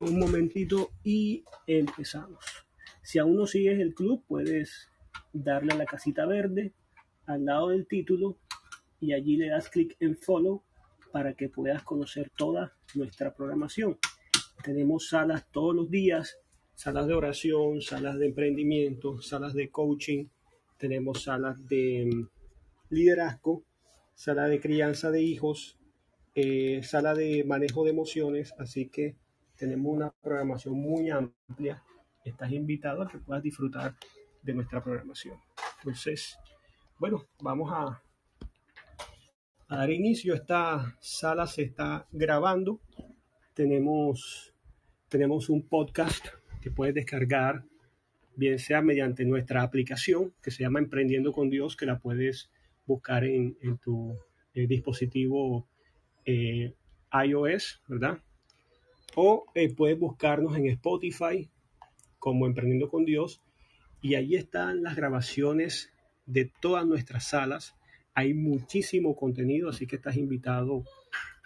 un 0.00 0.18
momentito 0.18 0.90
y 1.02 1.44
empezamos. 1.66 2.44
Si 3.02 3.18
aún 3.18 3.36
no 3.36 3.46
sigues 3.46 3.80
el 3.80 3.94
club, 3.94 4.24
puedes 4.26 4.90
darle 5.32 5.72
a 5.72 5.76
la 5.76 5.86
casita 5.86 6.26
verde 6.26 6.72
al 7.26 7.44
lado 7.44 7.68
del 7.68 7.86
título 7.86 8.38
y 9.00 9.12
allí 9.12 9.36
le 9.36 9.48
das 9.48 9.68
clic 9.68 9.96
en 10.00 10.16
follow 10.16 10.62
para 11.12 11.34
que 11.34 11.48
puedas 11.48 11.82
conocer 11.82 12.30
toda 12.36 12.74
nuestra 12.94 13.34
programación. 13.34 13.98
Tenemos 14.62 15.08
salas 15.08 15.46
todos 15.50 15.74
los 15.74 15.90
días, 15.90 16.38
salas 16.74 17.06
de 17.06 17.14
oración, 17.14 17.80
salas 17.80 18.18
de 18.18 18.26
emprendimiento, 18.26 19.20
salas 19.22 19.54
de 19.54 19.70
coaching, 19.70 20.26
tenemos 20.78 21.22
salas 21.22 21.66
de 21.68 22.10
mm, 22.12 22.28
liderazgo, 22.90 23.64
sala 24.14 24.48
de 24.48 24.60
crianza 24.60 25.10
de 25.10 25.22
hijos, 25.22 25.78
eh, 26.34 26.82
sala 26.82 27.14
de 27.14 27.44
manejo 27.44 27.84
de 27.84 27.90
emociones, 27.90 28.54
así 28.58 28.88
que 28.88 29.16
tenemos 29.56 29.94
una 29.94 30.10
programación 30.10 30.74
muy 30.74 31.10
amplia. 31.10 31.82
Estás 32.24 32.52
invitado 32.52 33.02
a 33.02 33.08
que 33.08 33.18
puedas 33.18 33.42
disfrutar 33.42 33.94
de 34.42 34.54
nuestra 34.54 34.82
programación. 34.82 35.38
Entonces, 35.78 36.38
bueno, 36.98 37.24
vamos 37.40 37.70
a, 37.72 38.02
dar 39.68 39.90
inicio. 39.90 40.34
Esta 40.34 40.96
sala 41.00 41.46
se 41.46 41.62
está 41.62 42.06
grabando. 42.12 42.80
Tenemos, 43.54 44.54
tenemos 45.08 45.48
un 45.48 45.66
podcast 45.66 46.26
que 46.60 46.70
puedes 46.70 46.94
descargar, 46.94 47.64
bien 48.36 48.58
sea 48.58 48.82
mediante 48.82 49.24
nuestra 49.24 49.62
aplicación 49.62 50.34
que 50.42 50.50
se 50.50 50.62
llama 50.62 50.78
Emprendiendo 50.78 51.32
con 51.32 51.50
Dios, 51.50 51.76
que 51.76 51.86
la 51.86 51.98
puedes 51.98 52.50
buscar 52.86 53.24
en, 53.24 53.56
en 53.62 53.78
tu 53.78 54.16
eh, 54.54 54.66
dispositivo 54.66 55.68
eh, 56.24 56.74
iOS, 57.12 57.82
¿verdad? 57.88 58.18
O 59.18 59.46
eh, 59.54 59.72
puedes 59.74 59.98
buscarnos 59.98 60.58
en 60.58 60.66
Spotify 60.66 61.48
como 62.18 62.46
Emprendiendo 62.46 62.90
con 62.90 63.06
Dios 63.06 63.40
y 64.02 64.14
ahí 64.14 64.36
están 64.36 64.82
las 64.82 64.94
grabaciones 64.94 65.90
de 66.26 66.52
todas 66.60 66.86
nuestras 66.86 67.26
salas. 67.26 67.74
Hay 68.12 68.34
muchísimo 68.34 69.16
contenido, 69.16 69.70
así 69.70 69.86
que 69.86 69.96
estás 69.96 70.18
invitado 70.18 70.84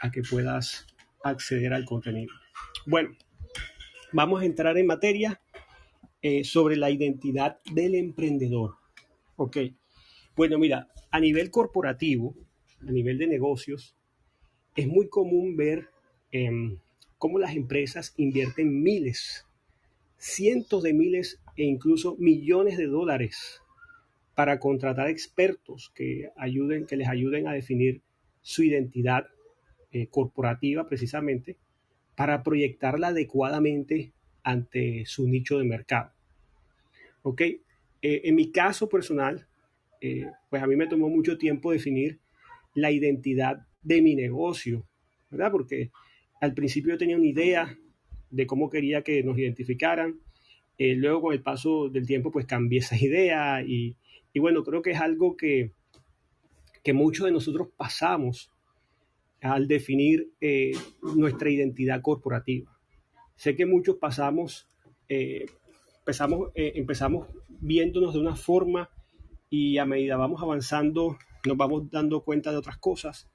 a 0.01 0.11
que 0.11 0.23
puedas 0.23 0.85
acceder 1.23 1.73
al 1.73 1.85
contenido. 1.85 2.33
Bueno, 2.87 3.11
vamos 4.13 4.43
a 4.43 4.47
entrar 4.47 4.77
en 4.77 4.87
materia 4.87 5.41
eh, 6.23 6.43
sobre 6.43 6.77
la 6.77 6.91
identidad 6.91 7.61
del 7.73 7.95
emprendedor. 7.95 8.79
Ok, 9.37 9.59
bueno, 10.35 10.59
mira, 10.59 10.89
a 11.13 11.21
nivel 11.21 11.53
corporativo, 11.53 12.35
a 12.81 12.91
nivel 12.91 13.17
de 13.17 13.29
negocios, 13.29 13.95
es 14.75 14.89
muy 14.89 15.09
común 15.09 15.57
ver 15.57 15.89
eh, 16.33 16.51
cómo 17.21 17.39
las 17.39 17.55
empresas 17.55 18.15
invierten 18.17 18.83
miles, 18.83 19.47
cientos 20.17 20.83
de 20.83 20.95
miles 20.95 21.39
e 21.55 21.65
incluso 21.65 22.17
millones 22.19 22.79
de 22.79 22.87
dólares 22.87 23.61
para 24.35 24.59
contratar 24.59 25.11
expertos 25.11 25.93
que, 25.95 26.31
ayuden, 26.35 26.87
que 26.87 26.97
les 26.97 27.09
ayuden 27.09 27.47
a 27.47 27.53
definir 27.53 28.01
su 28.41 28.63
identidad 28.63 29.27
eh, 29.93 30.07
corporativa 30.07 30.89
precisamente 30.89 31.59
para 32.17 32.43
proyectarla 32.43 33.09
adecuadamente 33.09 34.13
ante 34.43 35.05
su 35.05 35.29
nicho 35.29 35.59
de 35.59 35.65
mercado. 35.65 36.13
¿Ok? 37.21 37.43
Eh, 37.43 37.61
en 38.01 38.35
mi 38.35 38.51
caso 38.51 38.89
personal, 38.89 39.47
eh, 40.01 40.25
pues 40.49 40.63
a 40.63 40.67
mí 40.67 40.75
me 40.75 40.87
tomó 40.87 41.11
mucho 41.11 41.37
tiempo 41.37 41.71
definir 41.71 42.19
la 42.73 42.91
identidad 42.91 43.67
de 43.83 44.01
mi 44.01 44.15
negocio, 44.15 44.87
¿verdad? 45.29 45.53
Porque 45.53 45.91
al 46.41 46.55
principio 46.55 46.93
yo 46.93 46.99
tenía 46.99 47.17
una 47.17 47.27
idea 47.27 47.79
de 48.31 48.47
cómo 48.47 48.71
quería 48.71 49.03
que 49.03 49.23
nos 49.23 49.39
identificaran. 49.39 50.21
Eh, 50.79 50.95
luego 50.97 51.21
con 51.23 51.35
el 51.35 51.43
paso 51.43 51.91
del 51.91 52.07
tiempo 52.07 52.31
pues 52.31 52.47
cambié 52.47 52.79
esa 52.79 52.97
idea 53.01 53.63
y, 53.63 53.97
bueno, 54.37 54.65
creo 54.65 54.83
que 54.83 54.93
es 54.93 55.01
algo 55.01 55.37
que, 55.37 55.73
que 56.83 56.93
muchos 56.93 57.27
de 57.27 57.33
nosotros 57.33 57.69
pasamos 57.77 58.51
al 59.43 59.69
definir 59.69 60.33
eh, 60.41 60.73
nuestra 61.03 61.51
identidad 61.51 62.03
corporativa. 62.03 62.79
Sé 63.37 63.57
que 63.57 63.67
muchos 63.67 63.97
pasamos, 63.97 64.69
eh, 65.09 65.47
empezamos, 66.01 66.51
empezamos 66.55 67.29
viéndonos 67.49 68.15
de 68.15 68.21
una 68.21 68.37
forma 68.37 68.91
y 69.49 69.79
a 69.79 69.87
medida 69.87 70.17
vamos 70.17 70.43
avanzando 70.43 71.19
nos 71.47 71.57
vamos 71.57 71.91
dando 71.91 72.23
cuenta 72.23 72.51
de 72.53 72.59
otras 72.59 72.77
cosas 72.77 73.30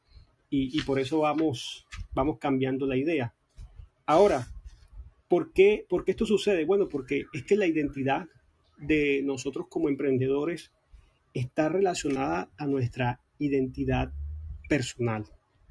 y, 0.55 0.81
por 0.83 0.99
eso 0.99 1.19
vamos, 1.19 1.85
vamos 2.13 2.38
cambiando 2.39 2.88
la 2.88 2.97
idea. 2.97 3.33
Ahora, 4.05 4.47
¿por 5.27 5.51
qué, 5.51 5.85
¿por 5.89 6.05
qué 6.05 6.11
esto 6.11 6.25
sucede? 6.25 6.66
Bueno, 6.66 6.88
porque 6.88 7.25
es 7.33 7.43
que 7.43 7.55
la 7.55 7.67
identidad 7.67 8.27
de 8.77 9.21
nosotros 9.23 9.67
como 9.69 9.89
emprendedores 9.89 10.71
está 11.33 11.69
relacionada 11.69 12.49
a 12.57 12.67
nuestra 12.67 13.19
identidad 13.39 14.11
personal, 14.69 15.25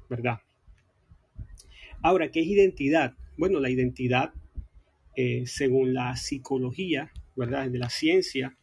¿verdad? 0.09 0.39
Ahora, 2.01 2.29
¿qué 2.29 2.41
es 2.41 2.47
identidad? 2.47 3.15
Bueno, 3.37 3.59
la 3.59 3.69
identidad, 3.69 4.33
eh, 5.15 5.43
según 5.47 5.93
la 5.93 6.15
psicología, 6.15 7.11
¿verdad? 7.35 7.69
De 7.69 7.79
la 7.79 7.89
ciencia, 7.89 8.57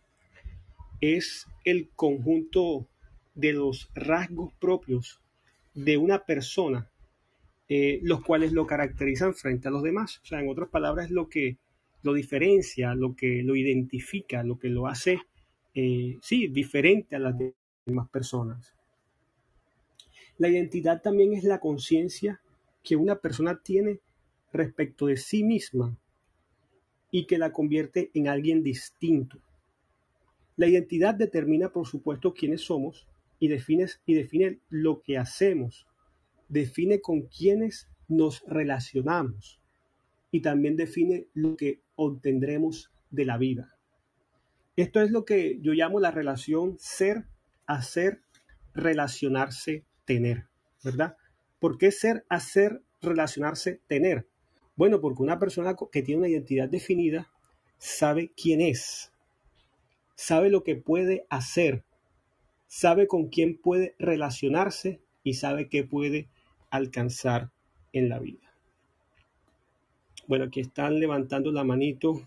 es 1.00 1.46
el 1.64 1.90
conjunto 1.96 2.86
de 3.34 3.52
los 3.54 3.90
rasgos 3.94 4.52
propios 4.60 5.21
de 5.74 5.96
una 5.96 6.24
persona, 6.24 6.90
eh, 7.68 8.00
los 8.02 8.22
cuales 8.22 8.52
lo 8.52 8.66
caracterizan 8.66 9.34
frente 9.34 9.68
a 9.68 9.70
los 9.70 9.82
demás. 9.82 10.20
O 10.22 10.26
sea, 10.26 10.40
en 10.40 10.48
otras 10.48 10.68
palabras, 10.68 11.10
lo 11.10 11.28
que 11.28 11.56
lo 12.02 12.14
diferencia, 12.14 12.94
lo 12.94 13.14
que 13.14 13.42
lo 13.42 13.56
identifica, 13.56 14.42
lo 14.42 14.58
que 14.58 14.68
lo 14.68 14.86
hace, 14.86 15.20
eh, 15.74 16.18
sí, 16.20 16.48
diferente 16.48 17.16
a 17.16 17.20
las 17.20 17.34
demás 17.86 18.08
personas. 18.10 18.74
La 20.38 20.48
identidad 20.48 21.00
también 21.00 21.34
es 21.34 21.44
la 21.44 21.60
conciencia 21.60 22.40
que 22.82 22.96
una 22.96 23.16
persona 23.16 23.60
tiene 23.62 24.00
respecto 24.52 25.06
de 25.06 25.16
sí 25.16 25.44
misma 25.44 25.96
y 27.10 27.26
que 27.26 27.38
la 27.38 27.52
convierte 27.52 28.10
en 28.14 28.28
alguien 28.28 28.62
distinto. 28.62 29.38
La 30.56 30.66
identidad 30.66 31.14
determina, 31.14 31.68
por 31.68 31.86
supuesto, 31.86 32.34
quiénes 32.34 32.62
somos 32.62 33.06
y, 33.42 33.48
defines, 33.48 34.00
y 34.06 34.14
define 34.14 34.60
lo 34.68 35.02
que 35.02 35.18
hacemos, 35.18 35.88
define 36.48 37.00
con 37.00 37.22
quiénes 37.22 37.88
nos 38.06 38.44
relacionamos 38.46 39.60
y 40.30 40.42
también 40.42 40.76
define 40.76 41.26
lo 41.34 41.56
que 41.56 41.80
obtendremos 41.96 42.92
de 43.10 43.24
la 43.24 43.38
vida. 43.38 43.76
Esto 44.76 45.00
es 45.00 45.10
lo 45.10 45.24
que 45.24 45.58
yo 45.60 45.72
llamo 45.72 45.98
la 45.98 46.12
relación 46.12 46.76
ser, 46.78 47.24
hacer, 47.66 48.20
relacionarse, 48.74 49.86
tener, 50.04 50.46
¿verdad? 50.84 51.16
¿Por 51.58 51.78
qué 51.78 51.90
ser, 51.90 52.24
hacer, 52.28 52.80
relacionarse, 53.00 53.80
tener? 53.88 54.28
Bueno, 54.76 55.00
porque 55.00 55.24
una 55.24 55.40
persona 55.40 55.74
que 55.90 56.02
tiene 56.02 56.20
una 56.20 56.28
identidad 56.28 56.68
definida 56.68 57.28
sabe 57.78 58.30
quién 58.40 58.60
es, 58.60 59.12
sabe 60.14 60.48
lo 60.48 60.62
que 60.62 60.76
puede 60.76 61.26
hacer, 61.28 61.82
sabe 62.72 63.06
con 63.06 63.28
quién 63.28 63.58
puede 63.58 63.94
relacionarse 63.98 64.98
y 65.22 65.34
sabe 65.34 65.68
qué 65.68 65.84
puede 65.84 66.30
alcanzar 66.70 67.50
en 67.92 68.08
la 68.08 68.18
vida. 68.18 68.50
Bueno, 70.26 70.46
aquí 70.46 70.60
están 70.60 70.98
levantando 70.98 71.52
la 71.52 71.64
manito. 71.64 72.26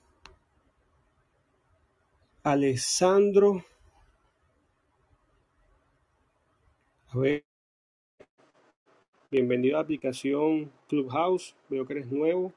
Alessandro. 2.44 3.66
A 7.08 7.18
ver. 7.18 7.44
Bienvenido 9.32 9.78
a 9.78 9.80
la 9.80 9.84
aplicación 9.86 10.72
Clubhouse. 10.88 11.56
Veo 11.70 11.88
que 11.88 11.94
eres 11.94 12.12
nuevo. 12.12 12.54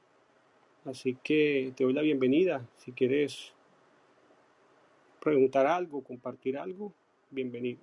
Así 0.85 1.17
que 1.23 1.73
te 1.75 1.85
doy 1.85 1.93
la 1.93 2.03
bienvenida. 2.03 2.69
Si 2.77 2.91
quieres 2.91 3.51
preguntar 5.19 5.65
algo, 5.65 6.03
compartir 6.03 6.55
algo, 6.55 6.93
bienvenido. 7.31 7.79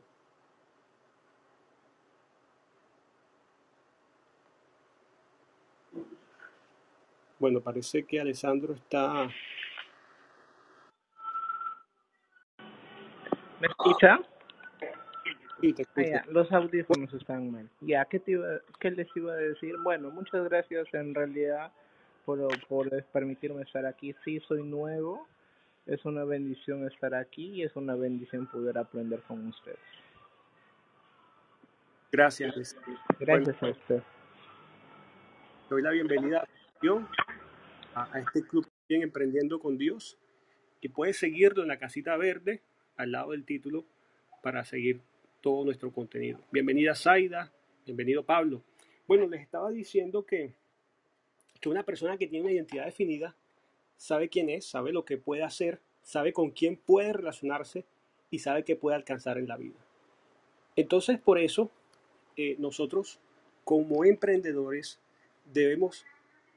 Bueno, 7.38 7.60
parece 7.60 8.04
que 8.04 8.20
Alessandro 8.20 8.74
está... 8.74 9.28
¿Me 13.60 13.68
escucha? 13.68 14.20
Sí, 15.60 15.72
te 15.72 15.82
Ah, 15.82 15.86
escucho. 15.86 16.08
ya, 16.08 16.24
los 16.28 16.52
audífonos 16.52 17.12
están 17.14 17.50
mal. 17.50 17.68
Ya, 17.80 18.04
¿qué, 18.06 18.20
te 18.20 18.32
iba, 18.32 18.46
¿qué 18.80 18.90
les 18.90 19.08
iba 19.16 19.32
a 19.32 19.36
decir? 19.36 19.74
Bueno, 19.82 20.10
muchas 20.10 20.44
gracias 20.44 20.92
en 20.92 21.14
realidad 21.14 21.72
por, 22.24 22.48
por 22.68 23.02
permitirme 23.04 23.62
estar 23.62 23.86
aquí. 23.86 24.14
Sí, 24.24 24.40
soy 24.40 24.62
nuevo. 24.62 25.26
Es 25.86 26.04
una 26.04 26.24
bendición 26.24 26.84
estar 26.84 27.14
aquí 27.14 27.46
y 27.54 27.62
es 27.62 27.76
una 27.76 27.94
bendición 27.94 28.48
poder 28.48 28.76
aprender 28.76 29.20
con 29.22 29.46
ustedes. 29.46 29.78
Gracias. 32.10 32.74
Bueno, 32.84 33.00
Gracias 33.20 33.62
a 33.62 33.68
usted. 33.68 34.02
te 35.68 35.74
doy 35.74 35.82
la 35.82 35.90
bienvenida 35.92 36.48
a, 37.94 38.18
este 38.18 38.42
club 38.42 38.66
bien 38.88 39.02
emprendiendo 39.02 39.60
con 39.60 39.78
Dios 39.78 40.18
y 40.80 40.88
puedes 40.88 41.18
seguirlo 41.18 41.62
en 41.62 41.68
la 41.68 41.78
casita 41.78 42.16
verde 42.16 42.62
al 42.96 43.12
lado 43.12 43.30
del 43.30 43.44
título 43.44 43.84
para 44.42 44.64
seguir 44.64 45.00
todo 45.40 45.64
nuestro 45.64 45.92
contenido. 45.92 46.40
Bienvenida 46.50 46.96
Zaida, 46.96 47.52
bienvenido 47.84 48.24
Pablo. 48.24 48.62
Bueno, 49.06 49.28
les 49.28 49.40
estaba 49.40 49.70
diciendo 49.70 50.26
que, 50.26 50.52
que 51.60 51.68
una 51.68 51.84
persona 51.84 52.16
que 52.16 52.26
tiene 52.26 52.44
una 52.44 52.54
identidad 52.54 52.86
definida 52.86 53.36
sabe 53.96 54.28
quién 54.28 54.48
es, 54.50 54.66
sabe 54.66 54.92
lo 54.92 55.04
que 55.04 55.18
puede 55.18 55.42
hacer, 55.42 55.80
sabe 56.02 56.32
con 56.32 56.50
quién 56.50 56.76
puede 56.76 57.12
relacionarse 57.12 57.84
y 58.30 58.38
sabe 58.38 58.64
qué 58.64 58.76
puede 58.76 58.96
alcanzar 58.96 59.38
en 59.38 59.48
la 59.48 59.56
vida. 59.56 59.78
Entonces, 60.76 61.18
por 61.18 61.38
eso, 61.38 61.70
eh, 62.36 62.56
nosotros 62.58 63.18
como 63.64 64.04
emprendedores 64.04 65.00
debemos, 65.52 66.04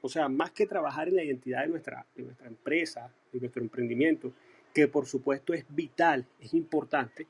o 0.02 0.08
sea, 0.08 0.28
más 0.28 0.52
que 0.52 0.66
trabajar 0.66 1.08
en 1.08 1.16
la 1.16 1.24
identidad 1.24 1.62
de 1.62 1.68
nuestra, 1.68 2.06
de 2.14 2.22
nuestra 2.24 2.46
empresa, 2.46 3.12
de 3.32 3.40
nuestro 3.40 3.62
emprendimiento, 3.62 4.32
que 4.72 4.86
por 4.86 5.06
supuesto 5.06 5.52
es 5.52 5.64
vital, 5.68 6.26
es 6.38 6.54
importante, 6.54 7.26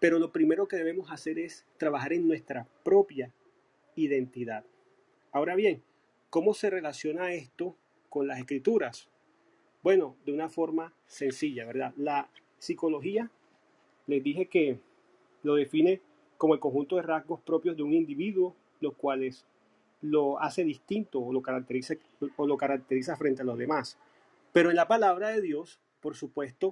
pero 0.00 0.18
lo 0.18 0.30
primero 0.30 0.68
que 0.68 0.76
debemos 0.76 1.10
hacer 1.10 1.38
es 1.38 1.64
trabajar 1.78 2.12
en 2.12 2.28
nuestra 2.28 2.66
propia 2.82 3.32
identidad. 3.96 4.64
Ahora 5.32 5.54
bien, 5.54 5.82
¿cómo 6.30 6.52
se 6.52 6.68
relaciona 6.68 7.32
esto 7.32 7.76
con 8.10 8.26
las 8.26 8.38
escrituras? 8.38 9.08
Bueno, 9.84 10.16
de 10.24 10.32
una 10.32 10.48
forma 10.48 10.94
sencilla, 11.06 11.66
¿verdad? 11.66 11.92
La 11.98 12.30
psicología, 12.56 13.30
les 14.06 14.24
dije 14.24 14.46
que 14.46 14.78
lo 15.42 15.56
define 15.56 16.00
como 16.38 16.54
el 16.54 16.60
conjunto 16.60 16.96
de 16.96 17.02
rasgos 17.02 17.42
propios 17.42 17.76
de 17.76 17.82
un 17.82 17.92
individuo, 17.92 18.56
los 18.80 18.94
cuales 18.94 19.44
lo 20.00 20.40
hace 20.40 20.64
distinto 20.64 21.20
o 21.20 21.34
lo 21.34 21.42
caracteriza, 21.42 21.96
o 22.36 22.46
lo 22.46 22.56
caracteriza 22.56 23.18
frente 23.18 23.42
a 23.42 23.44
los 23.44 23.58
demás. 23.58 23.98
Pero 24.54 24.70
en 24.70 24.76
la 24.76 24.88
palabra 24.88 25.28
de 25.28 25.42
Dios, 25.42 25.78
por 26.00 26.16
supuesto, 26.16 26.70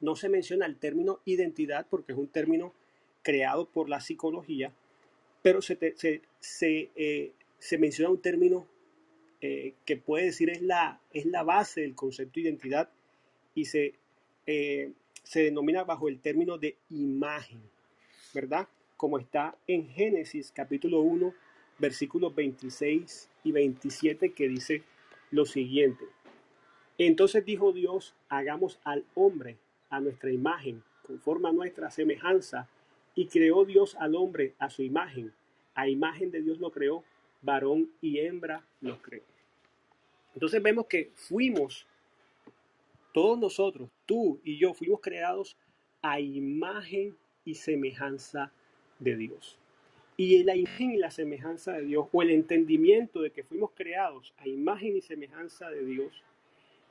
no 0.00 0.14
se 0.14 0.28
menciona 0.28 0.66
el 0.66 0.76
término 0.76 1.18
identidad 1.24 1.88
porque 1.90 2.12
es 2.12 2.18
un 2.18 2.28
término 2.28 2.72
creado 3.22 3.68
por 3.68 3.88
la 3.88 3.98
psicología, 3.98 4.72
pero 5.42 5.60
se, 5.60 5.76
eh, 5.80 7.32
se, 7.58 7.78
menciona 7.78 8.10
un 8.12 8.22
término 8.22 8.68
que 9.84 9.96
puede 9.96 10.26
decir 10.26 10.50
es 10.50 10.62
la, 10.62 11.00
es 11.12 11.26
la 11.26 11.42
base 11.42 11.82
del 11.82 11.94
concepto 11.94 12.34
de 12.34 12.42
identidad 12.42 12.88
y 13.54 13.64
se, 13.64 13.94
eh, 14.46 14.92
se 15.22 15.42
denomina 15.42 15.84
bajo 15.84 16.08
el 16.08 16.20
término 16.20 16.58
de 16.58 16.76
imagen, 16.90 17.60
¿verdad? 18.34 18.68
Como 18.96 19.18
está 19.18 19.56
en 19.66 19.88
Génesis 19.88 20.52
capítulo 20.54 21.00
1, 21.00 21.34
versículos 21.78 22.34
26 22.34 23.28
y 23.44 23.52
27 23.52 24.32
que 24.32 24.48
dice 24.48 24.82
lo 25.30 25.44
siguiente. 25.44 26.04
Entonces 26.98 27.44
dijo 27.44 27.72
Dios, 27.72 28.14
hagamos 28.28 28.78
al 28.84 29.04
hombre 29.14 29.56
a 29.90 30.00
nuestra 30.00 30.30
imagen, 30.30 30.82
conforme 31.06 31.48
a 31.48 31.52
nuestra 31.52 31.90
semejanza, 31.90 32.68
y 33.14 33.26
creó 33.26 33.64
Dios 33.64 33.96
al 33.98 34.14
hombre 34.14 34.54
a 34.58 34.70
su 34.70 34.82
imagen. 34.82 35.32
A 35.74 35.88
imagen 35.88 36.30
de 36.30 36.42
Dios 36.42 36.58
lo 36.58 36.70
creó, 36.70 37.04
varón 37.42 37.90
y 38.00 38.18
hembra 38.20 38.64
lo 38.80 39.00
creó. 39.02 39.35
Entonces 40.36 40.62
vemos 40.62 40.86
que 40.86 41.12
fuimos, 41.14 41.86
todos 43.14 43.38
nosotros, 43.38 43.88
tú 44.04 44.38
y 44.44 44.58
yo, 44.58 44.74
fuimos 44.74 45.00
creados 45.00 45.56
a 46.02 46.20
imagen 46.20 47.16
y 47.46 47.54
semejanza 47.54 48.52
de 48.98 49.16
Dios. 49.16 49.58
Y 50.18 50.42
la 50.44 50.54
imagen 50.54 50.90
y 50.90 50.98
la 50.98 51.10
semejanza 51.10 51.72
de 51.72 51.86
Dios, 51.86 52.08
o 52.12 52.20
el 52.20 52.28
entendimiento 52.28 53.22
de 53.22 53.30
que 53.30 53.44
fuimos 53.44 53.70
creados 53.74 54.34
a 54.36 54.46
imagen 54.46 54.98
y 54.98 55.00
semejanza 55.00 55.70
de 55.70 55.86
Dios, 55.86 56.22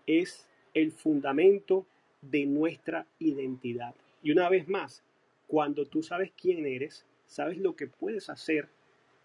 es 0.07 0.47
el 0.73 0.91
fundamento 0.91 1.85
de 2.21 2.47
nuestra 2.47 3.05
identidad. 3.19 3.93
Y 4.23 4.31
una 4.31 4.49
vez 4.49 4.67
más, 4.67 5.03
cuando 5.45 5.85
tú 5.85 6.01
sabes 6.01 6.31
quién 6.35 6.65
eres, 6.65 7.05
sabes 7.27 7.59
lo 7.59 7.75
que 7.75 7.85
puedes 7.85 8.27
hacer, 8.31 8.69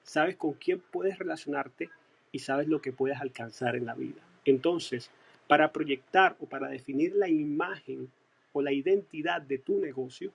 sabes 0.02 0.36
con 0.36 0.52
quién 0.52 0.80
puedes 0.80 1.18
relacionarte 1.18 1.88
y 2.32 2.40
sabes 2.40 2.68
lo 2.68 2.80
que 2.80 2.92
puedes 2.92 3.20
alcanzar 3.20 3.76
en 3.76 3.86
la 3.86 3.94
vida. 3.94 4.22
Entonces, 4.44 5.10
para 5.46 5.72
proyectar 5.72 6.36
o 6.40 6.46
para 6.46 6.68
definir 6.68 7.14
la 7.14 7.28
imagen 7.28 8.10
o 8.52 8.62
la 8.62 8.72
identidad 8.72 9.42
de 9.42 9.58
tu 9.58 9.78
negocio, 9.78 10.32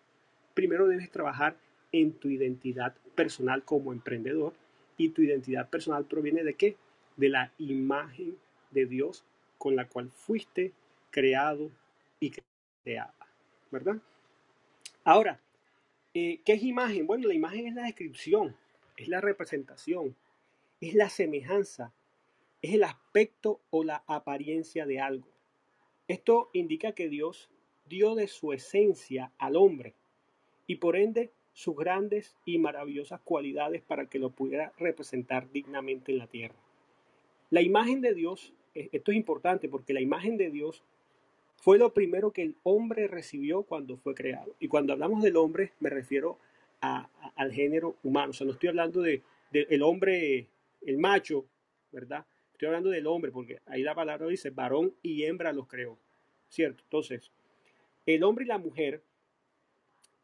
primero 0.53 0.87
debes 0.87 1.09
trabajar 1.09 1.55
en 1.91 2.13
tu 2.13 2.29
identidad 2.29 2.93
personal 3.15 3.63
como 3.63 3.93
emprendedor 3.93 4.53
y 4.97 5.09
tu 5.09 5.21
identidad 5.21 5.69
personal 5.69 6.05
proviene 6.05 6.43
de 6.43 6.53
qué? 6.55 6.75
De 7.17 7.29
la 7.29 7.51
imagen 7.57 8.37
de 8.71 8.85
Dios 8.85 9.23
con 9.57 9.75
la 9.75 9.87
cual 9.87 10.09
fuiste 10.09 10.73
creado 11.11 11.71
y 12.19 12.33
creada, 12.83 13.13
¿verdad? 13.71 13.97
Ahora, 15.03 15.39
eh, 16.13 16.39
¿qué 16.45 16.53
es 16.53 16.63
imagen? 16.63 17.07
Bueno, 17.07 17.27
la 17.27 17.33
imagen 17.33 17.67
es 17.67 17.75
la 17.75 17.83
descripción, 17.83 18.55
es 18.97 19.07
la 19.07 19.21
representación, 19.21 20.15
es 20.89 20.95
la 20.95 21.09
semejanza, 21.09 21.93
es 22.61 22.73
el 22.73 22.83
aspecto 22.83 23.61
o 23.69 23.83
la 23.83 24.03
apariencia 24.07 24.85
de 24.85 24.99
algo. 24.99 25.27
Esto 26.07 26.49
indica 26.53 26.91
que 26.93 27.09
Dios 27.09 27.49
dio 27.87 28.15
de 28.15 28.27
su 28.27 28.53
esencia 28.53 29.31
al 29.37 29.55
hombre 29.55 29.95
y 30.67 30.75
por 30.75 30.95
ende 30.95 31.31
sus 31.53 31.75
grandes 31.75 32.35
y 32.45 32.57
maravillosas 32.57 33.21
cualidades 33.21 33.81
para 33.81 34.07
que 34.07 34.19
lo 34.19 34.29
pudiera 34.29 34.73
representar 34.77 35.51
dignamente 35.51 36.11
en 36.11 36.17
la 36.17 36.27
tierra. 36.27 36.55
La 37.49 37.61
imagen 37.61 38.01
de 38.01 38.13
Dios, 38.13 38.53
eh, 38.73 38.89
esto 38.91 39.11
es 39.11 39.17
importante 39.17 39.69
porque 39.69 39.93
la 39.93 40.01
imagen 40.01 40.37
de 40.37 40.51
Dios 40.51 40.83
fue 41.55 41.77
lo 41.77 41.93
primero 41.93 42.31
que 42.31 42.41
el 42.41 42.55
hombre 42.63 43.07
recibió 43.07 43.63
cuando 43.63 43.97
fue 43.97 44.13
creado. 44.13 44.53
Y 44.59 44.67
cuando 44.67 44.93
hablamos 44.93 45.23
del 45.23 45.37
hombre 45.37 45.71
me 45.79 45.89
refiero 45.89 46.37
al 46.81 47.51
género 47.51 47.95
humano. 48.03 48.31
O 48.31 48.33
sea, 48.33 48.45
no 48.45 48.53
estoy 48.53 48.69
hablando 48.69 49.01
de, 49.01 49.23
del 49.51 49.81
hombre, 49.81 50.47
el 50.85 50.97
macho, 50.97 51.45
¿verdad? 51.91 52.25
Estoy 52.51 52.67
hablando 52.67 52.89
del 52.89 53.07
hombre 53.07 53.31
porque 53.31 53.59
ahí 53.65 53.83
la 53.83 53.95
palabra 53.95 54.27
dice 54.27 54.49
varón 54.49 54.95
y 55.01 55.23
hembra 55.23 55.51
los 55.51 55.67
creó. 55.67 55.97
¿Cierto? 56.47 56.83
Entonces, 56.83 57.31
el 58.05 58.23
hombre 58.23 58.45
y 58.45 58.47
la 58.47 58.57
mujer 58.57 59.01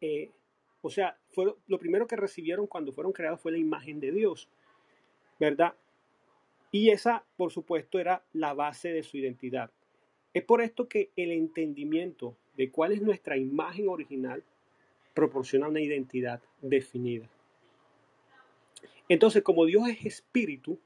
eh, 0.02 0.31
o 0.81 0.90
sea, 0.90 1.18
fue 1.30 1.54
lo 1.68 1.78
primero 1.78 2.08
que 2.08 2.16
recibieron 2.16 2.68
cuando 2.68 2.92
fueron 2.92 3.13
creados 3.13 3.40
fue 3.40 3.52
la 3.52 3.60
imagen 3.60 4.00
de 4.00 4.12
Dios, 4.12 4.50
¿verdad? 5.40 5.75
Y 6.72 6.90
esa, 6.90 7.24
por 7.38 7.52
supuesto, 7.52 8.00
era 8.00 8.24
la 8.34 8.54
base 8.54 8.92
de 8.92 9.04
su 9.04 9.18
identidad. 9.18 9.69
Es 10.34 10.44
por 10.44 10.62
esto 10.62 10.88
que 10.88 11.12
el 11.15 11.32
entendimiento 11.32 12.36
de 12.58 12.72
cuál 12.72 12.94
es 12.94 13.01
nuestra 13.01 13.38
imagen 13.38 13.89
original 13.89 14.44
proporciona 15.13 15.68
una 15.68 15.82
identidad 15.82 16.41
definida. 16.62 17.30
Entonces, 19.09 19.43
como 19.43 19.65
Dios 19.65 19.88
es 19.89 20.05
espíritu, 20.05 20.79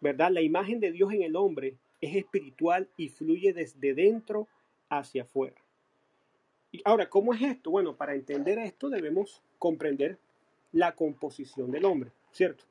¿verdad? 0.00 0.30
La 0.30 0.42
imagen 0.42 0.80
de 0.80 0.92
Dios 0.92 1.12
en 1.12 1.22
el 1.22 1.36
hombre 1.36 1.76
es 2.00 2.16
espiritual 2.16 2.88
y 2.96 3.08
fluye 3.08 3.52
desde 3.52 3.94
dentro 3.94 4.48
hacia 4.88 5.22
afuera 5.22 5.56
ahora, 6.84 7.08
¿cómo 7.08 7.34
es 7.34 7.42
esto? 7.42 7.70
Bueno, 7.70 7.96
para 7.96 8.14
entender 8.14 8.58
esto 8.58 8.88
debemos 8.88 9.42
comprender 9.58 10.18
la 10.72 10.94
composición 10.94 11.70
del 11.70 11.84
hombre, 11.84 12.10
¿cierto? 12.32 12.64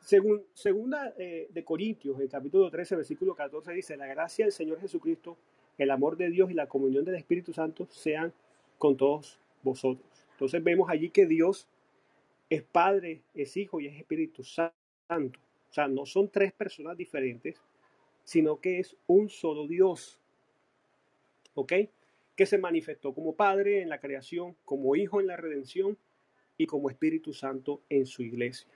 Según 0.00 0.42
segunda 0.52 1.14
eh, 1.18 1.48
de 1.50 1.64
Corintios, 1.64 2.20
el 2.20 2.28
capítulo 2.28 2.70
13, 2.70 2.96
versículo 2.96 3.34
14 3.34 3.72
dice, 3.72 3.96
la 3.96 4.06
gracia 4.06 4.44
del 4.44 4.52
Señor 4.52 4.80
Jesucristo, 4.80 5.36
el 5.78 5.90
amor 5.90 6.16
de 6.16 6.30
Dios 6.30 6.50
y 6.50 6.54
la 6.54 6.66
comunión 6.66 7.04
del 7.04 7.14
Espíritu 7.16 7.52
Santo 7.52 7.86
sean 7.90 8.32
con 8.78 8.96
todos 8.96 9.38
vosotros. 9.62 10.06
Entonces 10.32 10.62
vemos 10.62 10.90
allí 10.90 11.10
que 11.10 11.26
Dios 11.26 11.66
es 12.50 12.62
Padre, 12.62 13.22
es 13.34 13.56
Hijo 13.56 13.80
y 13.80 13.86
es 13.86 13.96
Espíritu 13.96 14.42
Santo. 14.44 15.38
O 15.70 15.72
sea, 15.72 15.88
no 15.88 16.06
son 16.06 16.28
tres 16.28 16.52
personas 16.52 16.96
diferentes, 16.96 17.60
sino 18.22 18.60
que 18.60 18.78
es 18.78 18.96
un 19.06 19.28
solo 19.28 19.66
Dios. 19.66 20.20
¿Ok? 21.54 21.72
que 22.36 22.46
se 22.46 22.58
manifestó 22.58 23.14
como 23.14 23.34
Padre 23.34 23.82
en 23.82 23.88
la 23.88 24.00
creación, 24.00 24.56
como 24.64 24.96
Hijo 24.96 25.20
en 25.20 25.28
la 25.28 25.36
redención 25.36 25.96
y 26.58 26.66
como 26.66 26.90
Espíritu 26.90 27.32
Santo 27.32 27.80
en 27.88 28.06
su 28.06 28.22
iglesia. 28.22 28.68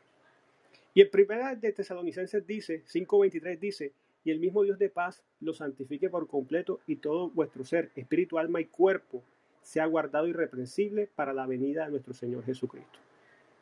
Y 0.94 1.00
en 1.00 1.10
primera 1.10 1.54
de 1.54 1.72
Tesalonicenses 1.72 2.46
dice, 2.46 2.82
5.23 2.84 3.58
dice, 3.58 3.92
y 4.24 4.30
el 4.30 4.40
mismo 4.40 4.62
Dios 4.62 4.78
de 4.78 4.90
paz 4.90 5.22
lo 5.40 5.54
santifique 5.54 6.08
por 6.08 6.26
completo 6.26 6.80
y 6.86 6.96
todo 6.96 7.30
vuestro 7.30 7.64
ser, 7.64 7.90
espíritu, 7.94 8.38
alma 8.38 8.60
y 8.60 8.66
cuerpo, 8.66 9.22
sea 9.62 9.86
guardado 9.86 10.26
irreprensible 10.26 11.08
para 11.14 11.32
la 11.32 11.46
venida 11.46 11.84
de 11.84 11.92
nuestro 11.92 12.14
Señor 12.14 12.44
Jesucristo. 12.44 12.98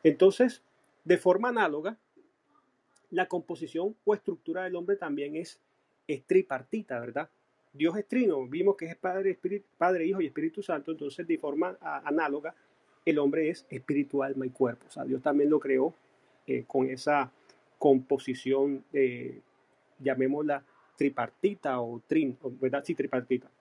Entonces, 0.07 0.63
de 1.03 1.17
forma 1.17 1.49
análoga, 1.49 1.97
la 3.09 3.27
composición 3.27 3.93
o 4.05 4.13
estructura 4.13 4.63
del 4.63 4.77
hombre 4.77 4.95
también 4.95 5.35
es, 5.35 5.59
es 6.07 6.23
tripartita, 6.23 6.97
¿verdad? 6.97 7.29
Dios 7.73 7.97
es 7.97 8.07
trino, 8.07 8.47
vimos 8.47 8.77
que 8.77 8.85
es 8.85 8.95
Padre, 8.95 9.37
Padre, 9.77 10.05
Hijo 10.05 10.21
y 10.21 10.27
Espíritu 10.27 10.63
Santo, 10.63 10.91
entonces 10.91 11.27
de 11.27 11.37
forma 11.37 11.77
análoga, 11.81 12.55
el 13.03 13.19
hombre 13.19 13.49
es 13.49 13.65
espíritu, 13.69 14.23
alma 14.23 14.45
y 14.45 14.49
cuerpo. 14.49 14.85
O 14.87 14.91
sea, 14.91 15.03
Dios 15.03 15.21
también 15.21 15.49
lo 15.49 15.59
creó 15.59 15.93
eh, 16.45 16.63
con 16.65 16.89
esa 16.89 17.29
composición, 17.77 18.85
llamémosla 19.99 20.63
tripartita 20.95 21.81
o 21.81 22.01
trin, 22.07 22.37
¿verdad? 22.61 22.81
Sí, 22.85 22.95
tripartita. 22.95 23.51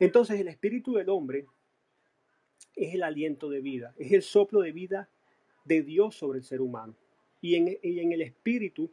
Entonces 0.00 0.40
el 0.40 0.48
espíritu 0.48 0.94
del 0.94 1.10
hombre 1.10 1.44
es 2.74 2.94
el 2.94 3.02
aliento 3.02 3.50
de 3.50 3.60
vida, 3.60 3.94
es 3.98 4.12
el 4.12 4.22
soplo 4.22 4.62
de 4.62 4.72
vida 4.72 5.10
de 5.68 5.82
Dios 5.82 6.16
sobre 6.16 6.38
el 6.38 6.44
ser 6.44 6.60
humano. 6.60 6.94
Y 7.40 7.54
en, 7.54 7.78
y 7.82 8.00
en 8.00 8.12
el 8.12 8.22
espíritu 8.22 8.90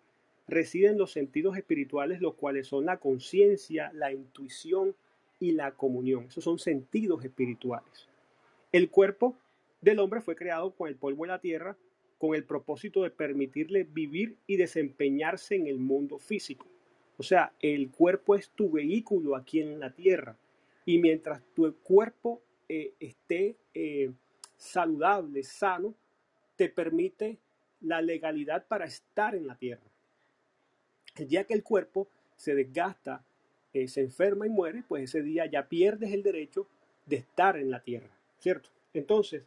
residen 0.48 0.98
los 0.98 1.12
sentidos 1.12 1.58
espirituales, 1.58 2.22
los 2.22 2.36
cuales 2.36 2.68
son 2.68 2.86
la 2.86 2.98
conciencia, 2.98 3.92
la 3.94 4.12
intuición 4.12 4.96
y 5.40 5.54
la 5.54 5.72
comunión. 5.72 6.26
Esos 6.26 6.44
son 6.44 6.60
sentidos 6.60 7.26
espirituales. 7.26 8.08
El 8.72 8.90
cuerpo 8.90 9.36
del 9.82 10.00
hombre 10.00 10.22
fue 10.22 10.36
creado 10.36 10.72
con 10.72 10.88
el 10.88 10.96
polvo 10.96 11.24
de 11.24 11.30
la 11.30 11.40
tierra 11.40 11.76
con 12.18 12.36
el 12.36 12.44
propósito 12.44 13.04
de 13.04 13.12
permitirle 13.12 13.84
vivir 13.84 14.38
y 14.48 14.58
desempeñarse 14.58 15.56
en 15.56 15.68
el 15.68 15.78
mundo 15.78 16.18
físico. 16.18 16.66
O 17.18 17.24
sea, 17.24 17.54
el 17.62 17.90
cuerpo 17.92 18.36
es 18.36 18.50
tu 18.50 18.70
vehículo 18.70 19.36
aquí 19.36 19.62
en 19.62 19.80
la 19.80 19.92
tierra. 19.92 20.38
Y 20.86 20.98
mientras 20.98 21.42
tu 21.54 21.74
cuerpo 21.78 22.42
eh, 22.70 22.94
esté 23.00 23.56
eh, 23.74 24.12
saludable, 24.58 25.44
sano, 25.44 25.94
te 26.56 26.70
permite 26.70 27.38
la 27.82 28.02
legalidad 28.02 28.66
para 28.68 28.86
estar 28.86 29.36
en 29.36 29.48
la 29.48 29.56
tierra. 29.56 29.84
El 31.16 31.28
día 31.28 31.46
que 31.46 31.54
el 31.54 31.64
cuerpo 31.64 32.08
se 32.36 32.56
desgasta, 32.56 33.24
eh, 33.74 33.88
se 33.88 34.02
enferma 34.02 34.46
y 34.46 34.50
muere, 34.50 34.84
pues 34.88 35.04
ese 35.04 35.22
día 35.22 35.46
ya 35.46 35.68
pierdes 35.68 36.12
el 36.12 36.24
derecho 36.24 36.68
de 37.06 37.18
estar 37.18 37.58
en 37.58 37.70
la 37.70 37.82
tierra, 37.82 38.10
¿cierto? 38.40 38.70
Entonces, 38.94 39.44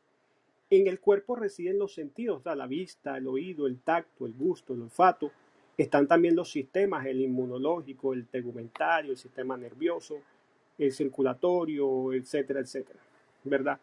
en 0.71 0.87
el 0.87 1.01
cuerpo 1.01 1.35
residen 1.35 1.79
los 1.79 1.95
sentidos, 1.95 2.43
la 2.45 2.67
vista, 2.67 3.17
el 3.17 3.27
oído, 3.27 3.67
el 3.67 3.81
tacto, 3.81 4.27
el 4.27 4.35
gusto, 4.35 4.75
el 4.75 4.83
olfato. 4.83 5.33
Están 5.79 6.07
también 6.07 6.37
los 6.37 6.51
sistemas, 6.51 7.07
el 7.07 7.23
inmunológico, 7.23 8.13
el 8.13 8.27
tegumentario, 8.27 9.13
el 9.13 9.17
sistema 9.17 9.57
nervioso, 9.57 10.21
el 10.77 10.93
circulatorio, 10.93 12.13
etcétera, 12.13 12.61
etcétera, 12.61 12.99
¿verdad? 13.45 13.79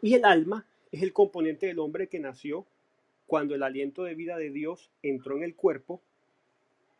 Y 0.00 0.14
el 0.14 0.24
alma 0.24 0.64
es 0.92 1.02
el 1.02 1.12
componente 1.12 1.66
del 1.66 1.78
hombre 1.78 2.08
que 2.08 2.20
nació 2.20 2.66
cuando 3.26 3.54
el 3.54 3.62
aliento 3.62 4.04
de 4.04 4.14
vida 4.14 4.36
de 4.36 4.50
Dios 4.50 4.90
entró 5.02 5.36
en 5.36 5.42
el 5.42 5.54
cuerpo 5.54 6.00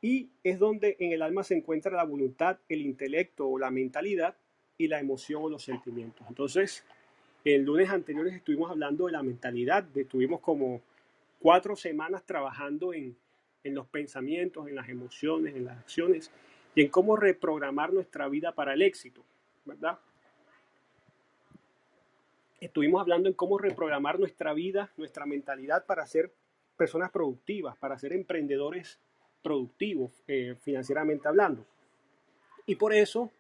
y 0.03 0.29
es 0.45 0.59
donde 0.59 0.97
en 1.01 1.13
el 1.13 1.23
alma 1.23 1.45
se 1.45 1.55
encuentra 1.55 1.93
la 1.93 2.05
voluntad, 2.05 2.59
el 2.69 2.83
intelecto 2.83 3.49
o 3.49 3.59
la 3.59 3.71
mentalidad 3.71 4.37
y 4.79 4.89
la 4.89 5.01
emoción 5.01 5.45
o 5.45 5.49
los 5.49 5.65
sentimientos. 5.65 6.27
Entonces, 6.29 6.85
el 7.45 7.63
lunes 7.63 7.91
anteriores 7.91 8.35
estuvimos 8.35 8.71
hablando 8.71 9.07
de 9.07 9.13
la 9.13 9.23
mentalidad, 9.23 9.87
estuvimos 9.97 10.41
como 10.41 10.83
cuatro 11.39 11.77
semanas 11.77 12.25
trabajando 12.25 12.93
en, 12.93 13.17
los 13.65 13.87
pensamientos, 13.89 14.69
en 14.69 14.77
las 14.77 14.89
emociones, 14.89 15.57
en 15.57 15.65
las 15.65 15.79
acciones 15.79 16.31
y 16.75 16.83
en 16.83 16.89
cómo 16.89 17.17
reprogramar 17.17 17.93
nuestra 17.93 18.29
vida 18.29 18.53
para 18.53 18.75
el 18.75 18.83
éxito, 18.83 19.23
¿verdad? 19.65 19.99
Estuvimos 22.61 23.03
hablando 23.03 23.29
en 23.29 23.35
cómo 23.35 23.59
reprogramar 23.59 24.19
nuestra 24.19 24.55
vida, 24.55 24.91
nuestra 24.97 25.27
mentalidad 25.27 25.85
para 25.85 26.07
ser 26.07 26.33
personas 26.77 27.11
productivas, 27.11 27.77
para 27.77 27.99
ser 27.99 28.13
emprendedores 28.13 28.99
productivos 29.43 30.11
eh, 30.27 30.57
financieramente 30.61 31.29
hablando. 31.29 31.67
Y 32.65 32.77
por 32.77 32.95
eso 32.95 33.31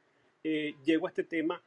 eh, 0.44 0.74
llego 0.84 1.06
a 1.06 1.10
este 1.10 1.24
tema 1.24 1.62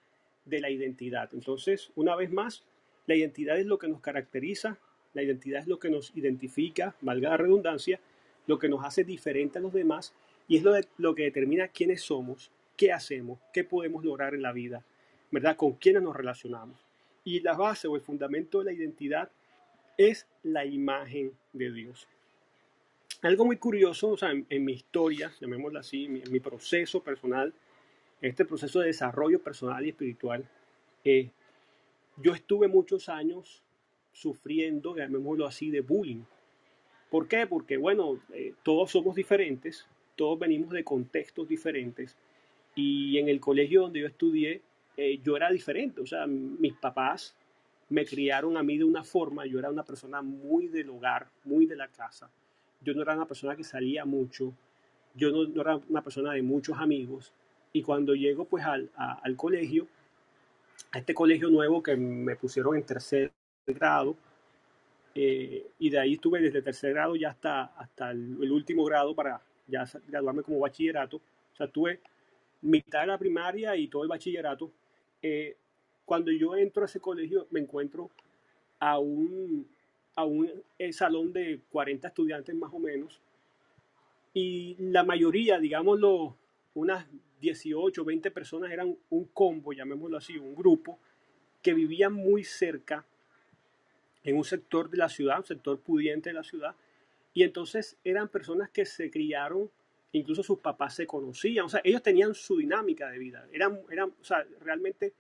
de 0.46 0.62
la 0.62 0.70
identidad. 0.70 1.30
Entonces, 1.34 1.92
una 1.96 2.16
vez 2.16 2.32
más, 2.32 2.64
la 3.08 3.16
identidad 3.16 3.58
es 3.58 3.66
lo 3.66 3.80
que 3.80 3.88
nos 3.88 4.00
caracteriza, 4.00 4.78
la 5.14 5.24
identidad 5.24 5.62
es 5.62 5.68
lo 5.68 5.80
que 5.80 5.90
nos 5.90 6.16
identifica, 6.16 6.96
valga 7.02 7.30
la 7.30 7.38
redundancia, 7.38 8.00
lo 8.46 8.60
que 8.60 8.70
nos 8.70 8.86
hace 8.86 9.04
diferente 9.04 9.58
a 9.58 9.62
los 9.62 9.74
demás 9.74 10.14
y 10.48 10.58
es 10.58 10.64
lo, 10.64 10.74
lo 10.98 11.16
que 11.16 11.24
determina 11.24 11.68
quiénes 11.68 12.02
somos, 12.02 12.52
qué 12.78 12.94
hacemos, 12.94 13.40
qué 13.54 13.64
podemos 13.64 14.06
lograr 14.06 14.36
en 14.36 14.44
la 14.44 14.54
vida, 14.54 14.86
¿verdad? 15.32 15.58
Con 15.58 15.74
quiénes 15.74 16.04
nos 16.04 16.16
relacionamos. 16.16 16.89
Y 17.24 17.42
la 17.42 17.54
base 17.54 17.88
o 17.88 17.96
el 17.96 18.02
fundamento 18.02 18.60
de 18.60 18.66
la 18.66 18.74
identidad 18.74 19.30
es 19.98 20.28
la 20.44 20.66
imagen 20.66 21.34
de 21.54 21.72
Dios. 21.72 22.08
Algo 23.22 23.46
muy 23.46 23.58
curioso, 23.58 24.10
o 24.10 24.18
sea, 24.18 24.32
en, 24.32 24.66
mi 24.66 24.74
historia, 24.74 25.32
llamémoslo 25.42 25.80
así, 25.80 26.06
en 26.06 26.32
mi 26.32 26.40
proceso 26.40 27.04
personal, 27.04 27.54
este 28.22 28.46
proceso 28.46 28.80
de 28.80 28.88
desarrollo 28.88 29.40
personal 29.42 29.86
y 29.86 29.90
espiritual, 29.90 30.48
eh, 31.04 31.30
yo 32.18 32.34
estuve 32.34 32.68
muchos 32.68 33.10
años 33.10 33.62
sufriendo, 34.14 34.96
llamémoslo 34.96 35.46
así, 35.46 35.70
de 35.70 35.82
bullying. 35.82 36.24
¿Por 37.10 37.28
qué? 37.28 37.48
Porque, 37.48 37.78
bueno, 37.78 38.20
eh, 38.34 38.54
todos 38.64 38.92
somos 38.92 39.16
diferentes, 39.16 39.86
todos 40.16 40.38
venimos 40.38 40.72
de 40.72 40.84
contextos 40.84 41.48
diferentes 41.48 42.16
y 42.76 43.18
en 43.18 43.30
el 43.30 43.40
colegio 43.40 43.82
donde 43.82 44.02
yo 44.02 44.08
estudié, 44.08 44.62
eh, 45.02 45.20
yo 45.24 45.38
era 45.38 45.50
diferente, 45.50 46.02
o 46.02 46.06
sea, 46.06 46.28
mis 46.28 46.74
papás 46.74 47.34
me 47.90 48.06
criaron 48.06 48.58
a 48.58 48.64
mí 48.64 48.78
de 48.78 48.84
una 48.84 49.04
forma, 49.04 49.46
yo 49.46 49.58
era 49.58 49.70
una 49.70 49.84
persona 49.84 50.22
muy 50.22 50.68
del 50.68 50.90
hogar, 50.90 51.28
muy 51.46 51.66
de 51.66 51.78
la 51.78 51.88
casa, 51.88 52.30
yo 52.82 52.94
no 52.94 53.02
era 53.02 53.16
una 53.16 53.26
persona 53.26 53.56
que 53.56 53.64
salía 53.64 54.04
mucho, 54.04 54.54
yo 55.16 55.32
no 55.32 55.62
era 55.62 55.80
una 55.88 56.04
persona 56.04 56.34
de 56.34 56.42
muchos 56.42 56.78
amigos, 56.78 57.32
y 57.72 57.82
cuando 57.82 58.14
llego 58.14 58.44
pues 58.44 58.66
al, 58.66 58.90
colegio, 59.38 59.88
a 60.92 61.00
este 61.00 61.14
colegio 61.14 61.50
nuevo 61.50 61.82
que 61.82 61.96
me 61.96 62.36
pusieron 62.36 62.76
en 62.76 62.84
tercer 62.84 63.32
grado, 63.66 64.18
eh, 65.16 65.66
y 65.80 65.90
de 65.90 66.00
ahí 66.00 66.14
estuve 66.16 66.42
desde 66.42 66.62
tercer 66.62 66.94
grado 66.94 67.16
ya 67.16 67.30
hasta, 67.30 67.64
hasta 67.78 68.12
el, 68.12 68.52
último 68.52 68.84
grado 68.84 69.16
para 69.16 69.42
ya 69.66 69.86
graduarme 70.08 70.44
como 70.44 70.60
bachillerato. 70.60 71.18
O 71.18 71.56
sea, 71.56 71.68
tuve 71.68 72.00
mitad 72.62 73.02
de 73.02 73.08
la 73.08 73.18
primaria 73.18 73.76
y 73.76 73.88
todo 73.88 74.04
el 74.04 74.10
bachillerato. 74.10 74.72
Eh, 75.22 75.56
cuando 76.06 76.32
yo 76.32 76.56
entro 76.56 76.84
a 76.84 76.86
ese 76.86 77.00
colegio 77.00 77.48
me 77.52 77.60
encuentro 77.60 78.10
a 78.80 79.00
un, 79.00 79.68
a 80.16 80.24
un 80.24 80.50
eh, 80.78 80.94
salón 80.94 81.34
de 81.34 81.60
40 81.72 82.08
estudiantes 82.08 82.56
más 82.56 82.74
o 82.74 82.80
menos 82.80 83.22
y 84.34 84.76
la 84.80 85.04
mayoría, 85.04 85.60
digámoslo, 85.60 86.36
unas 86.76 87.06
18, 87.42 88.06
20 88.06 88.32
personas 88.32 88.72
eran 88.72 88.96
un 89.10 89.26
combo, 89.26 89.74
llamémoslo 89.74 90.18
así, 90.18 90.38
un 90.38 90.56
grupo, 90.56 91.00
que 91.62 91.74
vivían 91.74 92.14
muy 92.14 92.44
cerca 92.44 93.06
en 94.24 94.38
un 94.38 94.44
sector 94.44 94.90
de 94.90 94.98
la 94.98 95.10
ciudad, 95.10 95.40
un 95.40 95.46
sector 95.46 95.80
pudiente 95.80 96.30
de 96.30 96.36
la 96.36 96.44
ciudad, 96.44 96.76
y 97.34 97.44
entonces 97.44 97.98
eran 98.04 98.28
personas 98.28 98.70
que 98.70 98.86
se 98.86 99.10
criaron, 99.10 99.70
incluso 100.12 100.44
sus 100.44 100.60
papás 100.60 100.96
se 100.96 101.06
conocían, 101.06 101.66
o 101.66 101.70
sea, 101.70 101.82
ellos 101.84 102.02
tenían 102.02 102.34
su 102.34 102.58
dinámica 102.58 103.10
de 103.10 103.20
vida, 103.20 103.48
eran, 103.52 103.80
eran 103.90 104.10
o 104.10 104.24
sea, 104.24 104.46
realmente 104.62 105.14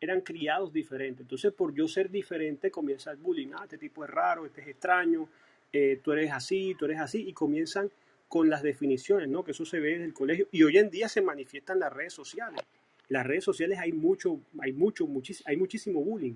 eran 0.00 0.20
criados 0.20 0.72
diferentes. 0.72 1.20
Entonces, 1.20 1.52
por 1.52 1.72
yo 1.72 1.86
ser 1.86 2.10
diferente, 2.10 2.70
comienza 2.70 3.12
el 3.12 3.18
bullying, 3.18 3.48
ah, 3.54 3.62
este 3.62 3.78
tipo 3.78 4.04
es 4.04 4.10
raro, 4.10 4.44
este 4.44 4.60
es 4.60 4.68
extraño, 4.68 5.28
eh, 5.72 6.00
tú 6.02 6.12
eres 6.12 6.32
así, 6.32 6.74
tú 6.76 6.86
eres 6.86 7.00
así, 7.00 7.28
y 7.28 7.32
comienzan 7.32 7.90
con 8.28 8.50
las 8.50 8.62
definiciones, 8.62 9.28
¿no? 9.28 9.44
Que 9.44 9.52
eso 9.52 9.64
se 9.64 9.78
ve 9.78 9.94
en 9.94 10.02
el 10.02 10.12
colegio 10.12 10.48
y 10.50 10.62
hoy 10.62 10.78
en 10.78 10.90
día 10.90 11.08
se 11.08 11.20
manifiesta 11.20 11.74
en 11.74 11.80
las 11.80 11.92
redes 11.92 12.14
sociales. 12.14 12.60
Las 13.08 13.26
redes 13.26 13.44
sociales 13.44 13.78
hay 13.78 13.92
mucho, 13.92 14.40
hay 14.58 14.72
mucho, 14.72 15.06
hay 15.44 15.56
muchísimo 15.56 16.02
bullying, 16.02 16.34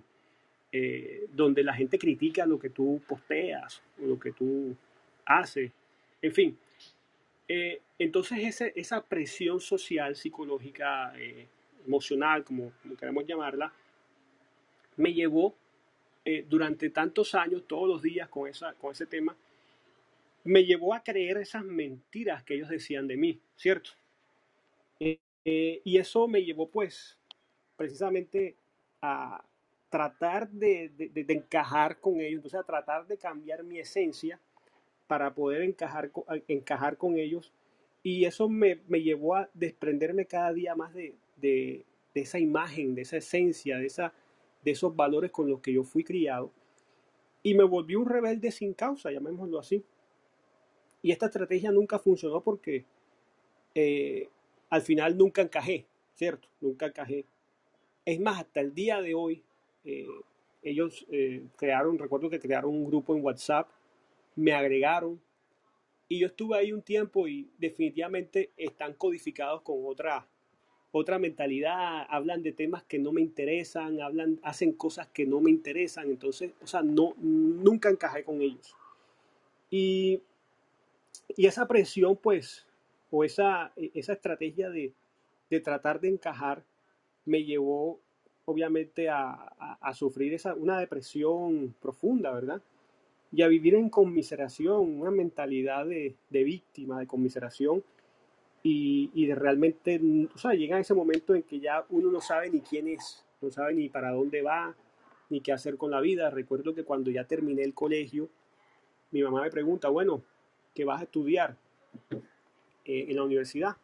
eh, 0.70 1.26
donde 1.32 1.64
la 1.64 1.72
gente 1.72 1.98
critica 1.98 2.44
lo 2.44 2.58
que 2.58 2.70
tú 2.70 3.00
posteas 3.08 3.82
o 4.02 4.06
lo 4.06 4.18
que 4.18 4.32
tú 4.32 4.76
haces, 5.24 5.72
en 6.20 6.32
fin. 6.32 6.58
Eh, 7.48 7.80
entonces 7.98 8.60
esa 8.74 9.04
presión 9.04 9.60
social, 9.60 10.16
psicológica, 10.16 11.12
eh, 11.18 11.46
emocional, 11.86 12.44
como, 12.44 12.72
queremos 12.98 13.26
llamarla, 13.26 13.72
me 14.96 15.12
llevó 15.12 15.54
durante 16.48 16.90
tantos 16.90 17.36
años, 17.36 17.62
todos 17.68 17.86
los 17.86 18.02
días 18.02 18.28
con, 18.28 18.48
esa, 18.48 18.72
con 18.74 18.90
ese 18.90 19.06
tema, 19.06 19.36
me 20.46 20.64
llevó 20.64 20.94
a 20.94 21.02
creer 21.02 21.38
esas 21.38 21.64
mentiras 21.64 22.44
que 22.44 22.54
ellos 22.54 22.68
decían 22.68 23.08
de 23.08 23.16
mí, 23.16 23.40
¿cierto? 23.56 23.90
Eh, 25.00 25.18
eh, 25.44 25.80
y 25.84 25.98
eso 25.98 26.28
me 26.28 26.44
llevó 26.44 26.68
pues 26.68 27.18
precisamente 27.76 28.54
a 29.02 29.44
tratar 29.90 30.48
de, 30.48 30.92
encajar 31.28 32.00
con 32.00 32.20
ellos, 32.20 32.36
entonces 32.36 32.60
a 32.60 32.64
tratar 32.64 33.06
de 33.06 33.18
cambiar 33.18 33.64
mi 33.64 33.78
esencia 33.80 34.38
para 35.06 35.34
poder 35.34 35.62
encajar, 35.62 36.96
con 36.96 37.18
ellos. 37.18 37.52
Y 38.02 38.24
eso 38.24 38.48
me, 38.48 38.76
llevó 38.88 39.36
a 39.36 39.48
desprenderme 39.54 40.26
cada 40.26 40.52
día 40.52 40.74
más 40.74 40.94
de, 40.94 41.84
esa 42.14 42.38
imagen, 42.38 42.94
de 42.94 43.02
esa 43.02 43.18
esencia, 43.18 43.78
de 43.78 44.70
esos 44.70 44.96
valores 44.96 45.30
con 45.30 45.48
los 45.48 45.60
que 45.60 45.72
yo 45.72 45.84
fui 45.84 46.04
criado. 46.04 46.52
Y 47.42 47.54
me 47.54 47.64
volví 47.64 47.94
un 47.94 48.06
rebelde 48.06 48.50
sin 48.50 48.74
causa, 48.74 49.10
llamémoslo 49.10 49.58
así. 49.58 49.84
Y 51.02 51.12
esta 51.12 51.26
estrategia 51.26 51.70
nunca 51.70 51.98
funcionó 51.98 52.40
porque 52.40 52.84
eh, 53.74 54.28
al 54.70 54.82
final 54.82 55.16
nunca 55.16 55.42
encajé, 55.42 55.86
¿cierto? 56.14 56.48
Nunca 56.60 56.86
encajé. 56.86 57.24
Es 58.04 58.18
más, 58.18 58.40
hasta 58.40 58.60
el 58.60 58.74
día 58.74 59.00
de 59.00 59.14
hoy, 59.14 59.42
eh, 59.84 60.06
ellos 60.62 61.06
eh, 61.10 61.44
crearon, 61.56 61.98
recuerdo 61.98 62.28
que 62.28 62.40
crearon 62.40 62.74
un 62.74 62.86
grupo 62.86 63.14
en 63.14 63.22
WhatsApp, 63.22 63.68
me 64.36 64.52
agregaron 64.52 65.20
Y 66.08 66.20
yo 66.20 66.28
estuve 66.28 66.56
ahí 66.56 66.72
un 66.72 66.82
tiempo 66.82 67.26
y 67.26 67.50
definitivamente 67.58 68.52
están 68.56 68.94
codificados 68.94 69.62
con 69.62 69.78
otra, 69.84 70.28
otra 70.92 71.18
mentalidad, 71.18 72.06
hablan 72.08 72.42
de 72.42 72.52
temas 72.52 72.84
que 72.84 72.98
no 73.00 73.12
me 73.12 73.20
interesan, 73.20 74.00
hablan, 74.00 74.38
hacen 74.44 74.72
cosas 74.72 75.08
que 75.08 75.26
no 75.26 75.40
me 75.40 75.50
interesan, 75.50 76.08
entonces, 76.08 76.52
o 76.62 76.66
sea, 76.66 76.82
no, 76.82 77.14
nunca 77.18 77.90
encajé 77.90 78.22
con 78.22 78.40
ellos. 78.40 78.76
Y, 79.68 80.22
y 81.36 81.46
esa 81.46 81.66
presión, 81.66 82.16
pues, 82.16 82.66
o 83.10 83.24
esa, 83.24 83.72
esa 83.76 84.12
estrategia 84.12 84.70
de, 84.70 84.92
de 85.50 85.60
tratar 85.60 86.00
de 86.00 86.08
encajar, 86.08 86.62
me 87.24 87.42
llevó 87.42 87.98
obviamente 88.44 89.08
a, 89.08 89.32
a, 89.80 89.92
sufrir 89.94 90.32
esa, 90.34 90.54
una 90.54 90.78
depresión 90.78 91.74
profunda, 91.80 92.30
¿verdad? 92.30 92.62
Y 93.32 93.42
a 93.42 93.48
vivir 93.48 93.74
en 93.74 93.90
conmiseración, 93.90 95.00
una 95.00 95.10
mentalidad 95.10 95.86
de, 95.86 96.14
de 96.30 96.44
víctima, 96.44 97.00
de 97.00 97.06
conmiseración, 97.06 97.82
y, 98.62 99.10
y, 99.14 99.26
de 99.26 99.34
realmente, 99.36 100.00
o 100.34 100.38
sea, 100.38 100.54
llega 100.54 100.80
ese 100.80 100.94
momento 100.94 101.34
en 101.34 101.42
que 101.44 101.60
ya 101.60 101.84
uno 101.90 102.10
no 102.10 102.20
sabe 102.20 102.50
ni 102.50 102.60
quién 102.60 102.88
es, 102.88 103.24
no 103.40 103.50
sabe 103.50 103.74
ni 103.74 103.88
para 103.88 104.10
dónde 104.10 104.42
va, 104.42 104.74
ni 105.30 105.40
qué 105.40 105.52
hacer 105.52 105.76
con 105.76 105.90
la 105.90 106.00
vida. 106.00 106.30
Recuerdo 106.30 106.74
que 106.74 106.84
cuando 106.84 107.10
ya 107.10 107.24
terminé 107.24 107.62
el 107.62 107.74
colegio, 107.74 108.28
mi 109.10 109.22
mamá 109.22 109.42
me 109.42 109.50
pregunta, 109.50 109.88
bueno, 109.88 110.22
¿qué 110.74 110.84
vas 110.84 111.00
a 111.00 111.04
estudiar 111.04 111.56
eh, 112.84 113.06
en 113.08 113.16
la 113.16 113.22
universidad? 113.22 113.76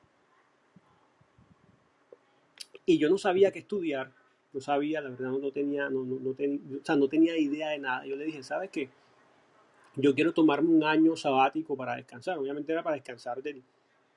Y 2.85 2.99
yo 2.99 3.09
no 3.09 3.19
sabía 3.19 3.53
qué 3.53 3.61
estudiar, 3.61 4.13
no 4.53 4.61
sabía, 4.61 5.01
la 5.01 5.11
verdad 5.11 5.31
no, 5.31 5.53
tenía, 5.53 5.89
no, 5.89 6.05
no, 6.05 6.31
o 6.31 6.85
sea, 6.85 6.97
no 6.97 7.09
tenía 7.09 7.37
idea 7.39 7.71
de 7.71 7.79
nada. 7.79 8.05
Yo 8.05 8.17
le 8.17 8.25
dije, 8.25 8.43
¿sabes 8.43 8.71
qué? 8.71 8.91
Yo 9.97 10.15
quiero 10.15 10.33
tomarme 10.33 10.71
un 10.71 10.85
año 10.85 11.17
sabático 11.17 11.77
para 11.77 11.97
descansar. 11.97 12.39
Obviamente 12.39 12.73
era 12.73 12.83
para 12.83 12.97
descansar 12.97 13.43
del, 13.43 13.63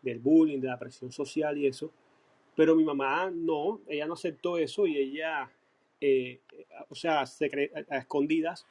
del 0.01 0.19
bullying, 0.19 0.59
de 0.59 0.67
la 0.67 0.79
presión 0.79 1.11
social 1.11 1.57
y 1.57 1.67
eso. 1.67 1.91
Pero 2.55 2.75
mi 2.75 2.85
mamá 2.85 3.29
no, 3.29 3.81
ella 3.87 4.05
no 4.07 4.13
aceptó 4.13 4.57
eso 4.57 4.87
y 4.87 4.97
ella, 4.97 5.51
eh, 5.99 6.39
o 6.89 6.95
sea, 6.95 7.21
a 7.21 7.97
escondidas, 7.97 8.65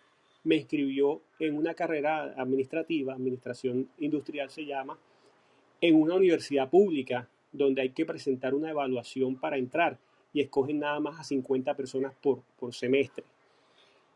me 0.45 0.57
inscribió 0.57 1.21
en 1.39 1.57
una 1.57 1.75
carrera 1.75 2.35
administrativa, 2.37 3.15
administración 3.15 3.89
industrial 3.99 4.51
se 4.51 4.65
llama, 4.65 4.99
en 5.81 6.01
una 6.01 6.15
universidad 6.15 6.71
pública 6.71 7.29
donde 7.53 7.83
hay 7.83 7.91
que 7.91 8.07
presentar 8.07 8.55
una 8.55 8.71
evaluación 8.71 9.37
para 9.37 9.59
entrar 9.59 9.99
y 10.33 10.41
escogen 10.41 10.81
nada 10.81 10.99
más 11.01 11.21
a 11.21 11.25
50 11.25 11.75
personas 11.75 12.15
por, 12.15 12.43
por 12.59 12.75
semestre. 12.75 13.25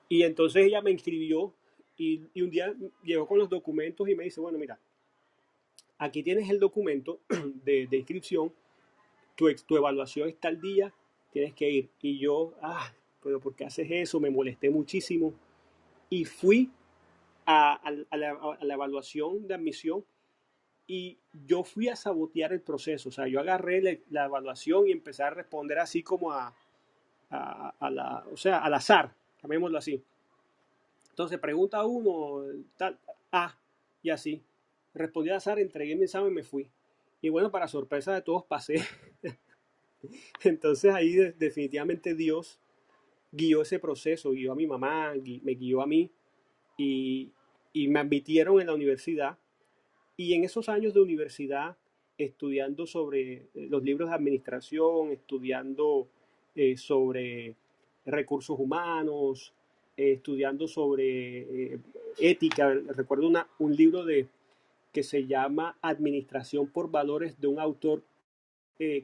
Y 0.08 0.22
entonces 0.22 0.66
ella 0.66 0.80
me 0.80 0.90
inscribió 0.90 1.52
y, 1.98 2.40
un 2.40 2.50
día 2.50 2.74
llegó 3.02 3.26
con 3.26 3.38
los 3.38 3.50
documentos 3.50 4.08
y 4.08 4.14
me 4.14 4.24
dice, 4.24 4.40
bueno, 4.40 4.56
mira, 4.56 4.78
aquí 5.98 6.22
tienes 6.22 6.48
el 6.48 6.58
documento 6.58 7.20
de, 7.64 7.86
de 7.86 7.96
inscripción, 7.96 8.52
tu, 9.38 9.76
evaluación 9.76 10.28
está 10.28 10.48
al 10.48 10.60
día, 10.60 10.92
tienes 11.32 11.54
que 11.54 11.70
ir. 11.70 11.90
Y 12.02 12.18
yo, 12.18 12.54
ah, 12.60 12.92
pero 13.22 13.40
¿por 13.40 13.54
qué 13.54 13.64
haces 13.64 13.86
eso? 13.90 14.18
Me 14.18 14.30
molesté 14.30 14.68
muchísimo. 14.70 15.32
Y 16.10 16.24
fui 16.24 16.70
a, 17.46 17.80
la, 18.10 18.74
evaluación 18.74 19.46
de 19.46 19.54
admisión 19.54 20.04
y 20.86 21.18
yo 21.46 21.62
fui 21.64 21.88
a 21.88 21.96
sabotear 21.96 22.52
el 22.52 22.62
proceso. 22.62 23.10
O 23.10 23.12
sea, 23.12 23.28
yo 23.28 23.40
agarré 23.40 24.00
la, 24.10 24.24
evaluación 24.24 24.88
y 24.88 24.92
empecé 24.92 25.22
a 25.22 25.30
responder 25.30 25.78
así 25.78 26.02
como 26.02 26.32
a, 26.32 26.54
la, 27.30 28.24
o 28.32 28.36
sea, 28.36 28.58
al 28.58 28.74
azar, 28.74 29.14
llamémoslo 29.42 29.78
así. 29.78 30.02
Entonces 31.18 31.40
pregunta 31.40 31.84
uno, 31.84 32.44
tal, 32.76 32.96
ah, 33.32 33.58
y 34.04 34.10
así. 34.10 34.40
Respondí 34.94 35.30
al 35.30 35.38
azar, 35.38 35.58
entregué 35.58 35.96
mi 35.96 36.04
examen 36.04 36.30
y 36.30 36.34
me 36.36 36.44
fui. 36.44 36.70
Y 37.20 37.28
bueno, 37.28 37.50
para 37.50 37.66
sorpresa 37.66 38.14
de 38.14 38.22
todos 38.22 38.44
pasé. 38.44 38.76
Entonces 40.44 40.94
ahí 40.94 41.14
definitivamente 41.36 42.14
Dios 42.14 42.60
guió 43.32 43.62
ese 43.62 43.80
proceso, 43.80 44.30
guió 44.30 44.52
a 44.52 44.54
mi 44.54 44.68
mamá, 44.68 45.12
me 45.42 45.54
guió 45.54 45.82
a 45.82 45.88
mí 45.88 46.08
y, 46.76 47.32
me 47.74 47.98
admitieron 47.98 48.60
en 48.60 48.68
la 48.68 48.74
universidad 48.74 49.38
y 50.16 50.34
en 50.34 50.44
esos 50.44 50.68
años 50.68 50.94
de 50.94 51.00
universidad, 51.00 51.76
estudiando 52.16 52.86
sobre 52.86 53.32
eh, 53.32 53.66
los 53.68 53.82
libros 53.82 54.08
de 54.08 54.14
administración, 54.14 55.10
estudiando 55.10 56.08
eh, 56.54 56.76
sobre 56.76 57.56
recursos 58.04 58.56
humanos, 58.56 59.52
eh, 59.98 60.12
estudiando 60.12 60.68
sobre 60.68 61.80
ética, 62.18 62.72
recuerdo 62.94 63.26
una, 63.26 63.48
un 63.58 63.74
libro 63.74 64.04
de, 64.04 64.28
que 64.92 65.02
se 65.02 65.26
llama 65.26 65.76
Administración 65.82 66.68
por 66.68 66.90
Valores 66.90 67.38
de 67.40 67.48
un 67.48 67.58
autor, 67.58 68.04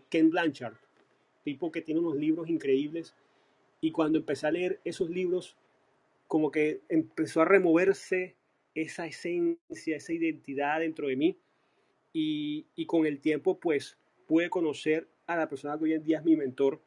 Ken 0.09 0.31
Blanchard, 0.31 0.77
tipo 1.43 1.71
que 1.71 1.83
tiene 1.83 2.01
unos 2.01 2.17
libros 2.17 2.49
increíbles. 2.49 3.15
Y 3.81 3.91
cuando 3.91 4.19
empecé 4.19 4.47
a 4.47 4.53
leer 4.53 4.81
esos 4.85 5.11
libros, 5.11 5.57
como 6.27 6.51
que 6.51 6.81
empezó 6.89 7.43
a 7.43 7.45
removerse 7.45 8.35
esa 8.75 9.07
esencia, 9.07 9.97
esa 9.97 10.13
identidad 10.13 10.81
dentro 10.81 11.09
de 11.09 11.17
mí. 11.17 11.37
Y, 12.13 12.67
y, 12.77 12.87
con 12.87 13.07
el 13.07 13.21
tiempo, 13.21 13.59
pues, 13.59 13.99
pude 14.27 14.49
conocer 14.49 15.09
a 15.27 15.37
la 15.37 15.49
persona 15.49 15.77
que 15.77 15.85
hoy 15.85 15.93
en 15.95 16.05
día 16.05 16.19
es 16.19 16.25
mi 16.25 16.37
mentor 16.37 16.81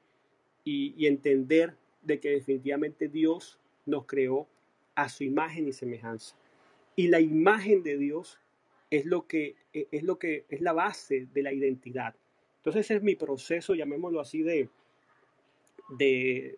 y 0.64 1.06
entender 1.06 1.76
de 2.02 2.20
que 2.20 2.30
definitivamente 2.30 3.08
Dios 3.08 3.58
nos 3.88 4.06
creó 4.06 4.48
a 4.96 5.10
su 5.10 5.24
imagen 5.24 5.68
y 5.68 5.74
semejanza. 5.74 6.36
Y 6.96 7.08
la 7.08 7.20
imagen 7.20 7.84
de 7.84 7.98
Dios 7.98 8.40
es 8.90 9.06
lo 9.06 9.28
que 9.28 9.56
e, 9.74 9.88
es, 9.92 10.04
lo 10.04 10.18
que, 10.20 10.46
es 10.50 10.62
la 10.62 10.74
base 10.74 11.28
de 11.34 11.44
la 11.44 11.54
identidad. 11.54 12.16
Entonces 12.58 12.86
ese 12.86 12.96
es 12.96 13.04
mi 13.04 13.16
proceso, 13.16 13.76
llamémoslo 13.76 14.20
así, 14.20 14.42
de, 14.42 14.70
de, 15.98 16.58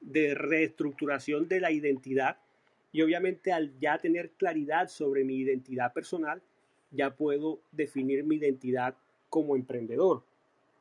de 0.00 0.34
reestructuración 0.34 1.48
de 1.48 1.60
la 1.60 1.70
identidad 1.70 2.38
y 2.92 3.02
obviamente 3.02 3.52
al 3.52 3.78
ya 3.78 3.98
tener 3.98 4.30
claridad 4.30 4.88
sobre 4.88 5.24
mi 5.24 5.36
identidad 5.36 5.92
personal, 5.92 6.42
ya 6.90 7.14
puedo 7.14 7.60
definir 7.70 8.24
mi 8.24 8.36
identidad 8.36 8.96
como 9.28 9.56
emprendedor. 9.56 10.22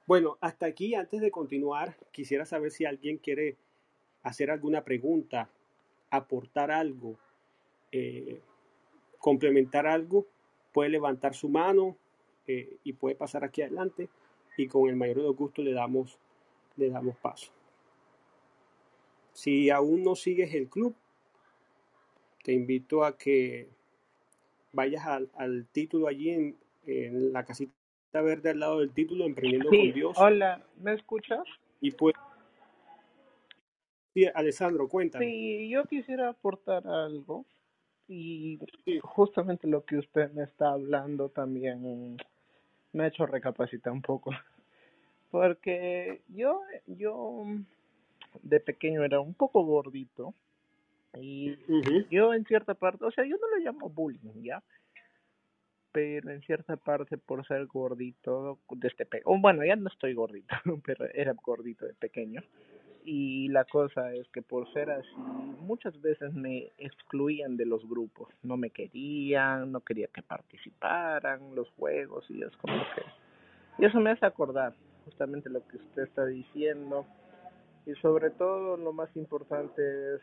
Bueno, 0.05 0.37
hasta 0.39 0.67
aquí, 0.67 0.95
antes 0.95 1.19
de 1.19 1.31
continuar, 1.31 1.97
quisiera 2.11 2.45
saber 2.45 2.71
si 2.71 2.85
alguien 2.85 3.17
quiere 3.17 3.57
hacer 4.23 4.49
alguna 4.49 4.85
pregunta, 4.85 5.49
aportar 6.09 6.71
algo, 6.71 7.17
eh, 7.91 8.41
complementar 9.19 9.87
algo, 9.87 10.25
puede 10.71 10.89
levantar 10.89 11.33
su 11.33 11.49
mano 11.49 11.97
eh, 12.47 12.77
y 12.83 12.93
puede 12.93 13.15
pasar 13.15 13.43
aquí 13.43 13.61
adelante 13.61 14.09
y 14.57 14.67
con 14.67 14.89
el 14.89 14.95
mayor 14.95 15.17
de 15.17 15.23
los 15.23 15.35
gustos 15.35 15.63
le 15.63 15.73
damos, 15.73 16.17
le 16.75 16.89
damos 16.89 17.15
paso. 17.17 17.51
Si 19.33 19.69
aún 19.69 20.03
no 20.03 20.15
sigues 20.15 20.53
el 20.53 20.67
club, 20.67 20.95
te 22.43 22.53
invito 22.53 23.03
a 23.03 23.17
que 23.17 23.69
vayas 24.73 25.05
al, 25.05 25.67
título 25.71 26.07
allí 26.07 26.31
en, 26.31 26.57
la 27.33 27.45
casita 27.45 27.73
verde 28.13 28.51
al 28.51 28.59
lado 28.59 28.79
del 28.79 28.91
título, 28.91 29.25
Emprendiendo 29.25 29.69
con 29.69 29.91
Dios. 29.93 30.17
Hola, 30.17 30.65
¿me 30.81 30.93
escuchas? 30.93 31.41
Y 31.81 31.91
pues, 31.91 32.15
sí, 34.17 34.25
Alessandro, 34.33 34.87
cuéntame. 34.87 35.25
Sí, 35.25 35.69
yo 35.69 35.85
quisiera 35.85 36.29
aportar 36.29 36.87
algo 36.87 37.45
y 38.07 38.57
justamente 39.01 39.67
lo 39.67 39.85
que 39.85 39.97
usted 39.97 40.31
me 40.31 40.43
está 40.43 40.71
hablando 40.71 41.29
también 41.29 42.17
me 42.93 43.03
ha 43.03 43.07
hecho 43.07 43.27
recapacitar 43.27 43.93
un 43.93 44.01
poco. 44.01 44.31
Porque 45.31 46.21
yo, 46.29 46.61
yo 46.87 47.43
de 48.41 48.59
pequeño 48.59 49.03
era 49.03 49.19
un 49.19 49.35
poco 49.35 49.63
gordito 49.63 50.33
y 51.13 51.55
yo 52.09 52.33
en 52.33 52.43
cierta 52.45 52.73
parte, 52.73 53.05
o 53.05 53.11
sea, 53.11 53.23
yo 53.23 53.35
no 53.37 53.47
lo 53.49 53.57
llamo 53.57 53.89
bullying, 53.89 54.41
¿ya? 54.41 54.63
Pero 55.91 56.31
en 56.31 56.41
cierta 56.41 56.75
parte 56.77 57.17
por 57.17 57.45
ser 57.45 57.65
gordito, 57.67 58.59
desde 58.71 59.05
pe 59.05 59.21
bueno, 59.25 59.63
ya 59.63 59.75
no 59.75 59.89
estoy 59.89 60.13
gordito, 60.13 60.55
pero 60.85 61.05
era 61.13 61.33
gordito 61.33 61.85
de 61.85 61.93
pequeño. 61.93 62.41
Y 63.09 63.47
la 63.47 63.63
cosa 63.63 64.13
es 64.13 64.27
que 64.33 64.41
por 64.41 64.69
ser 64.73 64.91
así, 64.91 65.15
muchas 65.61 65.99
veces 66.01 66.33
me 66.33 66.73
excluían 66.77 67.55
de 67.55 67.65
los 67.65 67.87
grupos. 67.87 68.27
No 68.43 68.57
me 68.57 68.69
querían, 68.69 69.71
no 69.71 69.79
quería 69.79 70.07
que 70.07 70.21
participaran 70.21 71.55
los 71.55 71.69
juegos 71.77 72.29
y 72.29 72.43
es 72.43 72.53
como 72.57 72.75
que... 72.93 73.03
Y 73.81 73.85
eso 73.85 74.01
me 74.01 74.11
hace 74.11 74.25
acordar 74.25 74.73
justamente 75.05 75.49
lo 75.49 75.65
que 75.69 75.77
usted 75.77 76.03
está 76.03 76.25
diciendo. 76.25 77.05
Y 77.85 77.93
sobre 78.01 78.29
todo 78.29 78.75
lo 78.75 78.91
más 78.91 79.15
importante 79.15 79.81
es 80.15 80.21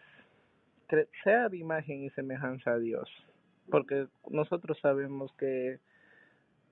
sea 1.22 1.48
de 1.48 1.56
imagen 1.56 2.04
y 2.04 2.10
semejanza 2.10 2.72
a 2.72 2.78
Dios, 2.78 3.08
porque 3.70 4.08
nosotros 4.28 4.78
sabemos 4.82 5.32
que 5.38 5.78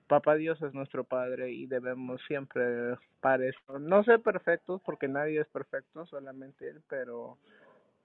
Papá 0.07 0.35
Dios 0.35 0.61
es 0.61 0.73
nuestro 0.73 1.03
Padre 1.03 1.51
y 1.51 1.65
debemos 1.65 2.21
siempre 2.27 2.97
parecer, 3.21 3.79
no 3.79 4.03
ser 4.03 4.21
perfectos, 4.21 4.81
porque 4.85 5.07
nadie 5.07 5.41
es 5.41 5.47
perfecto, 5.47 6.05
solamente 6.05 6.69
Él, 6.69 6.81
pero 6.89 7.37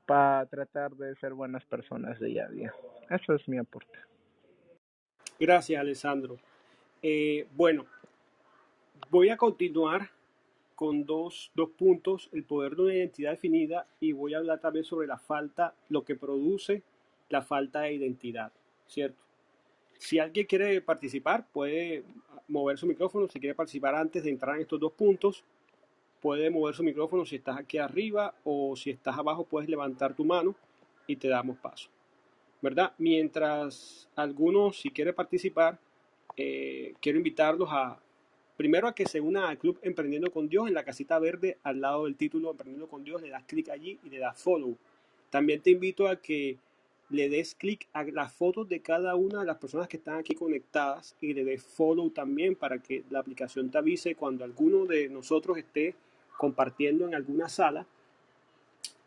para 0.07 0.47
tratar 0.47 0.93
de 0.93 1.15
ser 1.17 1.35
buenas 1.35 1.65
personas 1.67 2.19
día 2.19 2.47
a 2.47 2.49
día. 2.49 2.73
Eso 3.11 3.35
es 3.35 3.47
mi 3.49 3.59
aporte. 3.59 3.99
Gracias, 5.39 5.81
Alessandro. 5.81 6.39
Eh, 7.03 7.47
bueno, 7.55 7.87
voy 9.11 9.29
a 9.29 9.37
continuar 9.37 10.09
con 10.75 11.05
dos, 11.05 11.51
dos 11.55 11.71
puntos, 11.71 12.29
el 12.33 12.45
poder 12.45 12.77
de 12.77 12.83
una 12.83 12.95
identidad 12.95 13.33
definida 13.33 13.87
y 14.01 14.13
voy 14.13 14.35
a 14.35 14.39
hablar 14.39 14.61
también 14.61 14.85
sobre 14.85 15.07
la 15.07 15.19
falta, 15.19 15.75
lo 15.89 16.05
que 16.05 16.15
produce 16.15 16.83
la 17.29 17.43
falta 17.43 17.81
de 17.81 17.95
identidad, 17.95 18.53
¿cierto? 18.87 19.28
Si 19.99 20.19
alguien 20.19 20.47
quiere 20.47 20.81
participar, 20.81 21.47
puede 21.53 22.05
mover 22.49 22.79
su 22.79 22.87
micrófono. 22.87 23.29
Si 23.29 23.39
quiere 23.39 23.55
participar 23.55 23.95
antes 23.95 24.25
de 24.25 24.31
entrar 24.31 24.57
en 24.57 24.63
estos 24.63 24.81
dos 24.81 24.93
puntos, 24.93 25.45
puede 26.21 26.51
mover 26.51 26.75
su 26.75 26.83
micrófono 26.83 27.25
si 27.25 27.37
estás 27.37 27.59
aquí 27.59 27.79
arriba 27.79 28.35
o 28.45 28.75
si 28.77 28.91
estás 28.91 29.17
abajo, 29.19 29.45
puedes 29.45 29.69
levantar 29.69 30.15
tu 30.15 30.25
mano 30.25 30.55
y 31.07 31.17
te 31.17 31.29
damos 31.29 31.59
paso. 31.59 31.89
¿Verdad? 32.61 32.93
Mientras 32.99 34.09
algunos, 34.17 34.81
si 34.81 34.91
quiere 34.91 35.13
participar, 35.13 35.79
eh, 36.37 36.95
quiero 37.01 37.19
invitarlos 37.19 37.69
a, 37.71 38.01
primero 38.57 38.89
a 38.89 38.95
que 38.95 39.07
se 39.07 39.21
una 39.21 39.49
al 39.49 39.59
club 39.59 39.79
Emprendiendo 39.83 40.31
con 40.31 40.49
Dios 40.49 40.69
en 40.69 40.75
la 40.75 40.85
casita 40.85 41.19
verde 41.19 41.59
al 41.63 41.81
lado 41.81 42.05
del 42.05 42.17
título 42.17 42.51
Emprendiendo 42.51 42.89
con 42.89 43.05
Dios, 43.05 43.23
le 43.23 43.31
das 43.31 43.45
clic 43.45 43.69
allí 43.69 43.99
y 44.03 44.11
le 44.11 44.19
das 44.19 44.41
follow. 44.43 44.77
También 45.31 45.61
te 45.61 45.71
invito 45.71 46.09
a 46.09 46.17
que 46.17 46.59
le 47.11 47.29
des 47.29 47.55
clic 47.55 47.89
a 47.93 48.05
las 48.05 48.33
fotos 48.33 48.69
de 48.69 48.81
cada 48.81 49.15
una 49.15 49.41
de 49.41 49.47
las 49.47 49.57
personas 49.57 49.89
que 49.89 49.97
están 49.97 50.17
aquí 50.17 50.35
conectadas 50.35 51.17
y 51.21 51.33
le 51.33 51.45
des 51.45 51.63
follow 51.63 52.11
también 52.11 52.55
para 52.55 52.79
que 52.79 53.05
la 53.11 53.21
aplicación 53.21 53.71
te 53.71 53.79
avise 53.79 54.15
cuando 54.15 54.45
alguno 54.45 54.85
de 54.85 55.09
nosotros 55.09 55.57
esté 55.57 55.95
compartiendo 56.37 57.07
en 57.07 57.15
alguna 57.15 57.49
sala 57.49 57.87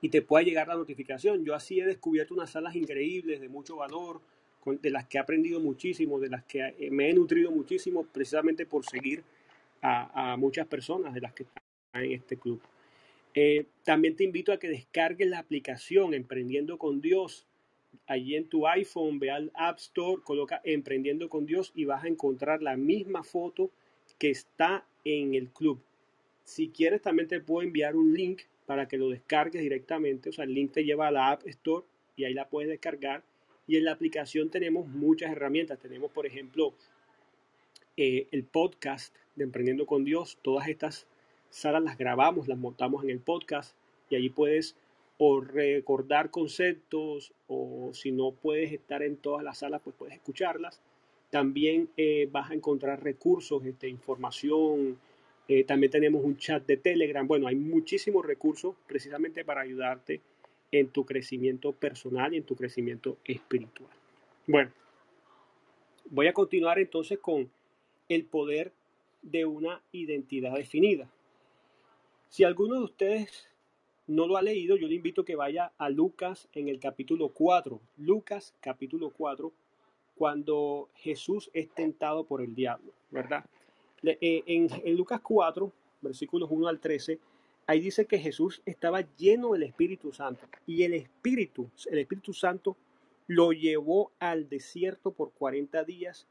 y 0.02 0.10
te 0.10 0.22
pueda 0.24 0.44
llegar 0.44 0.68
la 0.68 0.76
notificación. 0.76 1.46
Yo 1.46 1.54
así 1.54 1.80
he 1.80 1.86
descubierto 1.86 2.34
unas 2.34 2.50
salas 2.50 2.76
increíbles 2.76 3.40
de 3.40 3.50
mucho 3.50 3.76
valor, 3.78 4.20
de 4.66 4.90
las 4.90 5.08
que 5.08 5.18
he 5.18 5.22
aprendido 5.22 5.60
muchísimo, 5.60 6.20
de 6.20 6.30
las 6.30 6.44
que 6.44 6.90
me 6.92 7.10
he 7.10 7.14
nutrido 7.14 7.52
muchísimo 7.52 8.04
precisamente 8.04 8.66
por 8.66 8.86
seguir 8.86 9.24
a, 9.82 10.36
muchas 10.38 10.68
personas 10.68 11.14
de 11.14 11.22
las 11.22 11.34
que 11.34 11.44
están 11.44 11.64
en 12.04 12.12
este 12.12 12.38
club. 12.38 12.62
Eh, 13.34 13.66
también 13.84 14.16
te 14.16 14.24
invito 14.24 14.52
a 14.52 14.58
que 14.58 14.68
descargues 14.68 15.28
la 15.30 15.40
aplicación 15.40 16.14
Emprendiendo 16.14 16.78
con 16.78 17.00
Dios 17.00 17.48
allí 18.08 18.36
en 18.36 18.48
tu 18.48 18.68
iPhone, 18.68 19.20
ve 19.20 19.32
al 19.32 19.52
App 19.54 19.78
Store, 19.78 20.22
coloca 20.24 20.62
Emprendiendo 20.64 21.30
con 21.30 21.46
Dios 21.46 21.72
y 21.76 21.86
vas 21.86 22.04
a 22.04 22.08
encontrar 22.08 22.62
la 22.62 22.78
misma 22.78 23.24
foto 23.24 23.70
que 24.18 24.30
está 24.30 24.86
en 25.06 25.34
el 25.34 25.50
club. 25.50 25.80
Si 26.44 26.70
quieres, 26.70 27.02
también 27.02 27.28
te 27.28 27.40
puedo 27.40 27.66
enviar 27.66 27.96
un 27.96 28.14
link 28.14 28.42
para 28.66 28.88
que 28.88 28.98
lo 28.98 29.10
descargues 29.10 29.62
directamente. 29.62 30.30
O 30.30 30.34
sea, 30.34 30.46
el 30.46 30.54
link 30.54 30.72
te 30.72 30.84
lleva 30.84 31.08
a 31.08 31.12
la 31.12 31.32
App 31.32 31.48
Store 31.48 31.86
y 32.16 32.26
ahí 32.26 32.34
la 32.34 32.50
puedes 32.50 32.70
descargar. 32.70 33.24
Y 33.68 33.78
en 33.78 33.86
la 33.86 33.94
aplicación 33.94 34.50
tenemos 34.50 34.88
muchas 34.88 35.32
herramientas. 35.32 35.80
Tenemos, 35.80 36.12
por 36.12 36.26
ejemplo, 36.26 36.74
eh, 37.98 38.28
el 38.32 38.44
podcast 38.44 39.16
de 39.36 39.44
Emprendiendo 39.44 39.86
con 39.86 40.04
Dios. 40.04 40.38
Todas 40.42 40.68
estas 40.68 41.08
salas 41.50 41.84
las 41.84 41.98
grabamos, 41.98 42.48
las 42.48 42.58
montamos 42.58 43.04
en 43.04 43.10
el 43.10 43.20
podcast 43.20 43.76
y 44.10 44.16
allí 44.16 44.30
puedes 44.30 44.76
o 45.24 45.40
recordar 45.40 46.32
conceptos 46.32 47.32
o 47.46 47.92
si 47.94 48.12
no 48.12 48.32
puedes 48.32 48.72
estar 48.72 49.04
en 49.04 49.18
todas 49.18 49.44
las 49.44 49.60
salas, 49.60 49.80
pues 49.84 49.96
puedes 49.96 50.16
escucharlas. 50.16 50.82
También 51.30 51.90
eh, 51.96 52.28
vas 52.32 52.50
a 52.50 52.56
encontrar 52.56 53.04
recursos, 53.04 53.64
este, 53.64 53.88
información. 53.88 54.98
Eh, 55.48 55.64
también 55.64 55.92
tenemos 55.92 56.26
un 56.26 56.38
chat 56.38 56.66
de 56.66 56.78
Telegram. 56.78 57.28
Bueno, 57.28 57.46
hay 57.46 57.54
muchísimos 57.54 58.26
recursos 58.26 58.74
precisamente 58.88 59.46
para 59.46 59.62
ayudarte 59.62 60.22
en 60.72 60.88
tu 60.88 61.06
crecimiento 61.06 61.72
personal 61.72 62.34
y 62.34 62.38
en 62.38 62.44
tu 62.44 62.56
crecimiento 62.56 63.20
espiritual. 63.24 63.92
Bueno, 64.48 64.72
voy 66.10 66.26
a 66.26 66.34
continuar 66.34 66.80
entonces 66.80 67.20
con 67.20 67.48
el 68.10 68.26
poder 68.26 68.72
de 69.22 69.46
una 69.46 69.84
identidad 69.92 70.56
definida. 70.56 71.08
Si 72.28 72.44
alguno 72.44 72.80
de 72.80 72.86
ustedes 72.86 73.51
no 74.12 74.28
lo 74.28 74.36
ha 74.36 74.42
leído, 74.42 74.76
yo 74.76 74.90
le 74.90 74.96
invito 74.96 75.22
a 75.22 75.26
que 75.26 75.38
vaya 75.38 75.72
a 75.78 75.90
Lucas 75.90 76.50
en 76.52 76.68
el 76.68 76.82
capítulo 76.82 77.30
4. 77.30 77.80
Lucas 77.98 78.54
capítulo 78.60 79.10
4, 79.10 79.54
cuando 80.16 80.90
Jesús 80.96 81.50
es 81.54 81.70
tentado 81.70 82.26
por 82.26 82.42
el 82.42 82.54
diablo, 82.54 82.92
¿verdad? 83.10 83.46
Eh, 84.04 84.44
en, 84.46 84.68
en 84.84 84.98
Lucas 84.98 85.22
4, 85.22 85.72
versículos 86.02 86.50
1 86.52 86.68
al 86.68 86.82
13, 86.82 87.20
ahí 87.68 87.80
dice 87.80 88.06
que 88.06 88.20
Jesús 88.20 88.62
estaba 88.66 89.00
lleno 89.16 89.54
del 89.54 89.64
Espíritu 89.64 90.12
Santo 90.12 90.46
y 90.68 90.84
el 90.84 90.94
Espíritu, 90.94 91.70
el 91.90 92.00
Espíritu 92.00 92.34
Santo 92.34 92.76
lo 93.28 93.54
llevó 93.54 94.12
al 94.20 94.50
desierto 94.50 95.12
por 95.12 95.32
40 95.32 95.86
días 95.86 96.28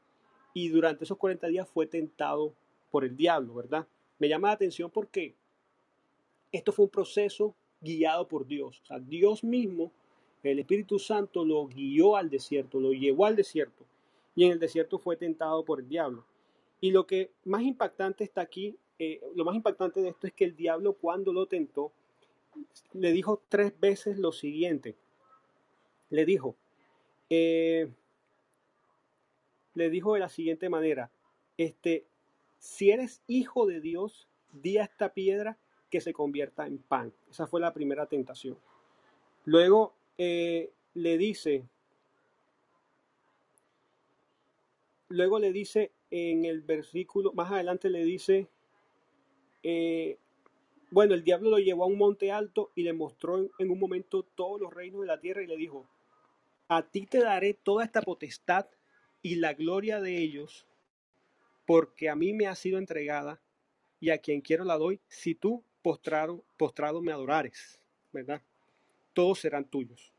y 0.53 0.69
durante 0.69 1.05
esos 1.05 1.17
40 1.17 1.47
días 1.47 1.67
fue 1.67 1.87
tentado 1.87 2.53
por 2.91 3.05
el 3.05 3.17
diablo, 3.17 3.55
¿verdad? 3.55 3.87
Me 4.19 4.29
llama 4.29 4.49
la 4.49 4.53
atención 4.53 4.91
porque 4.91 5.33
esto 6.51 6.71
fue 6.71 6.85
un 6.85 6.91
proceso 6.91 7.55
guiado 7.81 8.27
por 8.27 8.45
Dios. 8.45 8.79
O 8.83 8.85
sea, 8.85 8.99
Dios 8.99 9.43
mismo, 9.43 9.91
el 10.43 10.59
Espíritu 10.59 10.99
Santo, 10.99 11.43
lo 11.43 11.67
guió 11.67 12.15
al 12.15 12.29
desierto, 12.29 12.79
lo 12.79 12.93
llevó 12.93 13.25
al 13.25 13.35
desierto. 13.35 13.85
Y 14.35 14.45
en 14.45 14.51
el 14.51 14.59
desierto 14.59 14.97
fue 14.97 15.17
tentado 15.17 15.65
por 15.65 15.79
el 15.79 15.89
diablo. 15.89 16.23
Y 16.79 16.91
lo 16.91 17.05
que 17.05 17.31
más 17.45 17.61
impactante 17.63 18.23
está 18.23 18.41
aquí, 18.41 18.75
eh, 18.97 19.21
lo 19.35 19.45
más 19.45 19.55
impactante 19.55 20.01
de 20.01 20.09
esto 20.09 20.27
es 20.27 20.33
que 20.33 20.45
el 20.45 20.55
diablo 20.55 20.93
cuando 20.93 21.33
lo 21.33 21.45
tentó, 21.45 21.91
le 22.93 23.11
dijo 23.11 23.41
tres 23.49 23.77
veces 23.79 24.17
lo 24.17 24.31
siguiente. 24.31 24.95
Le 26.09 26.25
dijo, 26.25 26.55
eh, 27.29 27.89
le 29.73 29.89
dijo 29.89 30.13
de 30.13 30.19
la 30.19 30.29
siguiente 30.29 30.69
manera, 30.69 31.11
este, 31.57 32.05
si 32.59 32.91
eres 32.91 33.21
hijo 33.27 33.65
de 33.65 33.79
Dios, 33.79 34.27
di 34.51 34.77
a 34.77 34.83
esta 34.83 35.13
piedra 35.13 35.57
que 35.91 36.01
se 36.01 36.13
convierta 36.13 36.65
en 36.65 36.79
pan. 36.79 37.13
Esa 37.29 37.45
fue 37.45 37.61
la 37.61 37.73
primera 37.73 38.07
tentación. 38.07 38.57
Luego 39.45 39.93
eh, 40.17 40.71
le 40.93 41.17
dice, 41.17 41.63
luego 45.09 45.37
le 45.37 45.51
dice 45.51 45.91
en 46.09 46.45
el 46.45 46.61
versículo, 46.61 47.33
más 47.33 47.51
adelante 47.51 47.89
le 47.89 48.03
dice, 48.03 48.47
eh, 49.63 50.17
bueno, 50.89 51.13
el 51.13 51.23
diablo 51.23 51.49
lo 51.49 51.59
llevó 51.59 51.83
a 51.83 51.87
un 51.87 51.97
monte 51.97 52.31
alto 52.31 52.71
y 52.75 52.83
le 52.83 52.93
mostró 52.93 53.49
en, 53.59 53.69
un 53.69 53.79
momento 53.79 54.23
todos 54.23 54.59
los 54.59 54.73
reinos 54.73 55.01
de 55.01 55.07
la 55.07 55.19
tierra 55.19 55.43
y 55.43 55.47
le 55.47 55.57
dijo, 55.57 55.87
a 56.67 56.83
ti 56.83 57.05
te 57.05 57.19
daré 57.19 57.53
toda 57.53 57.83
esta 57.83 58.01
potestad 58.01 58.67
y 59.21 59.35
la 59.35 59.53
gloria 59.53 59.99
de 59.99 60.17
ellos, 60.17 60.67
porque 61.65 62.09
a 62.09 62.15
mí 62.15 62.33
me 62.33 62.47
ha 62.47 62.55
sido 62.55 62.77
entregada 62.77 63.41
y 63.99 64.09
a 64.09 64.17
quien 64.17 64.41
quiero 64.41 64.65
la 64.65 64.77
doy, 64.77 64.99
si 65.07 65.35
tú 65.35 65.63
postrado, 65.81 66.43
postrado 66.57 67.01
me 67.01 67.11
adorares, 67.11 67.79
¿verdad? 68.11 68.41
Todos 69.13 69.39
serán 69.39 69.65
tuyos. 69.65 70.11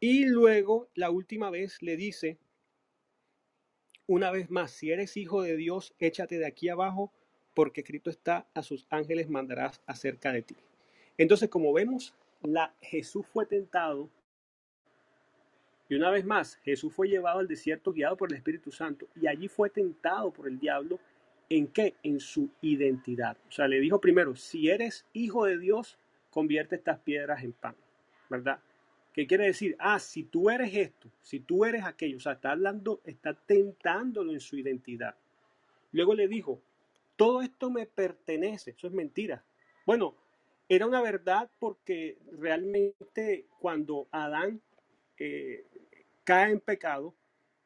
Y 0.00 0.26
luego, 0.26 0.88
la 0.94 1.10
última 1.10 1.50
vez, 1.50 1.80
le 1.80 1.96
dice, 1.96 2.38
una 4.06 4.30
vez 4.30 4.50
más, 4.50 4.70
si 4.70 4.90
eres 4.90 5.16
hijo 5.16 5.42
de 5.42 5.56
Dios, 5.56 5.94
échate 5.98 6.38
de 6.38 6.46
aquí 6.46 6.68
abajo, 6.68 7.12
porque 7.54 7.80
escrito 7.80 8.10
está, 8.10 8.46
a 8.54 8.62
sus 8.62 8.86
ángeles 8.90 9.30
mandarás 9.30 9.80
acerca 9.86 10.32
de 10.32 10.42
ti. 10.42 10.56
Entonces, 11.16 11.48
como 11.48 11.72
vemos, 11.72 12.14
la, 12.42 12.74
Jesús 12.80 13.26
fue 13.26 13.46
tentado, 13.46 14.10
y 15.88 15.94
una 15.94 16.10
vez 16.10 16.24
más, 16.24 16.56
Jesús 16.56 16.92
fue 16.92 17.08
llevado 17.08 17.38
al 17.38 17.48
desierto 17.48 17.92
guiado 17.92 18.16
por 18.16 18.30
el 18.30 18.36
Espíritu 18.36 18.72
Santo, 18.72 19.06
y 19.14 19.26
allí 19.26 19.48
fue 19.48 19.70
tentado 19.70 20.32
por 20.32 20.48
el 20.48 20.58
diablo 20.58 20.98
¿En 21.48 21.68
qué? 21.68 21.94
En 22.02 22.20
su 22.20 22.50
identidad. 22.62 23.36
O 23.48 23.52
sea, 23.52 23.68
le 23.68 23.80
dijo 23.80 24.00
primero, 24.00 24.34
si 24.34 24.70
eres 24.70 25.06
hijo 25.12 25.44
de 25.44 25.58
Dios, 25.58 25.98
convierte 26.30 26.76
estas 26.76 26.98
piedras 27.00 27.42
en 27.44 27.52
pan, 27.52 27.76
¿verdad? 28.28 28.58
¿Qué 29.12 29.26
quiere 29.26 29.46
decir? 29.46 29.76
Ah, 29.78 30.00
si 30.00 30.24
tú 30.24 30.50
eres 30.50 30.74
esto, 30.74 31.08
si 31.22 31.38
tú 31.38 31.64
eres 31.64 31.84
aquello, 31.84 32.16
o 32.16 32.20
sea, 32.20 32.32
está 32.32 32.50
hablando, 32.50 33.00
está 33.04 33.34
tentándolo 33.34 34.32
en 34.32 34.40
su 34.40 34.56
identidad. 34.56 35.14
Luego 35.92 36.14
le 36.14 36.26
dijo, 36.26 36.60
todo 37.14 37.42
esto 37.42 37.70
me 37.70 37.86
pertenece, 37.86 38.72
eso 38.72 38.88
es 38.88 38.92
mentira. 38.92 39.44
Bueno, 39.86 40.16
era 40.68 40.86
una 40.86 41.00
verdad 41.00 41.48
porque 41.60 42.18
realmente 42.32 43.46
cuando 43.60 44.08
Adán 44.10 44.60
eh, 45.18 45.64
cae 46.24 46.50
en 46.50 46.60
pecado, 46.60 47.14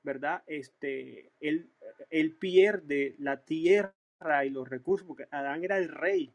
¿verdad? 0.03 0.43
Este, 0.47 1.31
él, 1.41 1.71
él 2.11 2.35
pierde 2.37 3.15
la 3.19 3.45
tierra 3.45 3.95
y 4.45 4.51
los 4.51 4.69
recursos, 4.69 5.07
porque 5.07 5.29
Adán 5.31 5.65
era 5.65 5.79
el 5.79 5.89
rey 5.89 6.33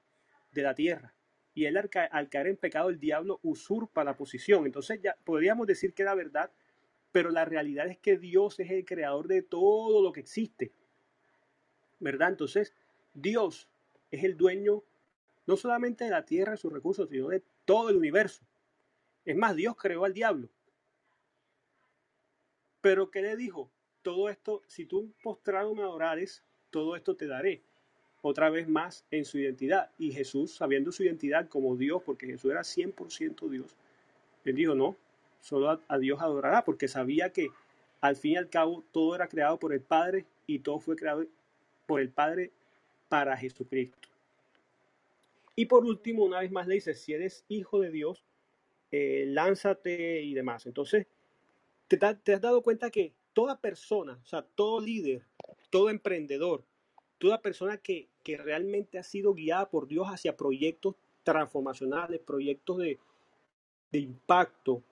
de 0.52 0.62
la 0.62 0.76
tierra. 0.76 1.14
Y 1.54 1.66
él 1.66 1.78
al, 1.78 1.90
caer 1.90 2.48
en 2.48 2.58
pecado, 2.58 2.90
el 2.90 3.00
diablo 3.00 3.40
usurpa 3.44 4.04
la 4.04 4.18
posición. 4.18 4.66
Entonces 4.66 5.02
ya 5.02 5.16
podríamos 5.24 5.68
decir 5.68 5.94
que 5.94 6.02
era 6.02 6.16
verdad, 6.16 6.52
pero 7.12 7.30
la 7.30 7.46
realidad 7.46 7.88
es 7.88 7.98
que 7.98 8.18
Dios 8.18 8.60
es 8.60 8.72
el 8.72 8.86
creador 8.86 9.28
de 9.28 9.44
todo 9.44 10.02
lo 10.02 10.12
que 10.12 10.22
existe. 10.22 10.72
¿Verdad? 12.00 12.30
Entonces, 12.30 12.74
Dios 13.14 13.70
es 14.10 14.24
el 14.24 14.36
dueño 14.36 14.84
no 15.46 15.58
solamente 15.58 16.06
de 16.06 16.10
la 16.10 16.26
tierra 16.26 16.56
y 16.56 16.58
sus 16.58 16.74
recursos, 16.74 17.10
sino 17.10 17.28
de 17.28 17.44
todo 17.66 17.90
el 17.90 17.98
universo. 17.98 18.44
Es 19.26 19.36
más, 19.36 19.56
Dios 19.56 19.76
creó 19.78 20.06
al 20.06 20.14
diablo. 20.14 20.50
Pero 22.82 23.12
¿qué 23.12 23.22
le 23.22 23.38
dijo? 23.38 23.72
Todo 24.04 24.30
esto, 24.30 24.62
si 24.68 24.86
tú 24.86 25.12
postrado 25.24 25.74
me 25.74 25.82
adorares, 25.82 26.44
todo 26.70 26.96
esto 26.96 27.16
te 27.16 27.26
daré. 27.26 27.62
Otra 28.22 28.50
vez 28.50 28.68
más 28.68 29.06
en 29.12 29.26
su 29.26 29.40
identidad. 29.40 29.90
Y 29.98 30.12
Jesús, 30.12 30.56
sabiendo 30.56 30.92
su 30.92 31.04
identidad 31.04 31.50
como 31.50 31.76
Dios, 31.76 32.04
porque 32.06 32.28
Jesús 32.28 32.52
era 32.52 32.62
100% 32.62 33.50
Dios, 33.50 33.76
él 34.46 34.56
dijo, 34.56 34.76
no, 34.76 34.96
solo 35.42 35.82
a, 35.88 35.98
Dios 35.98 36.22
adorará, 36.22 36.64
porque 36.64 36.88
sabía 36.88 37.32
que 37.32 37.50
al 38.02 38.16
fin 38.16 38.34
y 38.34 38.38
al 38.38 38.50
cabo 38.50 38.84
todo 38.92 39.16
era 39.16 39.28
creado 39.28 39.58
por 39.58 39.74
el 39.74 39.82
Padre 39.82 40.26
y 40.46 40.60
todo 40.60 40.80
fue 40.80 40.96
creado 40.96 41.26
por 41.86 42.02
el 42.02 42.10
Padre 42.10 42.52
para 43.08 43.38
Jesucristo. 43.38 44.10
Y 45.56 45.66
por 45.66 45.86
último, 45.86 46.26
una 46.26 46.40
vez 46.40 46.52
más 46.52 46.68
le 46.68 46.76
dice, 46.76 46.94
si 46.94 47.14
eres 47.14 47.46
hijo 47.48 47.80
de 47.80 47.92
Dios, 47.92 48.26
eh, 48.92 49.26
lánzate 49.28 50.22
y 50.22 50.34
demás. 50.34 50.66
Entonces, 50.66 51.08
te, 51.88 51.98
te 51.98 52.34
has 52.34 52.42
dado 52.42 52.62
cuenta 52.62 52.90
que 52.90 53.14
toda 53.34 53.60
persona, 53.60 54.20
o 54.24 54.26
sea, 54.26 54.42
todo 54.42 54.80
líder, 54.80 55.26
todo 55.70 55.90
emprendedor, 55.90 56.64
toda 57.18 57.42
persona 57.42 57.78
que, 57.78 58.10
que 58.24 58.38
realmente 58.38 58.98
ha 58.98 59.04
sido 59.04 59.34
guiada 59.34 59.70
por 59.70 59.88
Dios 59.88 60.08
hacia 60.08 60.38
proyectos 60.38 60.96
transformacionales, 61.24 62.20
proyectos 62.20 62.78
de, 62.78 63.00
de 63.92 64.00
impacto, 64.00 64.84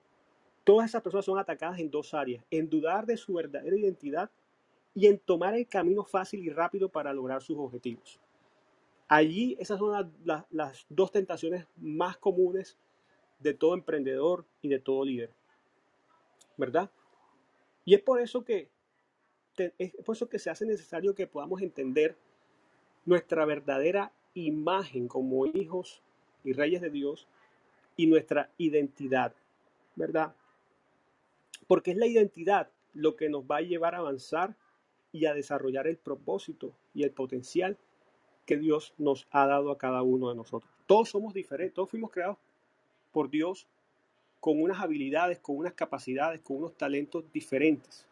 todas 0.63 0.89
esas 0.89 1.01
personas 1.01 1.25
son 1.25 1.39
atacadas 1.39 1.79
en 1.79 1.89
dos 1.89 2.13
áreas, 2.13 2.43
en 2.51 2.69
dudar 2.69 3.05
de 3.05 3.17
su 3.17 3.33
verdadera 3.33 3.75
identidad 3.75 4.29
y 4.93 5.07
en 5.07 5.19
tomar 5.19 5.55
el 5.55 5.67
camino 5.67 6.03
fácil 6.03 6.43
y 6.43 6.49
rápido 6.49 6.89
para 6.89 7.13
lograr 7.13 7.41
sus 7.41 7.57
objetivos. 7.57 8.19
Allí 9.07 9.57
esas 9.59 9.79
son 9.79 10.13
las, 10.23 10.85
dos 10.87 11.11
tentaciones 11.11 11.67
más 11.75 12.17
comunes 12.17 12.77
de 13.39 13.53
todo 13.53 13.73
emprendedor 13.73 14.45
y 14.61 14.69
de 14.69 14.79
todo 14.79 15.03
líder. 15.03 15.31
¿Verdad? 16.55 16.89
Y 17.85 17.95
es 17.95 18.01
por 18.01 18.21
eso 18.21 18.43
que 18.43 18.69
es 19.77 19.93
por 20.05 20.15
eso 20.15 20.29
que 20.29 20.39
se 20.39 20.49
hace 20.49 20.65
necesario 20.65 21.13
que 21.13 21.27
podamos 21.27 21.61
entender 21.61 22.17
nuestra 23.05 23.45
verdadera 23.45 24.11
imagen 24.33 25.07
como 25.07 25.45
hijos 25.45 26.01
y 26.43 26.53
reyes 26.53 26.81
de 26.81 26.89
Dios 26.89 27.27
y 27.97 28.07
nuestra 28.07 28.49
identidad, 28.57 29.33
¿verdad? 29.95 30.33
Porque 31.67 31.91
es 31.91 31.97
la 31.97 32.07
identidad 32.07 32.69
lo 32.93 33.15
que 33.15 33.29
nos 33.29 33.43
va 33.43 33.57
a 33.57 33.61
llevar 33.61 33.95
a 33.95 33.99
avanzar 33.99 34.55
y 35.11 35.25
a 35.25 35.33
desarrollar 35.33 35.87
el 35.87 35.97
propósito 35.97 36.73
y 36.93 37.03
el 37.03 37.11
potencial 37.11 37.77
que 38.45 38.57
Dios 38.57 38.93
nos 38.97 39.27
ha 39.31 39.45
dado 39.45 39.71
a 39.71 39.77
cada 39.77 40.01
uno 40.01 40.29
de 40.29 40.35
nosotros. 40.35 40.71
Todos 40.87 41.09
somos 41.09 41.33
diferentes, 41.33 41.75
todos 41.75 41.89
fuimos 41.89 42.11
creados 42.11 42.37
por 43.11 43.29
Dios 43.29 43.67
con 44.41 44.59
unas 44.59 44.81
habilidades, 44.81 45.39
con 45.39 45.55
unas 45.55 45.73
capacidades, 45.73 46.41
con 46.41 46.57
unos 46.57 46.75
talentos 46.75 47.31
diferentes. 47.31 48.07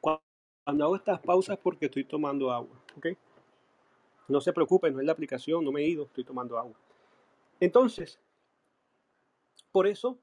Cuando 0.00 0.84
hago 0.84 0.96
estas 0.96 1.18
pausas 1.20 1.58
porque 1.58 1.86
estoy 1.86 2.04
tomando 2.04 2.52
agua, 2.52 2.80
¿ok? 2.96 3.08
No 4.28 4.40
se 4.40 4.52
preocupen, 4.52 4.94
no 4.94 5.00
es 5.00 5.06
la 5.06 5.12
aplicación, 5.12 5.64
no 5.64 5.72
me 5.72 5.82
he 5.82 5.88
ido, 5.88 6.04
estoy 6.04 6.22
tomando 6.22 6.56
agua. 6.56 6.74
Entonces, 7.58 8.20
por 9.72 9.88
eso 9.88 10.18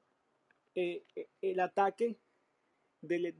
eh, 0.74 1.04
eh, 1.14 1.28
el 1.42 1.60
ataque 1.60 2.16
de, 3.02 3.34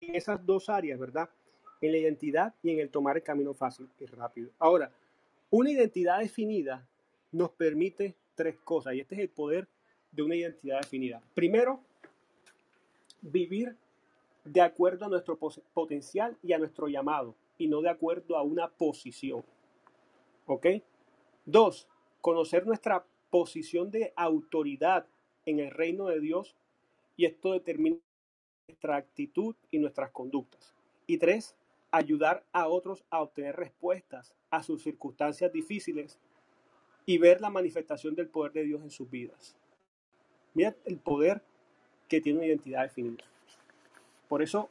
esas 0.00 0.46
dos 0.46 0.68
áreas, 0.68 1.00
¿verdad? 1.00 1.28
En 1.80 1.90
la 1.90 1.98
identidad 1.98 2.54
y 2.62 2.70
en 2.70 2.78
el 2.78 2.90
tomar 2.90 3.16
el 3.16 3.24
camino 3.24 3.52
fácil 3.52 3.88
y 3.98 4.06
rápido. 4.06 4.50
Ahora, 4.60 4.92
una 5.50 5.72
identidad 5.72 6.20
definida 6.20 6.86
nos 7.34 7.50
permite 7.50 8.14
tres 8.36 8.56
cosas 8.60 8.94
y 8.94 9.00
este 9.00 9.16
es 9.16 9.20
el 9.22 9.28
poder 9.28 9.68
de 10.12 10.22
una 10.22 10.36
identidad 10.36 10.80
definida. 10.80 11.20
Primero, 11.34 11.80
vivir 13.20 13.76
de 14.44 14.60
acuerdo 14.60 15.06
a 15.06 15.08
nuestro 15.08 15.36
potencial 15.36 16.36
y 16.42 16.52
a 16.52 16.58
nuestro 16.58 16.86
llamado 16.86 17.34
y 17.58 17.66
no 17.66 17.80
de 17.80 17.90
acuerdo 17.90 18.36
a 18.36 18.42
una 18.42 18.68
posición. 18.68 19.44
¿Ok? 20.46 20.66
Dos, 21.44 21.88
conocer 22.20 22.66
nuestra 22.66 23.04
posición 23.30 23.90
de 23.90 24.12
autoridad 24.14 25.06
en 25.44 25.58
el 25.58 25.72
reino 25.72 26.06
de 26.06 26.20
Dios 26.20 26.54
y 27.16 27.24
esto 27.24 27.52
determina 27.52 27.96
nuestra 28.68 28.96
actitud 28.96 29.56
y 29.72 29.78
nuestras 29.78 30.10
conductas. 30.10 30.72
Y 31.06 31.18
tres, 31.18 31.56
ayudar 31.90 32.44
a 32.52 32.68
otros 32.68 33.04
a 33.10 33.20
obtener 33.22 33.56
respuestas 33.56 34.34
a 34.50 34.62
sus 34.62 34.82
circunstancias 34.82 35.52
difíciles 35.52 36.20
y 37.06 37.18
ver 37.18 37.40
la 37.40 37.50
manifestación 37.50 38.14
del 38.14 38.28
poder 38.28 38.52
de 38.52 38.64
Dios 38.64 38.82
en 38.82 38.90
sus 38.90 39.10
vidas. 39.10 39.56
Mira 40.54 40.74
el 40.84 40.98
poder 40.98 41.42
que 42.08 42.20
tiene 42.20 42.38
una 42.38 42.46
identidad 42.46 42.82
definida. 42.82 43.24
Por 44.28 44.42
eso, 44.42 44.68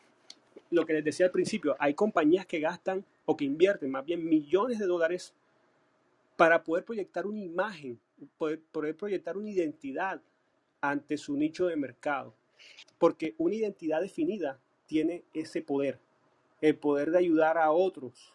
lo 0.72 0.86
que 0.86 0.94
les 0.94 1.04
decía 1.04 1.28
al 1.28 1.32
principio, 1.32 1.76
hay 1.80 1.94
compañías 1.94 2.46
que 2.46 2.60
gastan 2.60 3.06
o 3.26 3.38
que 3.38 3.46
invierten 3.46 3.92
más 3.92 4.06
bien 4.06 4.28
millones 4.28 4.80
de 4.80 4.86
dólares 4.86 5.34
para 6.36 6.64
poder 6.64 6.84
proyectar 6.84 7.28
una 7.28 7.40
imagen, 7.40 8.00
poder, 8.38 8.60
poder 8.72 8.96
proyectar 8.96 9.38
una 9.38 9.50
identidad 9.50 10.22
ante 10.82 11.18
su 11.18 11.38
nicho 11.38 11.68
de 11.68 11.76
mercado. 11.76 12.34
Porque 12.98 13.36
una 13.38 13.56
identidad 13.56 14.02
definida 14.02 14.60
tiene 14.88 15.24
ese 15.34 15.62
poder, 15.62 16.00
el 16.62 16.76
poder 16.76 17.12
de 17.12 17.20
ayudar 17.20 17.58
a 17.58 17.72
otros 17.72 18.34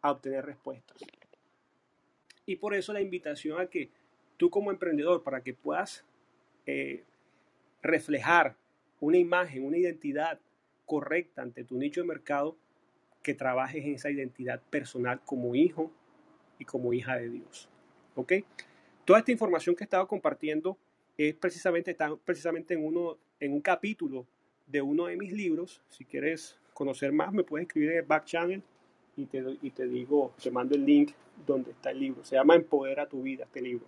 a 0.00 0.10
obtener 0.10 0.44
respuestas. 0.44 0.98
Y 2.46 2.56
por 2.56 2.74
eso 2.74 2.92
la 2.92 3.00
invitación 3.00 3.60
a 3.60 3.66
que 3.66 3.90
tú 4.36 4.50
como 4.50 4.70
emprendedor, 4.70 5.22
para 5.22 5.42
que 5.42 5.54
puedas 5.54 6.04
eh, 6.66 7.04
reflejar 7.82 8.56
una 9.00 9.18
imagen, 9.18 9.64
una 9.64 9.78
identidad 9.78 10.40
correcta 10.86 11.42
ante 11.42 11.64
tu 11.64 11.78
nicho 11.78 12.00
de 12.00 12.06
mercado, 12.06 12.56
que 13.22 13.34
trabajes 13.34 13.84
en 13.84 13.94
esa 13.94 14.10
identidad 14.10 14.60
personal 14.70 15.20
como 15.24 15.54
hijo 15.54 15.90
y 16.58 16.64
como 16.64 16.92
hija 16.92 17.16
de 17.16 17.30
Dios. 17.30 17.68
¿Ok? 18.14 18.34
Toda 19.04 19.18
esta 19.18 19.32
información 19.32 19.74
que 19.74 19.84
he 19.84 19.86
estado 19.86 20.06
compartiendo 20.06 20.78
es 21.16 21.34
precisamente, 21.34 21.90
está 21.92 22.14
precisamente 22.16 22.74
en, 22.74 22.84
uno, 22.84 23.18
en 23.40 23.52
un 23.52 23.60
capítulo 23.60 24.26
de 24.66 24.82
uno 24.82 25.06
de 25.06 25.16
mis 25.16 25.32
libros. 25.32 25.82
Si 25.88 26.04
quieres 26.04 26.58
conocer 26.72 27.12
más, 27.12 27.32
me 27.32 27.44
puedes 27.44 27.66
escribir 27.66 27.92
en 27.92 27.98
el 27.98 28.04
y 29.16 29.26
te, 29.26 29.44
y 29.62 29.70
te 29.70 29.86
digo, 29.86 30.32
te 30.42 30.50
mando 30.50 30.74
el 30.74 30.84
link 30.84 31.12
donde 31.46 31.72
está 31.72 31.90
el 31.90 32.00
libro. 32.00 32.24
Se 32.24 32.36
llama 32.36 32.54
Empodera 32.54 33.06
tu 33.08 33.22
vida, 33.22 33.44
este 33.44 33.60
libro. 33.60 33.86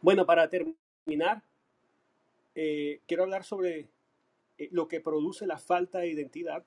Bueno, 0.00 0.26
para 0.26 0.48
terminar, 0.48 1.42
eh, 2.54 3.00
quiero 3.06 3.24
hablar 3.24 3.44
sobre 3.44 3.88
eh, 4.58 4.68
lo 4.70 4.86
que 4.88 5.00
produce 5.00 5.46
la 5.46 5.58
falta 5.58 6.00
de 6.00 6.08
identidad. 6.08 6.62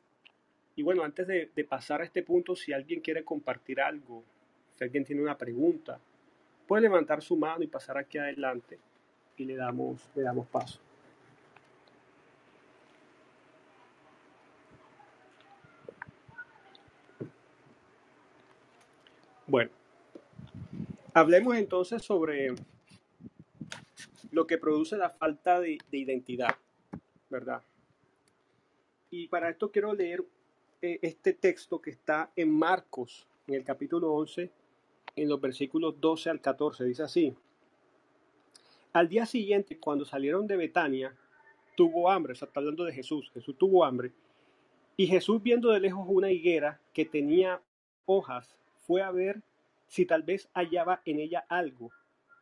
Y 0.75 0.83
bueno, 0.83 1.03
antes 1.03 1.27
de, 1.27 1.49
de 1.55 1.63
pasar 1.63 2.01
a 2.01 2.05
este 2.05 2.23
punto, 2.23 2.55
si 2.55 2.73
alguien 2.73 3.01
quiere 3.01 3.23
compartir 3.23 3.81
algo, 3.81 4.23
si 4.75 4.83
alguien 4.83 5.05
tiene 5.05 5.21
una 5.21 5.37
pregunta, 5.37 5.99
puede 6.67 6.83
levantar 6.83 7.23
su 7.23 7.35
mano 7.35 7.63
y 7.63 7.67
pasar 7.67 7.97
aquí 7.97 8.17
adelante 8.17 8.77
y 9.37 9.45
le 9.45 9.55
damos, 9.55 10.09
le 10.15 10.23
damos 10.23 10.47
paso. 10.47 10.79
Bueno, 19.47 19.71
hablemos 21.17 21.55
entonces 21.55 22.03
sobre 22.03 22.53
lo 24.31 24.45
que 24.45 24.59
produce 24.59 24.97
la 24.97 25.09
falta 25.09 25.59
de, 25.59 25.79
identidad, 25.91 26.55
¿verdad? 27.29 27.63
Y 29.09 29.27
para 29.27 29.49
esto 29.49 29.71
quiero 29.71 29.93
leer 29.93 30.23
eh, 30.81 30.99
este 31.01 31.33
texto 31.33 31.81
que 31.81 31.89
está 31.89 32.31
en 32.35 32.51
Marcos, 32.51 33.27
en 33.47 33.55
el 33.55 33.63
capítulo 33.63 34.13
11, 34.13 34.51
en 35.15 35.29
los 35.29 35.41
versículos 35.41 35.99
12 35.99 36.29
al 36.29 36.39
14. 36.39 36.83
Dice 36.83 37.03
así. 37.03 37.33
Al 38.93 39.09
día 39.09 39.25
siguiente, 39.25 39.79
cuando 39.79 40.05
salieron 40.05 40.45
de 40.45 40.55
Betania, 40.55 41.15
tuvo 41.75 42.11
hambre, 42.11 42.33
está 42.33 42.47
hablando 42.53 42.83
de 42.83 42.93
Jesús, 42.93 43.31
Jesús 43.33 43.57
tuvo 43.57 43.83
hambre, 43.83 44.11
y 44.95 45.07
Jesús 45.07 45.41
viendo 45.41 45.69
de 45.69 45.79
lejos 45.79 46.05
una 46.07 46.31
higuera 46.31 46.79
que 46.93 47.05
tenía 47.05 47.61
hojas, 48.05 48.55
fue 48.85 49.01
a 49.01 49.11
ver 49.11 49.41
si 49.87 50.05
tal 50.05 50.23
vez 50.23 50.49
hallaba 50.53 51.01
en 51.05 51.19
ella 51.19 51.45
algo, 51.49 51.91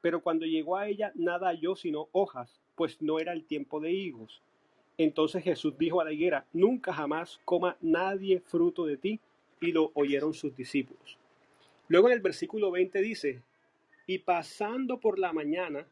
pero 0.01 0.21
cuando 0.21 0.45
llegó 0.45 0.77
a 0.77 0.87
ella 0.87 1.11
nada 1.15 1.47
halló 1.47 1.75
sino 1.75 2.09
hojas, 2.11 2.61
pues 2.75 3.01
no 3.01 3.19
era 3.19 3.33
el 3.33 3.45
tiempo 3.45 3.79
de 3.79 3.91
higos. 3.91 4.41
Entonces 4.97 5.43
Jesús 5.43 5.77
dijo 5.77 5.99
a 6.01 6.05
la 6.05 6.13
higuera, 6.13 6.45
nunca 6.53 6.93
jamás 6.93 7.39
coma 7.43 7.77
nadie 7.81 8.39
fruto 8.39 8.85
de 8.85 8.97
ti, 8.97 9.19
y 9.59 9.71
lo 9.71 9.91
oyeron 9.93 10.33
sus 10.33 10.55
discípulos. 10.55 11.17
Luego 11.87 12.07
en 12.07 12.13
el 12.13 12.19
versículo 12.19 12.71
20 12.71 13.01
dice, 13.01 13.41
y 14.07 14.19
pasando 14.19 14.99
por 14.99 15.19
la 15.19 15.33
mañana, 15.33 15.87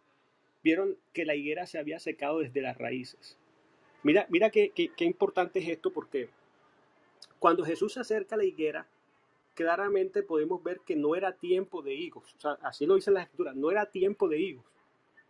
vieron 0.64 0.98
que 1.14 1.26
la 1.26 1.36
higuera 1.36 1.66
se 1.66 1.80
había 1.80 2.00
secado 2.00 2.40
desde 2.40 2.62
las 2.62 2.78
raíces. 2.78 3.38
Mira, 4.04 4.28
mira 4.30 4.50
qué, 4.50 4.72
qué, 4.72 5.06
importante 5.06 5.60
es 5.60 5.70
esto 5.70 5.92
porque 5.92 6.30
cuando 7.40 7.64
Jesús 7.64 7.94
se 7.94 8.02
acerca 8.02 8.36
a 8.36 8.38
la 8.38 8.46
higuera, 8.46 8.88
claramente 9.54 10.24
podemos 10.24 10.64
ver 10.64 10.82
que 10.82 10.96
no 10.96 11.16
era 11.16 11.38
tiempo 11.38 11.82
de 11.82 11.94
higos. 11.94 12.34
O 12.36 12.40
sea, 12.40 12.52
así 12.62 12.86
lo 12.86 12.96
dice 12.96 13.12
la 13.12 13.22
escritura, 13.22 13.54
no 13.54 13.72
era 13.72 13.90
tiempo 13.90 14.28
de 14.28 14.40
higos. 14.40 14.66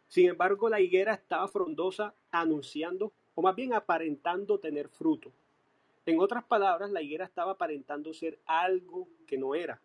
Sin 0.07 0.29
embargo, 0.29 0.69
la 0.69 0.79
higuera 0.79 1.13
estaba 1.13 1.47
frondosa 1.47 2.13
anunciando, 2.31 3.11
o 3.35 3.41
más 3.41 3.55
bien 3.55 3.73
aparentando 3.73 4.59
tener 4.59 4.89
fruto. 4.89 5.31
En 6.05 6.19
otras 6.19 6.43
palabras, 6.43 6.91
la 6.91 7.01
higuera 7.01 7.25
estaba 7.25 7.53
aparentando 7.53 8.13
ser 8.13 8.37
algo 8.45 9.07
que 9.25 9.37
no 9.37 9.55
era. 9.55 9.81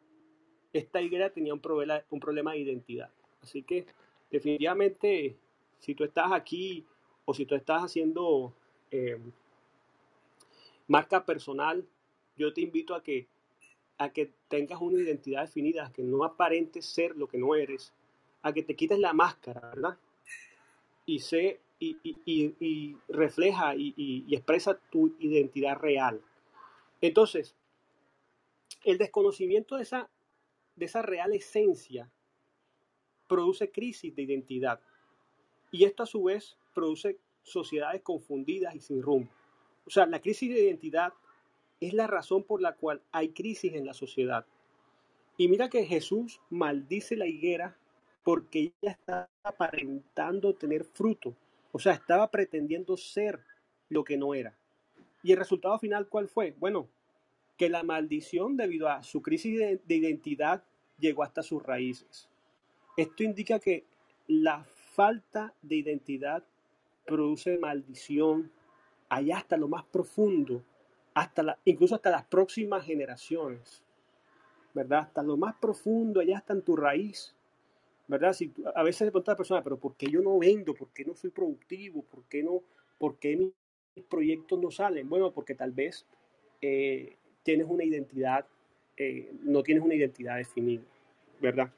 Esta 0.72 1.01
higuera 1.01 1.31
tenía 1.31 1.55
un 1.55 1.61
problema, 1.61 2.03
un 2.11 2.20
problema 2.20 2.53
de 2.53 2.59
identidad. 2.59 3.11
Así 3.40 3.62
que 3.62 3.87
definitivamente, 4.31 5.37
si 5.79 5.94
tú 5.94 6.05
estás 6.05 6.33
aquí 6.33 6.85
o 7.24 7.33
si 7.33 7.46
tú 7.46 7.55
estás 7.55 7.85
haciendo 7.85 8.53
eh, 8.90 9.18
marca 10.88 11.24
personal, 11.24 11.87
yo 12.37 12.53
te 12.53 12.61
invito 12.61 12.94
a 12.94 13.03
que, 13.03 13.29
a 13.98 14.11
que 14.11 14.32
tengas 14.48 14.80
una 14.80 15.02
identidad 15.02 15.42
definida, 15.42 15.87
a 15.87 15.92
que 15.92 16.02
no 16.02 16.24
aparentes 16.24 16.87
ser 16.87 17.16
lo 17.16 17.26
que 17.26 17.38
no 17.38 17.54
eres, 17.54 17.92
a 18.42 18.52
que 18.52 18.62
te 18.62 18.76
quites 18.76 18.98
la 18.98 19.12
máscara, 19.12 19.61
¿verdad? 19.61 19.98
Y 21.04 21.18
sé 21.18 21.61
y, 21.80 21.96
y, 22.24 22.96
refleja 23.08 23.74
y, 23.76 24.24
expresa 24.34 24.78
tu 24.90 25.14
identidad 25.18 25.76
real. 25.76 26.20
Entonces, 27.00 27.54
el 28.84 28.98
desconocimiento 28.98 29.76
de 29.76 29.82
esa, 29.82 30.08
de 30.76 30.84
esa 30.84 31.02
real 31.02 31.32
esencia 31.34 32.11
produce 33.26 33.70
crisis 33.70 34.14
de 34.14 34.22
identidad. 34.22 34.80
Y 35.70 35.84
esto 35.84 36.04
a 36.04 36.06
su 36.06 36.24
vez 36.24 36.56
produce 36.74 37.18
sociedades 37.42 38.02
confundidas 38.02 38.74
y 38.74 38.80
sin 38.80 39.02
rumbo. 39.02 39.30
O 39.87 39.90
sea, 39.90 40.06
la 40.06 40.20
crisis 40.20 40.52
de 40.52 40.64
identidad 40.64 41.12
es 41.81 41.95
la 41.95 42.07
razón 42.07 42.43
por 42.43 42.61
la 42.61 42.75
cual 42.75 43.03
hay 43.12 43.31
crisis 43.31 43.75
en 43.75 43.87
la 43.87 43.95
sociedad. 43.95 44.47
Y 45.37 45.49
mira 45.49 45.69
que 45.69 45.85
Jesús 45.85 46.41
maldice 46.51 47.17
la 47.17 47.27
higuera 47.27 47.77
porque 48.25 48.73
ella 48.83 48.93
estaba 48.93 49.29
aparentando 49.43 50.55
tener 50.55 50.85
fruto. 50.85 51.35
O 51.73 51.79
sea, 51.79 51.93
estaba 51.93 52.31
pretendiendo 52.31 52.97
ser 52.97 53.41
lo 53.88 54.05
que 54.05 54.17
no 54.17 54.35
era. 54.35 54.55
Y 55.23 55.33
el 55.33 55.38
resultado 55.38 55.79
final, 55.79 56.09
¿cuál 56.09 56.29
fue? 56.29 56.55
Bueno, 56.59 56.88
que 57.57 57.69
la 57.69 57.83
maldición 57.83 58.57
debido 58.57 58.88
a 58.88 59.03
su 59.03 59.21
crisis 59.21 59.59
de, 59.59 59.95
identidad 59.95 60.62
llegó 60.99 61.23
hasta 61.23 61.43
sus 61.43 61.62
raíces. 61.62 62.29
Esto 62.97 63.23
indica 63.23 63.59
que 63.59 63.85
la 64.27 64.64
falta 64.64 65.55
de 65.62 65.77
identidad 65.77 66.45
produce 67.05 67.59
maldición 67.59 68.51
allá 69.09 69.38
hasta 69.38 69.57
lo 69.57 69.69
más 69.69 69.85
profundo, 69.85 70.62
hasta 71.18 71.59
incluso 71.64 71.96
hasta 71.96 72.11
las 72.11 72.24
próximas 72.26 72.85
generaciones, 72.85 73.83
¿verdad? 74.72 75.00
Hasta 75.00 75.22
lo 75.24 75.37
más 75.37 75.57
profundo, 75.57 76.20
allá 76.20 76.38
está 76.38 76.52
en 76.52 76.62
tu 76.62 76.76
raíz, 76.76 77.35
¿verdad? 78.07 78.33
Si, 78.33 78.52
a 78.72 78.85
veces 78.85 78.98
se 78.98 79.04
pregunta 79.07 79.33
a 79.33 79.35
la 79.35 79.38
persona, 79.38 79.62
pero 79.64 79.78
¿por 79.78 79.96
qué 79.96 80.07
yo 80.07 80.20
no 80.20 80.38
vendo? 80.38 80.74
¿Por 80.74 80.90
qué 80.90 81.04
no 81.04 81.16
soy 81.16 81.31
productivo? 81.31 82.02
¿Por 82.02 82.22
qué, 82.28 82.44
no, 82.44 82.62
por 82.98 83.18
qué 83.18 83.37
mis 83.37 84.04
proyectos 84.07 84.61
no 84.61 84.70
salen? 84.70 85.09
Bueno, 85.09 85.33
porque 85.33 85.57
tal 85.57 85.72
vez 85.72 86.07
eh, 86.62 87.16
tienes 87.42 87.66
una 87.68 87.83
identidad, 87.83 88.46
eh, 88.96 89.33
no 89.42 89.64
tienes 89.64 89.83
una 89.83 89.96
identidad 89.96 90.37
definida, 90.37 90.85
¿verdad? 91.40 91.72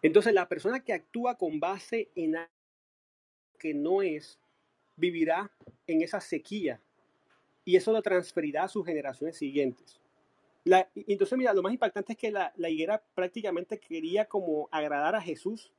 Entonces 0.00 0.32
la 0.32 0.48
persona 0.48 0.78
que 0.84 0.92
actúa 0.92 1.36
con 1.36 1.58
base 1.58 2.08
en 2.14 2.36
algo 2.36 2.52
que 3.58 3.74
no 3.74 4.00
es, 4.00 4.38
vivirá 4.94 5.50
en 5.88 6.02
esa 6.02 6.20
sequía 6.20 6.80
y 7.68 7.76
eso 7.76 7.92
lo 7.92 8.00
transferirá 8.00 8.64
a 8.64 8.68
sus 8.68 8.86
generaciones 8.86 9.36
siguientes. 9.36 10.00
La, 10.64 10.88
entonces, 10.94 11.36
mira, 11.36 11.52
lo 11.52 11.60
más 11.60 11.74
impactante 11.74 12.14
es 12.14 12.18
que 12.18 12.30
la, 12.30 12.50
la, 12.56 12.70
higuera 12.70 13.04
prácticamente 13.14 13.78
quería 13.78 14.24
como 14.24 14.70
agradar 14.70 15.14
a 15.14 15.20
Jesús, 15.20 15.70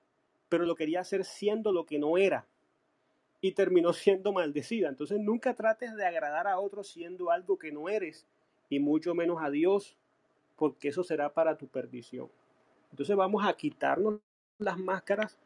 pero 0.50 0.68
lo 0.68 0.76
quería 0.76 1.00
hacer 1.00 1.26
siendo 1.26 1.72
lo 1.72 1.88
que 1.88 1.98
no 1.98 2.20
era 2.20 2.46
y 3.42 3.54
terminó 3.54 3.92
siendo 3.94 4.32
maldecida. 4.32 4.88
Entonces, 4.88 5.20
nunca 5.20 5.56
trates 5.56 5.96
de 5.96 6.06
agradar 6.06 6.46
a 6.46 6.60
otros 6.60 6.90
siendo 6.90 7.32
algo 7.32 7.58
que 7.58 7.72
no 7.72 7.90
eres 7.90 8.28
y 8.70 8.78
mucho 8.80 9.16
menos 9.16 9.40
a 9.42 9.50
Dios, 9.50 9.98
porque 10.58 10.90
eso 10.90 11.04
será 11.04 11.34
para 11.34 11.58
tu 11.58 11.70
perdición. 11.70 12.30
Entonces, 12.92 13.16
vamos 13.16 13.44
a 13.48 13.54
quitarnos 13.54 14.20
las 14.60 14.78
máscaras 14.78 15.40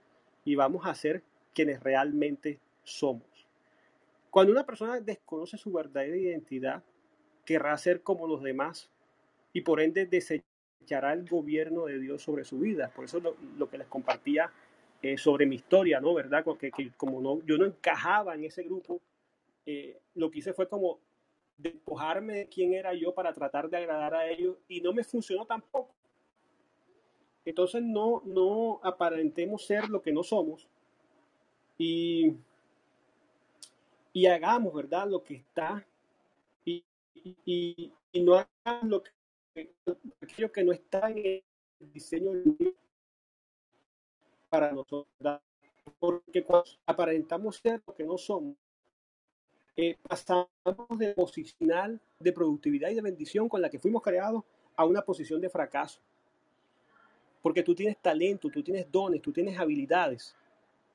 y 0.43 0.55
vamos 0.55 0.85
a 0.85 0.93
ser 0.93 1.23
quienes 1.53 1.81
realmente 1.81 2.59
somos. 2.83 3.32
Cuando 4.33 4.51
una 4.51 4.65
persona 4.65 4.99
desconoce 4.99 5.59
su 5.59 5.71
verdadera 5.71 6.17
identidad, 6.17 6.81
querrá 7.45 7.77
ser 7.77 8.01
como 8.01 8.25
los 8.25 8.41
demás 8.41 8.89
y 9.53 9.61
por 9.61 9.79
ende 9.79 10.07
desechará 10.07 11.13
el 11.13 11.29
gobierno 11.29 11.85
de 11.85 11.99
Dios 11.99 12.23
sobre 12.23 12.43
su 12.43 12.57
vida. 12.57 12.91
Por 12.95 13.05
eso 13.05 13.19
lo, 13.19 13.35
lo 13.59 13.69
que 13.69 13.77
les 13.77 13.85
compartía 13.85 14.51
eh, 15.03 15.19
sobre 15.19 15.45
mi 15.45 15.57
historia, 15.57 16.01
¿no? 16.01 16.15
¿Verdad? 16.15 16.43
Porque 16.43 16.71
que 16.71 16.89
como 16.97 17.21
no, 17.21 17.45
yo 17.45 17.59
no 17.59 17.65
encajaba 17.65 18.33
en 18.33 18.45
ese 18.45 18.63
grupo, 18.63 18.99
eh, 19.67 19.99
lo 20.15 20.31
que 20.31 20.39
hice 20.39 20.51
fue 20.51 20.67
como 20.67 20.97
despojarme 21.55 22.33
de 22.33 22.47
quién 22.47 22.73
era 22.73 22.95
yo 22.95 23.13
para 23.13 23.33
tratar 23.33 23.69
de 23.69 23.77
agradar 23.77 24.15
a 24.15 24.27
ellos 24.27 24.57
y 24.67 24.81
no 24.81 24.93
me 24.93 25.03
funcionó 25.03 25.45
tampoco. 25.45 25.93
Entonces 27.45 27.83
no, 27.83 28.23
no 28.25 28.79
aparentemos 28.81 29.63
ser 29.63 29.89
lo 29.89 30.01
que 30.01 30.11
no 30.11 30.23
somos 30.23 30.67
y, 31.77 32.33
y 34.13 34.27
hagamos, 34.27 34.73
¿verdad? 34.73 35.09
Lo 35.09 35.23
que 35.23 35.35
está 35.35 35.85
y, 36.63 36.83
y, 37.45 37.91
no 38.21 38.35
hagamos 38.35 38.89
lo 38.89 39.03
que 39.03 39.11
aquello 40.21 40.51
que 40.51 40.63
no 40.63 40.71
está 40.71 41.09
en 41.09 41.25
el 41.25 41.43
diseño 41.91 42.31
para 44.49 44.71
nosotros. 44.71 45.07
Porque 45.99 46.43
cuando 46.43 46.69
aparentamos 46.85 47.57
ser 47.57 47.81
lo 47.85 47.93
que 47.93 48.03
no 48.03 48.17
somos, 48.17 48.55
eh, 49.75 49.97
pasamos 50.07 50.47
de 50.97 51.13
posicional 51.15 51.99
de 52.19 52.31
productividad 52.31 52.89
y 52.89 52.95
de 52.95 53.01
bendición 53.01 53.49
con 53.49 53.61
la 53.61 53.69
que 53.69 53.79
fuimos 53.79 54.03
creados 54.03 54.43
a 54.75 54.85
una 54.85 55.01
posición 55.01 55.41
de 55.41 55.49
fracaso. 55.49 55.99
Porque 57.41 57.63
tú 57.63 57.75
tienes 57.75 57.97
talento, 57.97 58.49
tú 58.49 58.63
tienes 58.63 58.89
dones, 58.91 59.21
tú 59.21 59.33
tienes 59.33 59.59
habilidades. 59.59 60.35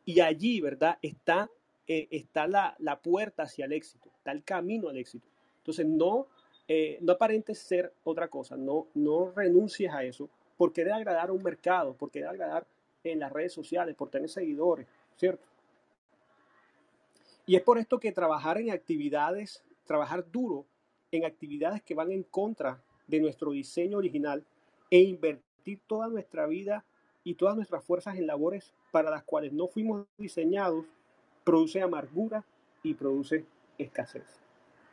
Y 0.05 0.21
allí, 0.21 0.61
¿verdad? 0.61 0.99
Está, 1.03 1.51
eh, 1.89 2.07
está 2.11 2.47
la, 2.47 2.77
la, 2.79 3.01
puerta 3.01 3.45
hacia 3.45 3.65
el 3.65 3.73
éxito, 3.73 4.11
está 4.17 4.31
el 4.31 4.45
camino 4.45 4.89
al 4.89 4.97
éxito. 4.97 5.27
Entonces, 5.59 5.87
no 5.87 6.29
eh, 6.71 6.99
no 7.01 7.15
aparentes 7.15 7.59
ser 7.59 7.95
otra 8.05 8.29
cosa, 8.29 8.55
no, 8.59 8.89
no 8.93 9.33
renuncies 9.35 9.91
a 9.91 10.05
eso 10.05 10.29
por 10.59 10.75
querer 10.75 10.93
agradar 10.93 11.31
a 11.31 11.33
un 11.33 11.43
mercado, 11.43 11.95
por 11.95 12.11
querer 12.11 12.29
agradar 12.29 12.67
en 13.05 13.21
las 13.21 13.33
redes 13.33 13.55
sociales, 13.55 13.95
por 13.95 14.11
tener 14.11 14.29
seguidores, 14.29 14.87
¿cierto? 15.17 15.47
Y 17.47 17.57
es 17.57 17.63
por 17.63 17.79
esto 17.79 17.99
que 17.99 18.13
trabajar 18.13 18.59
en 18.59 18.71
actividades, 18.71 19.65
trabajar 19.87 20.31
duro 20.31 20.67
en 21.11 21.25
actividades 21.25 21.83
que 21.83 21.95
van 21.95 22.13
en 22.13 22.23
contra 22.23 22.83
de 23.07 23.21
nuestro 23.21 23.53
diseño 23.53 23.97
original 23.97 24.45
e 24.91 25.01
invertir 25.01 25.81
toda 25.87 26.09
nuestra 26.09 26.47
vida 26.47 26.85
y 27.25 27.37
todas 27.37 27.57
nuestras 27.57 27.83
fuerzas 27.83 28.19
en 28.19 28.27
labores 28.27 28.75
para 28.91 29.09
las 29.09 29.23
cuales 29.23 29.55
no 29.55 29.69
fuimos 29.69 30.07
diseñados, 30.19 30.85
produce 31.49 31.81
amargura 31.81 32.45
y 32.83 32.93
produce 32.93 33.47
escasez. 33.79 34.39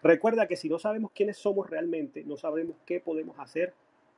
Recuerda 0.02 0.48
que 0.48 0.56
si 0.56 0.70
no 0.70 0.80
sabemos 0.80 1.12
quiénes 1.12 1.36
somos 1.36 1.70
realmente, 1.70 2.24
no 2.24 2.38
sabemos 2.38 2.78
qué 2.86 3.02
podemos 3.02 3.38
hacer, 3.40 3.74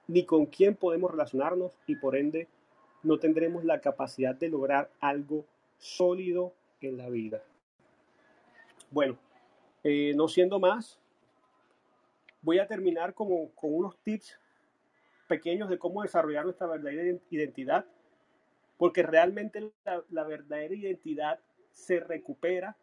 ni 0.07 0.23
con 0.23 0.45
quién 0.45 0.75
podemos 0.75 1.09
relacionarnos 1.09 1.71
y 1.87 1.95
por 1.95 2.15
ende 2.15 2.47
no 3.01 3.17
tendremos 3.17 3.65
la 3.65 3.81
capacidad 3.81 4.35
de 4.35 4.49
lograr 4.49 4.91
algo 4.99 5.45
sólido 5.79 6.53
en 6.79 6.97
la 6.97 7.09
vida. 7.09 7.41
Bueno, 8.91 9.17
eh, 9.83 10.13
no 10.15 10.27
siendo 10.27 10.59
más, 10.59 10.99
voy 12.43 12.59
a 12.59 12.67
terminar 12.67 13.15
como, 13.15 13.49
con 13.55 13.73
unos 13.73 13.97
tips 14.03 14.39
pequeños 15.27 15.69
de 15.69 15.79
cómo 15.79 16.03
desarrollar 16.03 16.45
nuestra 16.45 16.67
verdadera 16.67 17.17
identidad, 17.31 17.85
porque 18.77 19.01
realmente 19.01 19.71
la 20.11 20.23
verdadera 20.23 20.75
identidad 20.75 21.39
se 21.77 21.99
recupera 21.99 22.75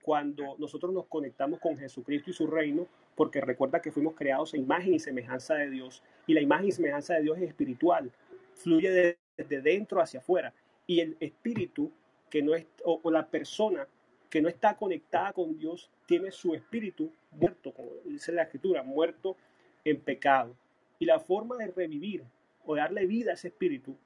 cuando 0.00 0.56
nosotros 0.58 0.92
nos 0.92 1.06
conectamos 1.06 1.58
con 1.60 1.76
Jesucristo 1.76 2.30
y 2.30 2.32
su 2.32 2.46
reino, 2.46 2.86
porque 3.16 3.40
recuerda 3.40 3.82
que 3.82 3.92
fuimos 3.92 4.14
creados 4.14 4.54
en 4.54 4.62
imagen 4.62 4.94
y 4.94 5.00
semejanza 5.00 5.54
de 5.54 5.70
Dios, 5.70 6.02
y 6.26 6.34
la 6.34 6.40
imagen 6.40 6.68
y 6.68 6.72
semejanza 6.72 7.14
de 7.14 7.22
Dios 7.22 7.38
es 7.38 7.44
espiritual, 7.48 8.10
fluye 8.54 9.16
desde 9.36 9.60
dentro 9.60 10.00
hacia 10.00 10.20
afuera, 10.20 10.54
y 10.86 11.00
el 11.00 11.16
espíritu 11.20 11.92
que 12.30 12.42
no 12.42 12.54
es, 12.54 12.66
o, 12.84 13.10
la 13.10 13.26
persona 13.26 13.86
que 14.30 14.40
no 14.40 14.48
está 14.48 14.76
conectada 14.76 15.32
con 15.32 15.58
Dios, 15.58 15.90
tiene 16.06 16.30
su 16.30 16.54
espíritu 16.54 17.12
muerto, 17.32 17.72
como 17.72 17.90
dice 18.04 18.32
la 18.32 18.44
escritura, 18.44 18.82
muerto 18.82 19.36
en 19.84 20.00
pecado. 20.00 20.56
Y 20.98 21.04
la 21.04 21.20
forma 21.20 21.56
de 21.56 21.66
revivir 21.66 22.24
o 22.64 22.76
darle 22.76 23.04
vida 23.06 23.32
a 23.32 23.34
ese 23.34 23.48
espíritu, 23.48 23.96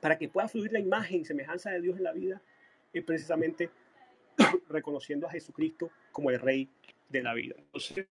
para 0.00 0.18
que 0.18 0.28
pueda 0.28 0.48
fluir 0.48 0.72
la 0.72 0.80
imagen 0.80 1.22
y 1.22 1.24
semejanza 1.24 1.70
de 1.70 1.80
Dios 1.80 1.96
en 1.96 2.04
la 2.04 2.12
vida, 2.12 2.42
es 2.94 3.04
precisamente 3.04 3.70
reconociendo 4.68 5.26
a 5.26 5.30
Jesucristo 5.30 5.90
como 6.12 6.30
el 6.30 6.40
Rey 6.40 6.68
de 7.08 7.22
la 7.22 7.34
vida. 7.34 7.56
Entonces, 7.58 8.06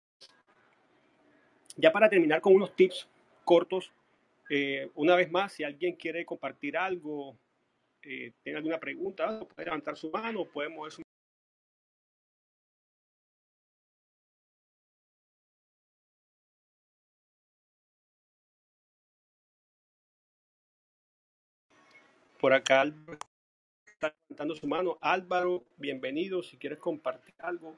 ya 1.76 1.93
para 1.93 2.09
terminar 2.09 2.41
con 2.41 2.55
unos 2.55 2.74
tips 2.74 3.09
cortos, 3.45 3.93
eh, 4.49 4.91
una 4.97 5.14
vez 5.14 5.31
más, 5.31 5.53
si 5.53 5.62
alguien 5.62 5.95
quiere 5.95 6.24
compartir 6.24 6.76
algo 6.76 7.39
eh, 8.03 8.33
tenga 8.43 8.59
alguna 8.59 8.78
pregunta, 8.81 9.41
puede 9.41 9.66
levantar 9.66 9.97
su 9.97 10.11
mano, 10.11 10.47
puede 10.47 10.68
mover 10.70 10.93
su 10.93 11.03
Por 22.41 22.55
acá 22.55 22.85
está 24.01 24.17
levantando 24.29 24.55
su 24.55 24.67
mano. 24.67 24.97
Álvaro, 25.03 25.65
bienvenido. 25.77 26.43
Si 26.43 26.57
quieres 26.57 26.79
compartir 26.79 27.35
algo. 27.39 27.77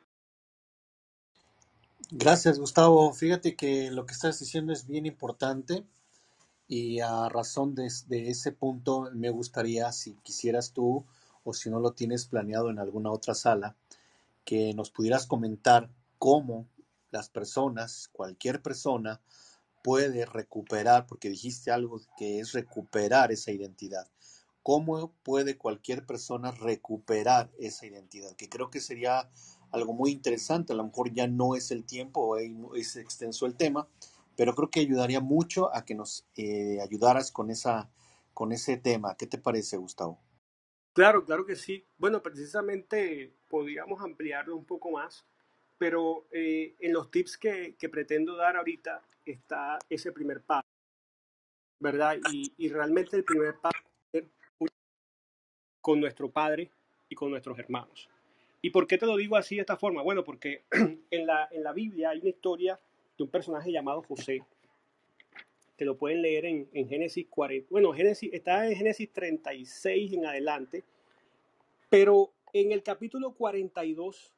Gracias, 2.13 2.61
Gustavo. 2.61 3.13
Fíjate 3.13 3.57
que 3.57 3.91
lo 3.91 4.07
que 4.07 4.13
estás 4.13 4.39
diciendo 4.39 4.73
es 4.73 4.87
bien 4.87 5.05
importante 5.05 5.85
y 6.69 7.01
a 7.01 7.29
razón 7.29 7.75
de, 7.75 7.91
de 8.07 8.31
ese 8.31 8.53
punto 8.53 9.11
me 9.13 9.31
gustaría, 9.31 9.91
si 9.91 10.15
quisieras 10.23 10.73
tú 10.73 11.05
o 11.43 11.53
si 11.53 11.71
no 11.71 11.81
lo 11.81 11.93
tienes 11.93 12.27
planeado 12.27 12.71
en 12.71 12.79
alguna 12.79 13.11
otra 13.11 13.35
sala, 13.35 13.75
que 14.45 14.75
nos 14.75 14.91
pudieras 14.91 15.27
comentar 15.27 15.91
cómo 16.21 16.69
las 17.11 17.31
personas, 17.31 18.09
cualquier 18.13 18.63
persona, 18.63 19.21
puede 19.83 20.25
recuperar, 20.25 21.07
porque 21.07 21.29
dijiste 21.29 21.73
algo 21.73 22.01
que 22.17 22.39
es 22.39 22.53
recuperar 22.53 23.33
esa 23.33 23.51
identidad. 23.51 24.07
¿Cómo 24.63 25.13
puede 25.25 25.57
cualquier 25.57 26.07
persona 26.07 26.53
recuperar 26.53 27.51
esa 27.59 27.87
identidad? 27.87 28.37
Que 28.37 28.49
creo 28.49 28.71
que 28.71 28.81
sería 28.81 29.29
algo 29.73 29.93
muy 29.93 30.13
interesante. 30.13 30.73
A 30.73 30.77
lo 30.77 30.85
mejor 30.85 31.13
ya 31.13 31.27
no 31.27 31.57
es 31.57 31.71
el 31.73 31.85
tiempo 31.85 32.37
es 32.37 32.97
extenso 32.97 33.47
el 33.47 33.57
tema, 33.57 33.89
pero 34.37 34.55
creo 34.55 34.71
que 34.71 34.81
ayudaría 34.81 35.21
mucho 35.21 35.75
a 35.75 35.85
que 35.85 35.95
nos 35.95 36.27
eh, 36.37 36.79
ayudaras 36.81 37.33
con, 37.33 37.51
esa, 37.51 37.91
con 38.35 38.53
ese 38.53 38.77
tema. 38.77 39.17
¿Qué 39.17 39.27
te 39.27 39.39
parece, 39.39 39.77
Gustavo? 39.77 40.21
Claro, 40.93 41.25
claro 41.25 41.45
que 41.45 41.57
sí. 41.57 41.85
Bueno, 41.99 42.23
precisamente 42.23 43.35
podríamos 43.49 44.01
ampliarlo 44.03 44.57
un 44.57 44.65
poco 44.65 44.91
más, 44.91 45.25
pero 45.79 46.27
eh, 46.31 46.77
en 46.79 46.93
los 46.93 47.11
tips 47.11 47.37
que, 47.39 47.75
que, 47.77 47.89
pretendo 47.89 48.37
dar 48.37 48.57
ahorita 48.57 49.03
está 49.25 49.79
ese 49.89 50.13
primer 50.13 50.43
paso, 50.43 50.69
¿verdad? 51.81 52.19
Y, 52.31 52.53
y 52.59 52.69
realmente 52.69 53.17
el 53.17 53.25
primer 53.25 53.59
paso 53.59 53.79
es 54.13 54.25
con 55.83 56.01
nuestro 56.01 56.31
Padre 56.31 56.71
y 57.11 57.15
con 57.15 57.31
nuestros 57.31 57.59
hermanos. 57.59 58.09
¿Y 58.63 58.71
por 58.71 58.87
qué 58.87 58.97
te 58.97 59.07
lo 59.07 59.17
digo 59.17 59.37
así 59.37 59.57
de 59.57 59.63
esta 59.63 59.77
forma? 59.77 60.03
Bueno, 60.03 60.25
porque 60.25 60.63
en 61.11 61.27
la, 61.27 61.49
en 61.51 61.63
la 61.63 61.73
Biblia 61.73 62.11
hay 62.11 62.21
una 62.21 62.31
historia 62.31 62.81
de 63.19 63.25
un 63.25 63.31
personaje 63.31 63.71
llamado 63.71 64.03
José, 64.03 64.43
que 65.77 65.85
lo 65.85 65.99
pueden 65.99 66.23
leer 66.23 66.47
en, 66.47 66.69
en 66.73 66.89
Génesis 66.89 67.27
40. 67.29 67.67
Bueno, 67.71 67.93
Génesis, 67.93 68.33
está 68.33 68.67
en 68.67 68.77
Génesis 68.77 69.13
36 69.13 70.13
en 70.13 70.27
adelante, 70.27 70.85
pero 71.91 72.31
en 72.53 72.71
el 72.71 72.83
capítulo 72.83 73.33
42 73.33 74.33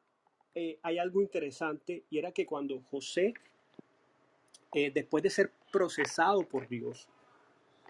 eh, 0.55 0.79
hay 0.83 0.99
algo 0.99 1.21
interesante 1.21 2.05
y 2.09 2.19
era 2.19 2.33
que 2.33 2.47
cuando 2.47 2.81
José, 2.91 3.35
eh, 4.73 4.91
después 4.95 5.23
de 5.23 5.31
ser 5.31 5.51
procesado 5.73 6.49
por 6.49 6.69
Dios 6.69 7.09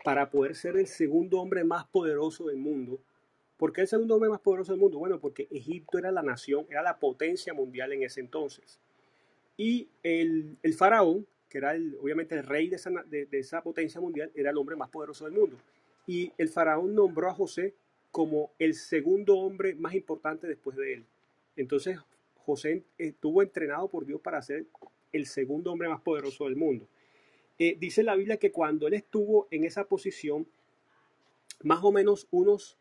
para 0.03 0.31
poder 0.31 0.55
ser 0.55 0.77
el 0.77 0.87
segundo 0.87 1.41
hombre 1.41 1.63
más 1.63 1.87
poderoso 1.87 2.47
del 2.47 2.57
mundo, 2.57 2.99
¿Por 3.65 3.73
qué 3.73 3.81
el 3.81 3.89
segundo 3.89 4.17
hombre 4.17 4.29
más 4.29 4.43
poderoso 4.43 4.73
del 4.73 4.79
mundo? 4.79 4.99
Bueno, 4.99 5.19
porque 5.19 5.49
Egipto 5.51 5.97
era 5.97 6.13
la 6.13 6.23
nación, 6.23 6.67
era 6.69 6.83
la 6.83 6.99
potencia 6.99 7.55
mundial 7.55 7.95
en 7.95 8.03
ese 8.03 8.21
entonces. 8.21 8.79
Y 9.57 9.89
el, 10.03 10.59
faraón, 10.77 11.27
que 11.49 11.57
era 11.57 11.75
obviamente 11.99 12.35
el 12.35 12.43
rey 12.43 12.69
de 12.69 12.77
esa, 12.77 12.91
de 12.91 13.27
esa 13.33 13.63
potencia 13.63 14.03
mundial, 14.03 14.31
era 14.35 14.51
el 14.51 14.59
hombre 14.59 14.77
más 14.77 14.91
poderoso 14.91 15.25
del 15.25 15.33
mundo. 15.33 15.57
Y 16.07 16.31
el 16.37 16.51
faraón 16.51 16.95
nombró 16.95 17.31
a 17.31 17.33
José 17.33 17.73
como 18.11 18.51
el 18.59 18.75
segundo 18.75 19.39
hombre 19.39 19.75
más 19.75 19.95
importante 19.95 20.47
después 20.47 20.77
de 20.77 20.93
él. 20.93 21.05
Entonces 21.57 21.99
José 22.45 22.83
estuvo 22.99 23.41
entrenado 23.41 23.89
por 23.89 24.05
Dios 24.05 24.21
para 24.21 24.43
ser 24.43 24.67
el 25.11 25.25
segundo 25.25 25.73
hombre 25.73 25.89
más 25.89 26.03
poderoso 26.03 26.45
del 26.45 26.57
mundo. 26.57 26.87
Eh, 27.59 27.79
dice 27.81 28.03
la 28.03 28.15
Biblia 28.15 28.37
que 28.37 28.53
cuando 28.53 28.87
él 28.89 28.93
estuvo 28.93 29.49
en 29.51 29.65
esa 29.65 29.87
posición, 29.87 30.47
más 31.63 31.83
o 31.83 31.93
menos 31.93 32.29
unos 32.31 32.77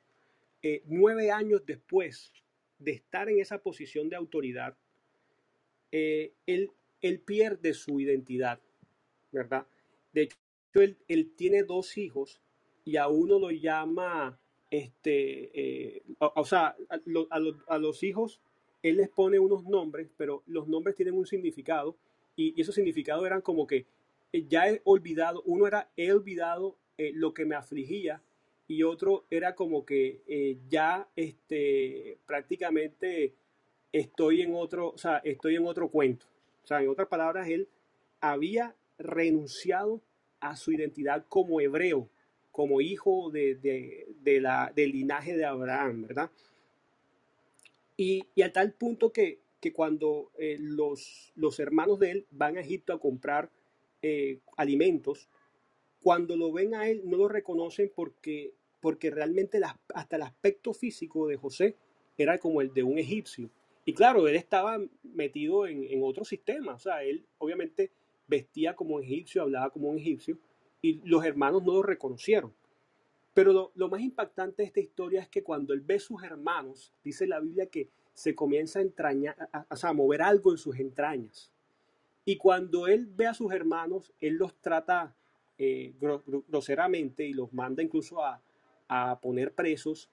eh, 0.66 0.82
nueve 0.86 1.30
años 1.30 1.66
después 1.66 2.32
de 2.80 2.91
estar 2.91 3.30
en 3.30 3.39
esa 3.39 3.57
posición 3.57 4.07
de 4.07 4.16
autoridad, 4.16 4.78
eh, 5.91 6.32
él, 6.45 6.72
él, 7.01 7.20
pierde 7.20 7.74
su 7.74 7.99
identidad, 7.99 8.61
¿verdad? 9.34 9.68
De 10.14 10.22
hecho, 10.24 10.38
él, 10.76 10.97
él, 11.09 11.34
tiene 11.36 11.64
dos 11.64 11.97
hijos 11.97 12.41
y 12.86 12.95
a 12.95 13.09
uno 13.09 13.39
lo 13.39 13.51
llama, 13.51 14.39
este, 14.72 15.51
eh, 15.53 16.01
o, 16.20 16.32
o, 16.34 16.45
sea, 16.45 16.78
a, 16.88 16.99
lo, 17.05 17.28
a, 17.30 17.39
lo, 17.39 17.61
a, 17.68 17.78
los 17.78 18.01
hijos 18.01 18.39
él 18.82 18.97
les 18.97 19.09
pone 19.09 19.39
unos 19.39 19.66
nombres, 19.66 20.09
pero 20.16 20.43
los 20.47 20.70
nombres 20.70 20.95
tienen 20.95 21.16
un 21.16 21.28
significado 21.28 21.97
y, 22.38 22.53
y 22.57 22.61
esos 22.61 22.74
significados 22.74 23.26
eran 23.26 23.41
como 23.41 23.68
que 23.68 23.86
ya 24.32 24.70
he 24.70 24.82
olvidado, 24.86 25.41
uno 25.45 25.68
era 25.68 25.91
he 25.97 26.11
olvidado 26.14 26.78
lo 26.97 27.34
que 27.34 27.45
me 27.45 27.55
afligía 27.55 28.22
y 28.68 28.84
otro 28.84 29.26
era 29.30 29.55
como 29.55 29.86
que 29.86 30.22
eh, 30.28 30.57
ya 30.70 31.07
este, 31.16 32.18
prácticamente 32.26 33.34
estoy 33.91 34.41
en 34.41 34.55
otro, 34.55 34.89
o 34.89 34.97
sea, 34.97 35.18
estoy 35.18 35.55
en 35.55 35.68
otro 35.68 35.89
cuento. 35.89 36.26
O 36.64 36.68
sea, 36.68 36.82
en 36.82 36.89
otras 36.89 37.07
palabras, 37.07 37.47
él 37.49 37.68
había 38.22 38.76
renunciado 38.97 40.01
a 40.39 40.55
su 40.55 40.72
identidad 40.72 41.26
como 41.30 41.61
hebreo, 41.61 42.09
como 42.51 42.82
hijo 42.82 43.32
de, 43.32 43.55
de, 43.55 44.07
de 44.22 44.41
la, 44.41 44.72
del 44.76 44.91
linaje 44.91 45.36
de 45.36 45.45
Abraham, 45.45 46.07
¿verdad? 46.07 46.32
Y, 47.97 48.26
y 48.36 48.41
a 48.41 48.51
tal 48.51 48.74
punto 48.74 49.11
que, 49.11 49.39
que 49.59 49.72
cuando 49.74 50.32
eh, 50.38 50.57
los, 50.59 51.32
los, 51.36 51.59
hermanos 51.59 51.99
de 51.99 52.11
él 52.11 52.28
van 52.32 52.57
a 52.57 52.61
Egipto 52.61 52.93
a 52.93 52.99
comprar 52.99 53.49
eh, 54.01 54.39
alimentos, 54.57 55.30
cuando 56.03 56.35
lo 56.35 56.51
ven 56.51 56.75
a 56.75 56.87
él 56.89 57.01
no 57.05 57.17
lo 57.17 57.27
reconocen 57.27 57.91
porque, 57.95 58.53
porque 58.81 59.09
realmente 59.09 59.59
hasta 59.95 60.15
el 60.17 60.21
aspecto 60.21 60.73
físico 60.73 61.27
de 61.27 61.37
José 61.37 61.77
era 62.17 62.37
como 62.37 62.61
el 62.61 62.73
de 62.73 62.83
un 62.83 62.99
egipcio. 62.99 63.49
Y 63.85 63.93
claro, 63.93 64.27
él 64.27 64.35
estaba 64.35 64.79
metido 65.03 65.65
en, 65.65 65.83
en 65.85 66.03
otro 66.03 66.25
sistema, 66.25 66.75
o 66.75 66.79
sea, 66.79 67.03
él 67.03 67.25
obviamente 67.37 67.91
vestía 68.27 68.75
como 68.75 68.99
egipcio, 68.99 69.41
hablaba 69.41 69.69
como 69.71 69.89
un 69.89 69.97
egipcio, 69.97 70.37
y 70.81 71.01
los 71.05 71.23
hermanos 71.25 71.63
no 71.63 71.73
lo 71.73 71.83
reconocieron. 71.83 72.53
Pero 73.33 73.71
lo, 73.73 73.89
más 73.89 74.01
impactante 74.01 74.61
de 74.61 74.67
esta 74.67 74.79
historia 74.79 75.21
es 75.21 75.27
que 75.27 75.43
cuando 75.43 75.73
él 75.73 75.81
ve 75.81 75.95
a 75.95 75.99
sus 75.99 76.21
hermanos, 76.21 76.93
dice 77.03 77.25
la 77.25 77.39
Biblia 77.39 77.65
que 77.67 77.89
se 78.13 78.35
comienza 78.35 78.79
a 78.79 78.83
entrañar, 78.83 79.35
a, 79.51 79.65
a, 79.69 79.89
a, 79.89 79.93
mover 79.93 80.21
algo 80.21 80.51
en 80.51 80.57
sus 80.57 80.77
entrañas. 80.77 81.51
Y 82.25 82.37
cuando 82.37 82.87
él 82.87 83.07
ve 83.07 83.25
a 83.25 83.33
sus 83.33 83.51
hermanos, 83.51 84.13
él 84.19 84.35
los 84.35 84.55
trata 84.61 85.15
eh, 85.57 85.93
groseramente 86.47 87.25
y 87.25 87.33
los 87.33 87.53
manda 87.53 87.83
incluso 87.83 88.23
a, 88.23 88.41
a, 88.87 89.19
poner 89.21 89.53
presos. 89.53 90.09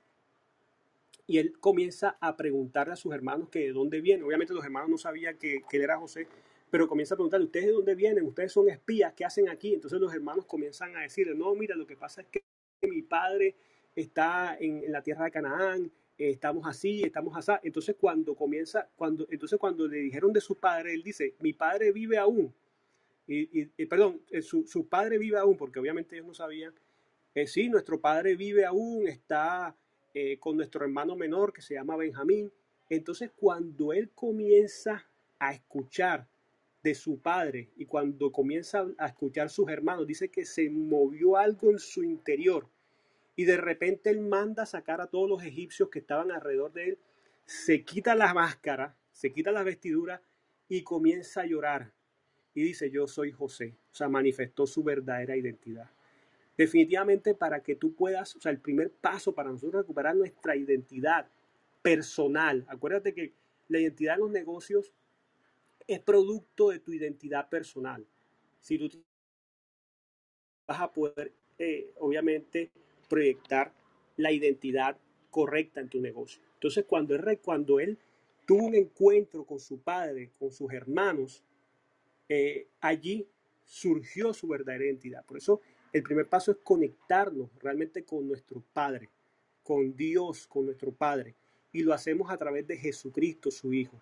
Y 1.26 1.38
él 1.38 1.58
comienza 1.60 2.16
a 2.20 2.36
preguntarle 2.36 2.94
a 2.94 2.96
sus 2.96 3.12
hermanos 3.14 3.48
que 3.48 3.60
de 3.60 3.72
dónde 3.72 4.00
vienen. 4.00 4.24
Obviamente 4.24 4.52
los 4.52 4.64
hermanos 4.64 4.90
no 4.90 4.98
sabían 4.98 5.38
que, 5.38 5.62
que 5.68 5.76
él 5.76 5.84
era 5.84 5.98
José, 5.98 6.26
pero 6.70 6.88
comienza 6.88 7.14
a 7.14 7.16
preguntarle, 7.16 7.46
¿ustedes 7.46 7.66
de 7.66 7.72
dónde 7.72 7.94
vienen? 7.94 8.24
¿Ustedes 8.26 8.52
son 8.52 8.68
espías? 8.68 9.12
¿Qué 9.14 9.24
hacen 9.24 9.48
aquí? 9.48 9.74
Entonces 9.74 10.00
los 10.00 10.12
hermanos 10.12 10.44
comienzan 10.46 10.96
a 10.96 11.02
decirle, 11.02 11.34
no, 11.34 11.54
mira, 11.54 11.76
lo 11.76 11.86
que 11.86 11.96
pasa 11.96 12.22
es 12.22 12.28
que 12.28 12.42
mi 12.82 13.02
padre 13.02 13.56
está 13.94 14.56
en, 14.58 14.84
en 14.84 14.92
la 14.92 15.02
tierra 15.02 15.24
de 15.24 15.30
Canaán, 15.30 15.92
eh, 16.20 16.30
estamos 16.30 16.66
así, 16.66 17.02
estamos 17.02 17.34
así. 17.34 17.52
Entonces 17.62 17.96
cuando 17.98 18.34
comienza, 18.34 18.86
cuando, 18.94 19.26
entonces 19.30 19.58
cuando 19.58 19.88
le 19.88 19.96
dijeron 19.96 20.34
de 20.34 20.42
su 20.42 20.54
padre, 20.54 20.92
él 20.92 21.02
dice, 21.02 21.34
mi 21.40 21.54
padre 21.54 21.92
vive 21.92 22.18
aún. 22.18 22.52
Y, 23.32 23.86
perdón, 23.86 24.20
eh, 24.30 24.42
su, 24.42 24.66
su, 24.66 24.88
padre 24.88 25.16
vive 25.16 25.38
aún, 25.38 25.56
porque 25.56 25.78
obviamente 25.78 26.16
ellos 26.16 26.26
no 26.26 26.34
sabían. 26.34 26.74
Eh, 27.32 27.46
sí, 27.46 27.68
nuestro 27.68 28.00
padre 28.00 28.34
vive 28.34 28.64
aún, 28.64 29.06
está 29.06 29.76
eh, 30.12 30.38
con 30.40 30.56
nuestro 30.56 30.84
hermano 30.84 31.14
menor 31.14 31.52
que 31.52 31.62
se 31.62 31.74
llama 31.74 31.96
Benjamín. 31.96 32.52
Entonces 32.88 33.30
cuando 33.36 33.92
él 33.92 34.10
comienza 34.10 35.06
a 35.38 35.54
escuchar 35.54 36.26
de 36.82 36.96
su 36.96 37.20
padre 37.20 37.70
y 37.76 37.86
cuando 37.86 38.32
comienza 38.32 38.84
a 38.98 39.06
escuchar 39.06 39.48
sus 39.48 39.68
hermanos, 39.68 40.08
dice 40.08 40.28
que 40.28 40.44
se 40.44 40.68
movió 40.68 41.36
algo 41.36 41.70
en 41.70 41.78
su 41.78 42.02
interior 42.02 42.66
y 43.36 43.44
de 43.44 43.56
repente 43.56 44.10
él 44.10 44.20
manda 44.20 44.64
a 44.64 44.66
sacar 44.66 45.00
a 45.00 45.06
todos 45.06 45.28
los 45.28 45.44
egipcios 45.44 45.88
que 45.88 46.00
estaban 46.00 46.32
alrededor 46.32 46.72
de 46.72 46.88
él, 46.88 46.98
se 47.46 47.84
quita 47.84 48.16
la 48.16 48.34
máscara, 48.34 48.96
se 49.12 49.32
quita 49.32 49.52
la 49.52 49.62
vestidura 49.62 50.20
y 50.68 50.82
comienza 50.82 51.42
a 51.42 51.46
llorar. 51.46 51.92
Y 52.54 52.62
dice, 52.62 52.90
yo 52.90 53.06
soy 53.06 53.30
José, 53.30 53.74
o 53.92 53.94
sea, 53.94 54.08
manifestó 54.08 54.66
su 54.66 54.82
verdadera 54.82 55.36
identidad. 55.36 55.90
Definitivamente 56.56 57.34
para 57.34 57.62
que 57.62 57.76
tú 57.76 57.94
puedas, 57.94 58.36
o 58.36 58.40
sea, 58.40 58.52
el 58.52 58.58
primer 58.58 58.90
paso 58.90 59.34
para 59.34 59.50
nosotros 59.50 59.82
recuperar 59.82 60.16
nuestra 60.16 60.56
identidad 60.56 61.26
personal, 61.80 62.66
acuérdate 62.68 63.14
que 63.14 63.32
la 63.68 63.78
identidad 63.78 64.16
en 64.16 64.20
los 64.20 64.30
negocios 64.30 64.92
es 65.86 66.00
producto 66.00 66.70
de 66.70 66.80
tu 66.80 66.92
identidad 66.92 67.48
personal. 67.48 68.04
Si 68.60 68.78
tú 68.78 68.90
vas 70.66 70.80
a 70.80 70.92
poder, 70.92 71.32
eh, 71.58 71.90
obviamente, 71.98 72.70
proyectar 73.08 73.72
la 74.16 74.30
identidad 74.32 74.96
correcta 75.30 75.80
en 75.80 75.88
tu 75.88 76.00
negocio. 76.00 76.42
Entonces, 76.54 76.84
cuando 76.84 77.14
él, 77.14 77.38
cuando 77.42 77.80
él 77.80 77.98
tuvo 78.46 78.66
un 78.66 78.74
encuentro 78.74 79.44
con 79.44 79.58
su 79.58 79.80
padre, 79.80 80.30
con 80.38 80.52
sus 80.52 80.72
hermanos, 80.72 81.42
eh, 82.30 82.68
allí 82.80 83.28
surgió 83.64 84.32
su 84.32 84.46
verdadera 84.46 84.84
identidad. 84.84 85.24
Por 85.26 85.38
eso, 85.38 85.60
el 85.92 86.04
primer 86.04 86.28
paso 86.28 86.52
es 86.52 86.58
conectarnos 86.62 87.50
realmente 87.58 88.04
con 88.04 88.28
nuestro 88.28 88.62
Padre, 88.72 89.08
con 89.64 89.96
Dios, 89.96 90.46
con 90.46 90.64
nuestro 90.64 90.92
Padre. 90.92 91.34
Y 91.72 91.82
lo 91.82 91.92
hacemos 91.92 92.30
a 92.30 92.38
través 92.38 92.68
de 92.68 92.76
Jesucristo, 92.76 93.50
su 93.50 93.74
Hijo. 93.74 94.00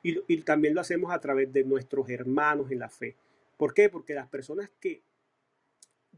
Y, 0.00 0.16
y 0.32 0.42
también 0.42 0.76
lo 0.76 0.80
hacemos 0.80 1.12
a 1.12 1.18
través 1.18 1.52
de 1.52 1.64
nuestros 1.64 2.08
hermanos 2.08 2.70
en 2.70 2.78
la 2.78 2.88
fe. 2.88 3.16
¿Por 3.56 3.74
qué? 3.74 3.88
Porque 3.88 4.14
las 4.14 4.28
personas 4.28 4.70
que 4.78 5.02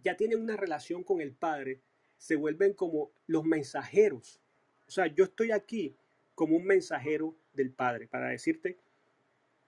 ya 0.05 0.18
tienen 0.18 0.42
una 0.42 0.57
relación 0.57 1.03
con 1.03 1.22
el 1.22 1.32
Padre 1.32 1.80
se 2.18 2.36
vuelven 2.36 2.74
como 2.74 3.11
los 3.26 3.44
mensajeros. 3.44 4.38
O 4.86 4.90
sea, 4.90 5.07
yo 5.07 5.24
estoy 5.24 5.53
aquí 5.53 5.94
como 6.34 6.57
un 6.57 6.66
mensajero 6.66 7.34
del 7.55 7.70
Padre 7.70 8.07
para 8.07 8.28
decirte, 8.28 8.76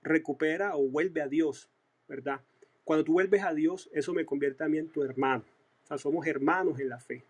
recupera 0.03 0.77
o 0.77 0.89
vuelve 0.89 1.21
a 1.21 1.29
Dios, 1.29 1.69
¿verdad? 2.09 2.41
Cuando 2.85 3.05
tú 3.05 3.13
vuelves 3.13 3.43
a 3.43 3.55
Dios, 3.55 3.89
eso 3.93 4.13
me 4.13 4.25
convierte 4.25 4.65
a 4.65 4.69
mí 4.69 4.79
en 4.79 4.89
tu 4.89 5.03
hermano. 5.03 5.45
O 5.85 5.87
sea, 5.87 5.99
somos 5.99 6.27
hermanos 6.27 6.79
en 6.81 6.89
la 6.89 6.99
fe. 6.99 7.23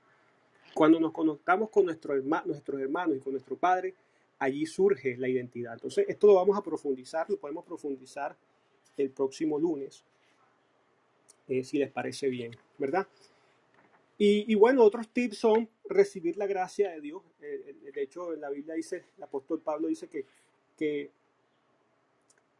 Cuando 0.74 1.00
nos 1.00 1.12
conectamos 1.12 1.70
con 1.70 1.84
nuestro 1.84 2.14
nuestros 2.16 2.80
hermanos 2.80 3.16
y 3.16 3.20
con 3.20 3.32
nuestro 3.32 3.56
Padre, 3.56 3.94
allí 4.38 4.66
surge 4.66 5.16
la 5.16 5.28
identidad. 5.28 5.74
Entonces, 5.74 6.06
esto 6.08 6.26
lo 6.26 6.34
vamos 6.34 6.56
a 6.56 6.62
profundizar, 6.62 7.28
lo 7.28 7.36
podemos 7.36 7.64
profundizar 7.64 8.36
el 8.96 9.10
próximo 9.10 9.58
lunes, 9.58 10.04
eh, 11.48 11.64
si 11.64 11.78
les 11.78 11.90
parece 11.90 12.28
bien, 12.28 12.56
¿verdad? 12.78 13.06
Y, 14.22 14.54
bueno, 14.54 14.84
otros 14.84 15.08
tips 15.08 15.38
son 15.38 15.66
recibir 15.86 16.36
la 16.36 16.46
gracia 16.46 16.90
de 16.90 17.00
Dios. 17.00 17.22
Eh, 17.40 17.74
eh, 17.86 17.90
de 17.90 18.02
hecho, 18.02 18.34
en 18.34 18.42
la 18.42 18.50
Biblia 18.50 18.74
dice, 18.74 19.06
el 19.16 19.22
apóstol 19.22 19.62
Pablo 19.62 19.88
dice 19.88 20.08
que, 20.08 20.26
que, 20.76 21.10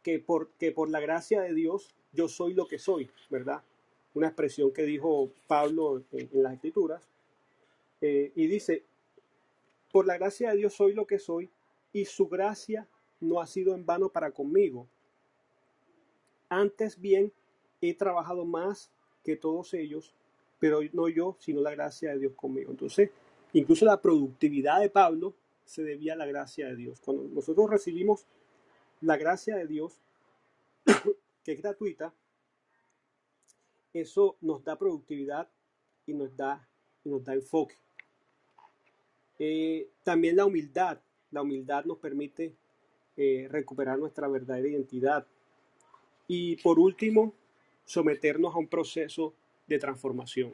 que, 0.03 0.19
por, 0.19 0.49
que 0.59 0.71
por 0.71 0.89
la 0.89 0.99
gracia 0.99 1.41
de 1.41 1.53
Dios 1.53 1.93
yo 2.13 2.27
soy 2.27 2.53
lo 2.53 2.67
que 2.67 2.79
soy, 2.79 3.09
¿verdad? 3.29 3.63
Una 4.13 4.27
expresión 4.27 4.71
que 4.71 4.83
dijo 4.83 5.31
Pablo 5.47 6.03
en, 6.11 6.29
las 6.33 6.53
escrituras. 6.53 7.07
y 8.01 8.47
dice, 8.47 8.83
por 9.91 10.05
la 10.05 10.17
gracia 10.17 10.51
de 10.51 10.57
Dios 10.57 10.73
soy 10.73 10.93
lo 10.93 11.05
que 11.05 11.19
soy 11.19 11.49
y 11.93 12.05
su 12.05 12.27
gracia 12.27 12.87
no 13.19 13.39
ha 13.39 13.47
sido 13.47 13.75
en 13.75 13.85
vano 13.85 14.09
para 14.09 14.31
conmigo. 14.31 14.87
Antes 16.49 16.99
bien, 16.99 17.31
he 17.81 17.93
trabajado 17.93 18.45
más 18.45 18.91
que 19.23 19.35
todos 19.35 19.73
ellos, 19.73 20.13
pero 20.59 20.79
no 20.93 21.07
yo, 21.07 21.35
sino 21.39 21.61
la 21.61 21.71
gracia 21.71 22.11
de 22.11 22.19
Dios 22.19 22.33
conmigo. 22.35 22.71
Entonces, 22.71 23.09
incluso 23.53 23.85
la 23.85 24.01
productividad 24.01 24.81
de 24.81 24.89
Pablo 24.89 25.33
se 25.65 25.83
debía 25.83 26.13
a 26.13 26.17
la 26.17 26.25
gracia 26.25 26.67
de 26.67 26.75
Dios. 26.75 26.99
Cuando 26.99 27.23
nosotros 27.23 27.69
recibimos 27.69 28.25
la 29.01 29.17
gracia 29.17 29.55
de 29.55 29.67
Dios, 29.67 29.99
que 31.43 31.51
es 31.53 31.61
gratuita, 31.61 32.13
eso 33.93 34.37
nos 34.41 34.63
da 34.63 34.77
productividad 34.77 35.49
y 36.05 36.13
nos 36.13 36.35
da, 36.37 36.67
y 37.03 37.09
nos 37.09 37.23
da 37.23 37.33
enfoque. 37.33 37.75
Eh, 39.39 39.89
también 40.03 40.35
la 40.35 40.45
humildad. 40.45 40.99
La 41.31 41.41
humildad 41.41 41.85
nos 41.85 41.97
permite 41.97 42.53
eh, 43.17 43.47
recuperar 43.49 43.97
nuestra 43.97 44.27
verdadera 44.27 44.67
identidad. 44.67 45.25
Y 46.27 46.57
por 46.57 46.79
último, 46.79 47.33
someternos 47.85 48.53
a 48.53 48.59
un 48.59 48.67
proceso 48.67 49.33
de 49.67 49.79
transformación. 49.79 50.53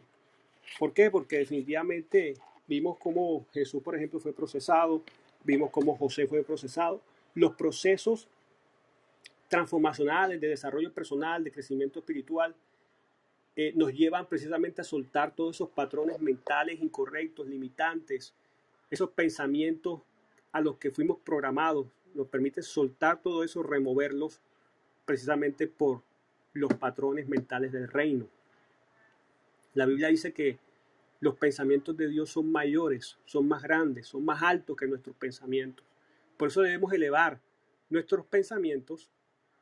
¿Por 0.79 0.93
qué? 0.93 1.11
Porque 1.11 1.39
definitivamente 1.39 2.35
vimos 2.67 2.97
cómo 2.97 3.45
Jesús, 3.51 3.83
por 3.83 3.95
ejemplo, 3.95 4.19
fue 4.19 4.33
procesado, 4.33 5.03
vimos 5.43 5.69
cómo 5.71 5.95
José 5.97 6.27
fue 6.27 6.43
procesado. 6.43 7.01
Los 7.35 7.55
procesos 7.55 8.27
transformacionales 9.47 10.41
de 10.41 10.47
desarrollo 10.47 10.93
personal, 10.93 11.43
de 11.43 11.51
crecimiento 11.51 11.99
espiritual, 11.99 12.55
eh, 13.55 13.73
nos 13.75 13.93
llevan 13.93 14.27
precisamente 14.27 14.81
a 14.81 14.83
soltar 14.83 15.33
todos 15.33 15.55
esos 15.55 15.69
patrones 15.69 16.19
mentales 16.19 16.79
incorrectos, 16.79 17.47
limitantes, 17.47 18.33
esos 18.91 19.09
pensamientos 19.09 20.01
a 20.51 20.61
los 20.61 20.77
que 20.77 20.91
fuimos 20.91 21.17
programados. 21.19 21.87
Nos 22.13 22.27
permite 22.27 22.61
soltar 22.61 23.21
todo 23.21 23.43
eso, 23.43 23.63
removerlos 23.63 24.39
precisamente 25.05 25.67
por 25.67 26.01
los 26.53 26.73
patrones 26.73 27.27
mentales 27.27 27.71
del 27.71 27.87
reino. 27.87 28.27
La 29.73 29.85
Biblia 29.85 30.09
dice 30.09 30.33
que 30.33 30.59
los 31.19 31.35
pensamientos 31.35 31.97
de 31.97 32.07
Dios 32.07 32.29
son 32.29 32.51
mayores, 32.51 33.17
son 33.25 33.47
más 33.47 33.63
grandes, 33.63 34.07
son 34.07 34.23
más 34.23 34.43
altos 34.43 34.77
que 34.77 34.87
nuestros 34.87 35.15
pensamientos. 35.15 35.85
Por 36.37 36.49
eso 36.49 36.61
debemos 36.61 36.93
elevar 36.93 37.39
nuestros 37.89 38.25
pensamientos 38.25 39.09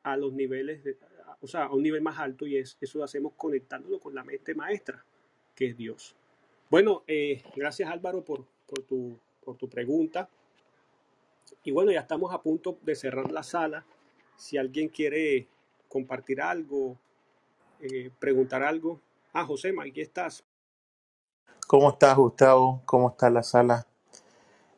a 0.06 0.16
los 0.16 0.34
niveles, 0.34 0.84
de, 0.84 0.97
o 1.41 1.47
sea, 1.47 1.64
a 1.66 1.74
un 1.74 1.82
nivel 1.82 2.01
más 2.01 2.20
alto 2.20 2.45
y 2.45 2.58
es, 2.58 2.78
eso 2.80 2.99
lo 2.99 3.03
hacemos 3.03 3.34
conectándolo 3.36 3.99
con 3.99 4.14
la 4.14 4.24
mente 4.24 4.53
maestra, 4.53 5.03
que 5.56 5.66
es 5.66 5.78
Dios. 5.78 6.16
Bueno, 6.70 7.03
eh, 7.08 7.41
gracias 7.56 7.89
Álvaro 7.89 8.24
por, 8.24 8.45
tu, 8.88 9.70
pregunta. 9.70 10.30
Y 11.64 11.72
bueno, 11.72 11.91
ya 11.91 12.01
estamos 12.01 12.32
a 12.32 12.41
punto 12.41 12.78
de 12.84 12.95
cerrar 12.95 13.32
la 13.32 13.41
sala. 13.41 13.84
Si 14.38 14.58
alguien 14.58 14.89
quiere 14.89 15.47
compartir 15.89 16.39
algo, 16.39 16.97
eh, 17.82 18.12
preguntar 18.20 18.62
algo. 18.62 19.01
Ah, 19.34 19.43
José, 19.43 19.74
aquí 19.82 20.01
estás. 20.01 20.43
¿Cómo 21.68 21.89
estás, 21.89 22.16
Gustavo? 22.16 22.84
¿Cómo 22.86 23.10
está 23.10 23.28
la 23.32 23.41
sala? 23.41 23.88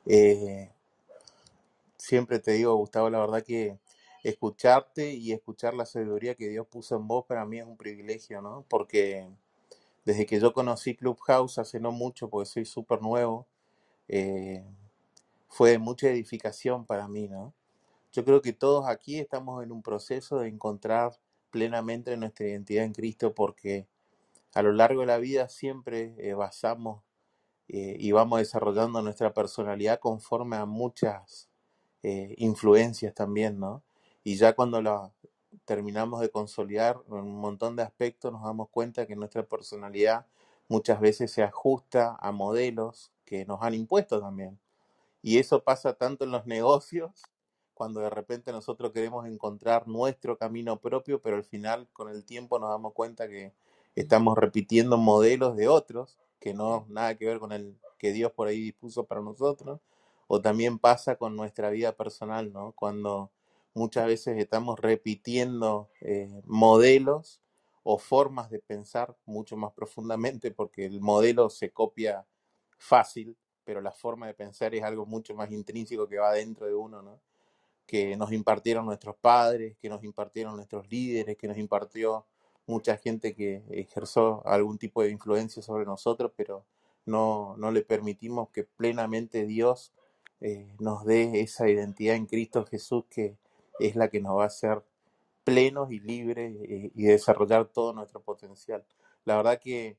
Eh, 0.05 0.69
siempre 1.97 2.39
te 2.39 2.51
digo, 2.53 2.75
Gustavo, 2.75 3.09
la 3.09 3.19
verdad 3.19 3.43
que 3.43 3.77
escucharte 4.29 5.13
y 5.13 5.31
escuchar 5.33 5.73
la 5.73 5.85
sabiduría 5.85 6.35
que 6.35 6.49
Dios 6.49 6.67
puso 6.67 6.95
en 6.97 7.07
vos 7.07 7.25
para 7.25 7.45
mí 7.45 7.59
es 7.59 7.65
un 7.65 7.77
privilegio, 7.77 8.41
¿no? 8.41 8.65
Porque 8.69 9.27
desde 10.05 10.25
que 10.25 10.39
yo 10.39 10.53
conocí 10.53 10.95
Clubhouse 10.95 11.59
hace 11.59 11.79
no 11.79 11.91
mucho, 11.91 12.29
porque 12.29 12.47
soy 12.47 12.65
súper 12.65 13.01
nuevo, 13.01 13.47
eh, 14.07 14.65
fue 15.49 15.77
mucha 15.79 16.09
edificación 16.09 16.85
para 16.85 17.07
mí, 17.07 17.27
¿no? 17.27 17.53
Yo 18.13 18.25
creo 18.25 18.41
que 18.41 18.53
todos 18.53 18.87
aquí 18.87 19.19
estamos 19.19 19.63
en 19.63 19.71
un 19.71 19.83
proceso 19.83 20.39
de 20.39 20.49
encontrar 20.49 21.13
plenamente 21.51 22.17
nuestra 22.17 22.47
identidad 22.47 22.85
en 22.85 22.93
Cristo 22.93 23.35
porque 23.35 23.87
a 24.55 24.61
lo 24.63 24.71
largo 24.73 25.01
de 25.01 25.07
la 25.07 25.17
vida 25.19 25.49
siempre 25.49 26.15
eh, 26.19 26.33
basamos 26.33 27.03
eh, 27.69 27.97
y 27.99 28.11
vamos 28.13 28.39
desarrollando 28.39 29.01
nuestra 29.01 29.33
personalidad 29.33 29.99
conforme 29.99 30.57
a 30.57 30.65
muchas 30.65 31.49
eh, 32.03 32.35
influencias 32.37 33.13
también, 33.13 33.59
¿no? 33.59 33.83
Y 34.27 34.35
ya 34.35 34.51
cuando 34.51 34.81
la 34.81 35.09
terminamos 35.63 36.19
de 36.19 36.29
consolidar 36.29 36.99
en 37.07 37.13
un 37.13 37.39
montón 37.39 37.77
de 37.77 37.83
aspectos, 37.83 38.29
nos 38.29 38.43
damos 38.43 38.67
cuenta 38.67 39.07
que 39.07 39.15
nuestra 39.15 39.43
personalidad 39.43 40.25
muchas 40.67 40.99
veces 40.99 41.31
se 41.31 41.43
ajusta 41.43 42.17
a 42.19 42.33
modelos 42.33 43.13
que 43.23 43.45
nos 43.45 43.61
han 43.61 43.73
impuesto 43.73 44.19
también. 44.19 44.59
Y 45.21 45.37
eso 45.37 45.63
pasa 45.63 45.93
tanto 45.93 46.25
en 46.25 46.31
los 46.31 46.45
negocios 46.45 47.23
cuando 47.73 48.01
de 48.01 48.09
repente 48.09 48.51
nosotros 48.51 48.91
queremos 48.91 49.25
encontrar 49.25 49.87
nuestro 49.87 50.37
camino 50.37 50.75
propio, 50.75 51.21
pero 51.21 51.37
al 51.37 51.45
final 51.45 51.87
con 51.93 52.09
el 52.09 52.25
tiempo 52.25 52.59
nos 52.59 52.69
damos 52.69 52.91
cuenta 52.91 53.29
que 53.29 53.53
estamos 53.95 54.37
repitiendo 54.37 54.97
modelos 54.97 55.55
de 55.55 55.69
otros 55.69 56.17
que 56.41 56.53
no 56.53 56.85
nada 56.89 57.15
que 57.15 57.27
ver 57.27 57.39
con 57.39 57.53
el 57.53 57.77
que 57.97 58.11
Dios 58.11 58.33
por 58.33 58.49
ahí 58.49 58.59
dispuso 58.59 59.05
para 59.05 59.21
nosotros, 59.21 59.79
o 60.27 60.41
también 60.41 60.79
pasa 60.79 61.15
con 61.15 61.37
nuestra 61.37 61.69
vida 61.69 61.93
personal, 61.93 62.51
¿no? 62.51 62.73
Cuando 62.73 63.31
muchas 63.77 64.07
veces 64.07 64.37
estamos 64.37 64.79
repitiendo 64.79 65.89
eh, 66.01 66.41
modelos 66.45 67.41
o 67.83 67.97
formas 67.97 68.49
de 68.49 68.59
pensar 68.59 69.15
mucho 69.25 69.55
más 69.55 69.71
profundamente, 69.71 70.51
porque 70.51 70.85
el 70.85 70.99
modelo 70.99 71.49
se 71.49 71.69
copia 71.71 72.25
fácil, 72.77 73.37
pero 73.63 73.79
la 73.79 73.91
forma 73.91 74.27
de 74.27 74.33
pensar 74.33 74.75
es 74.75 74.83
algo 74.83 75.05
mucho 75.05 75.35
más 75.35 75.51
intrínseco 75.51 76.07
que 76.07 76.17
va 76.17 76.33
dentro 76.33 76.65
de 76.65 76.73
uno, 76.73 77.01
¿no? 77.01 77.19
que 77.85 78.17
nos 78.17 78.33
impartieron 78.33 78.85
nuestros 78.85 79.15
padres, 79.15 79.77
que 79.77 79.89
nos 79.89 80.03
impartieron 80.03 80.55
nuestros 80.57 80.89
líderes, 80.89 81.37
que 81.37 81.47
nos 81.47 81.57
impartió 81.57 82.25
mucha 82.65 82.97
gente 82.97 83.33
que 83.33 83.63
ejerció 83.69 84.45
algún 84.45 84.77
tipo 84.77 85.01
de 85.01 85.11
influencia 85.11 85.63
sobre 85.63 85.85
nosotros, 85.85 86.33
pero 86.35 86.65
no, 87.05 87.55
no 87.57 87.71
le 87.71 87.81
permitimos 87.83 88.49
que 88.49 88.65
plenamente 88.65 89.45
Dios 89.45 89.93
eh, 90.41 90.67
nos 90.79 91.05
dé 91.05 91.39
esa 91.39 91.69
identidad 91.69 92.15
en 92.15 92.25
Cristo 92.25 92.65
Jesús 92.65 93.05
que 93.09 93.37
es 93.79 93.95
la 93.95 94.09
que 94.09 94.21
nos 94.21 94.37
va 94.37 94.43
a 94.43 94.47
hacer 94.47 94.83
plenos 95.43 95.91
y 95.93 96.01
libres 96.01 96.57
eh, 96.63 96.91
y 96.93 97.03
desarrollar 97.03 97.67
todo 97.67 97.93
nuestro 97.93 98.21
potencial. 98.21 98.85
La 99.23 99.37
verdad 99.37 99.61
que 99.61 99.97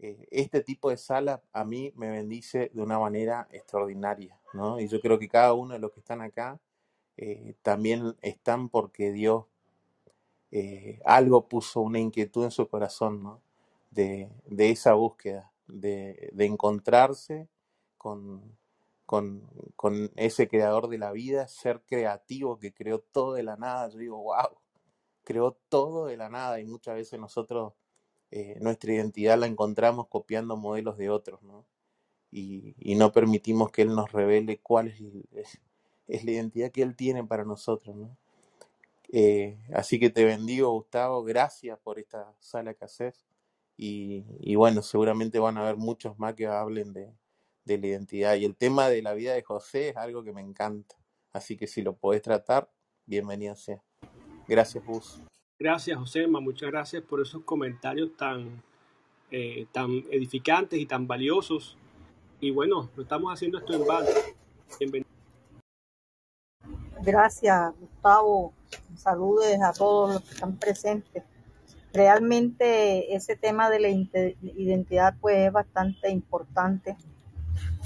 eh, 0.00 0.26
este 0.32 0.62
tipo 0.62 0.90
de 0.90 0.96
sala 0.96 1.42
a 1.52 1.64
mí 1.64 1.92
me 1.94 2.10
bendice 2.10 2.72
de 2.74 2.82
una 2.82 2.98
manera 2.98 3.46
extraordinaria, 3.52 4.36
¿no? 4.52 4.80
Y 4.80 4.88
yo 4.88 5.00
creo 5.00 5.18
que 5.18 5.28
cada 5.28 5.52
uno 5.52 5.74
de 5.74 5.78
los 5.78 5.92
que 5.92 6.00
están 6.00 6.22
acá 6.22 6.60
eh, 7.16 7.54
también 7.62 8.16
están 8.20 8.68
porque 8.68 9.12
Dios 9.12 9.44
algo 11.04 11.48
puso 11.48 11.80
una 11.80 11.98
inquietud 11.98 12.44
en 12.44 12.52
su 12.52 12.68
corazón, 12.68 13.24
¿no? 13.24 13.42
De, 13.90 14.30
esa 14.56 14.94
búsqueda, 14.94 15.52
de, 15.66 16.32
encontrarse 16.38 17.48
con, 17.98 18.56
con, 19.76 20.10
ese 20.16 20.48
creador 20.48 20.88
de 20.88 20.98
la 20.98 21.12
vida, 21.12 21.48
ser 21.48 21.82
creativo 21.86 22.58
que 22.58 22.72
creó 22.72 23.00
todo 23.00 23.34
de 23.34 23.42
la 23.42 23.56
nada. 23.56 23.88
Yo 23.88 23.98
digo, 23.98 24.22
wow, 24.22 24.58
creó 25.24 25.52
todo 25.68 26.06
de 26.06 26.16
la 26.16 26.28
nada 26.28 26.60
y 26.60 26.64
muchas 26.64 26.96
veces 26.96 27.20
nosotros 27.20 27.74
eh, 28.30 28.58
nuestra 28.60 28.92
identidad 28.92 29.38
la 29.38 29.46
encontramos 29.46 30.08
copiando 30.08 30.56
modelos 30.56 30.96
de 30.98 31.10
otros, 31.10 31.42
¿no? 31.42 31.66
Y, 32.30 32.74
no 32.96 33.12
permitimos 33.12 33.70
que 33.70 33.82
Él 33.82 33.94
nos 33.94 34.10
revele 34.12 34.58
cuál 34.58 34.88
es, 34.88 35.60
la 36.24 36.30
identidad 36.30 36.72
que 36.72 36.82
Él 36.82 36.96
tiene 36.96 37.24
para 37.24 37.44
nosotros, 37.44 37.94
¿no? 37.96 38.16
Eh, 39.12 39.58
así 39.72 40.00
que 40.00 40.10
te 40.10 40.24
bendigo, 40.24 40.72
Gustavo, 40.72 41.22
gracias 41.22 41.78
por 41.78 41.98
esta 41.98 42.34
sala 42.40 42.74
que 42.74 42.84
haces. 42.84 43.24
Y 43.76 44.54
bueno, 44.56 44.82
seguramente 44.82 45.38
van 45.38 45.58
a 45.58 45.62
haber 45.62 45.76
muchos 45.76 46.18
más 46.18 46.34
que 46.34 46.46
hablen 46.46 46.92
de, 46.92 47.12
de 47.64 47.78
la 47.78 47.86
identidad. 47.86 48.34
Y 48.34 48.44
el 48.44 48.56
tema 48.56 48.88
de 48.88 49.02
la 49.02 49.14
vida 49.14 49.34
de 49.34 49.42
José 49.42 49.90
es 49.90 49.96
algo 49.96 50.22
que 50.22 50.32
me 50.32 50.40
encanta. 50.40 50.96
Así 51.32 51.56
que 51.56 51.66
si 51.66 51.82
lo 51.82 51.96
podés 51.96 52.22
tratar, 52.22 52.70
bienvenido 53.06 53.56
sea. 53.56 53.82
Gracias, 54.46 54.84
Gus. 54.84 55.20
Gracias, 55.58 55.98
Josema. 55.98 56.40
Muchas 56.40 56.70
gracias 56.70 57.02
por 57.02 57.20
esos 57.20 57.42
comentarios 57.44 58.16
tan, 58.16 58.62
eh, 59.30 59.66
tan 59.72 59.90
edificantes 60.10 60.78
y 60.78 60.86
tan 60.86 61.06
valiosos. 61.06 61.76
Y 62.40 62.50
bueno, 62.50 62.90
no 62.96 63.02
estamos 63.02 63.32
haciendo 63.32 63.58
esto 63.58 63.74
en 63.74 63.86
vano. 63.86 64.08
Bienvenido. 64.78 65.10
Gracias, 67.02 67.72
Gustavo. 67.78 68.54
Saludes 68.96 69.60
a 69.62 69.72
todos 69.72 70.14
los 70.14 70.22
que 70.22 70.30
están 70.34 70.56
presentes. 70.58 71.22
Realmente 71.92 73.14
ese 73.14 73.36
tema 73.36 73.70
de 73.70 73.80
la 73.80 73.88
identidad 73.88 75.14
pues 75.20 75.36
es 75.46 75.52
bastante 75.52 76.10
importante 76.10 76.96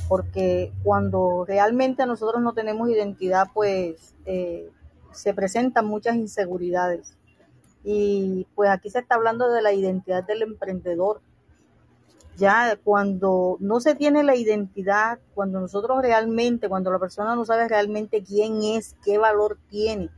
porque 0.08 0.72
cuando 0.82 1.44
realmente 1.46 2.06
nosotros 2.06 2.42
no 2.42 2.54
tenemos 2.54 2.88
identidad 2.88 3.48
pues 3.52 4.14
eh, 4.24 4.70
se 5.12 5.34
presentan 5.34 5.86
muchas 5.86 6.16
inseguridades. 6.16 7.14
Y 7.84 8.46
pues 8.54 8.70
aquí 8.70 8.90
se 8.90 8.98
está 8.98 9.14
hablando 9.14 9.50
de 9.50 9.62
la 9.62 9.72
identidad 9.72 10.24
del 10.24 10.42
emprendedor. 10.42 11.20
Ya 12.36 12.78
cuando 12.82 13.56
no 13.60 13.80
se 13.80 13.94
tiene 13.94 14.22
la 14.22 14.36
identidad, 14.36 15.18
cuando 15.34 15.60
nosotros 15.60 16.00
realmente, 16.02 16.68
cuando 16.68 16.92
la 16.92 16.98
persona 16.98 17.34
no 17.34 17.44
sabe 17.44 17.66
realmente 17.68 18.22
quién 18.22 18.62
es, 18.62 18.94
qué 19.04 19.18
valor 19.18 19.58
tiene, 19.70 20.10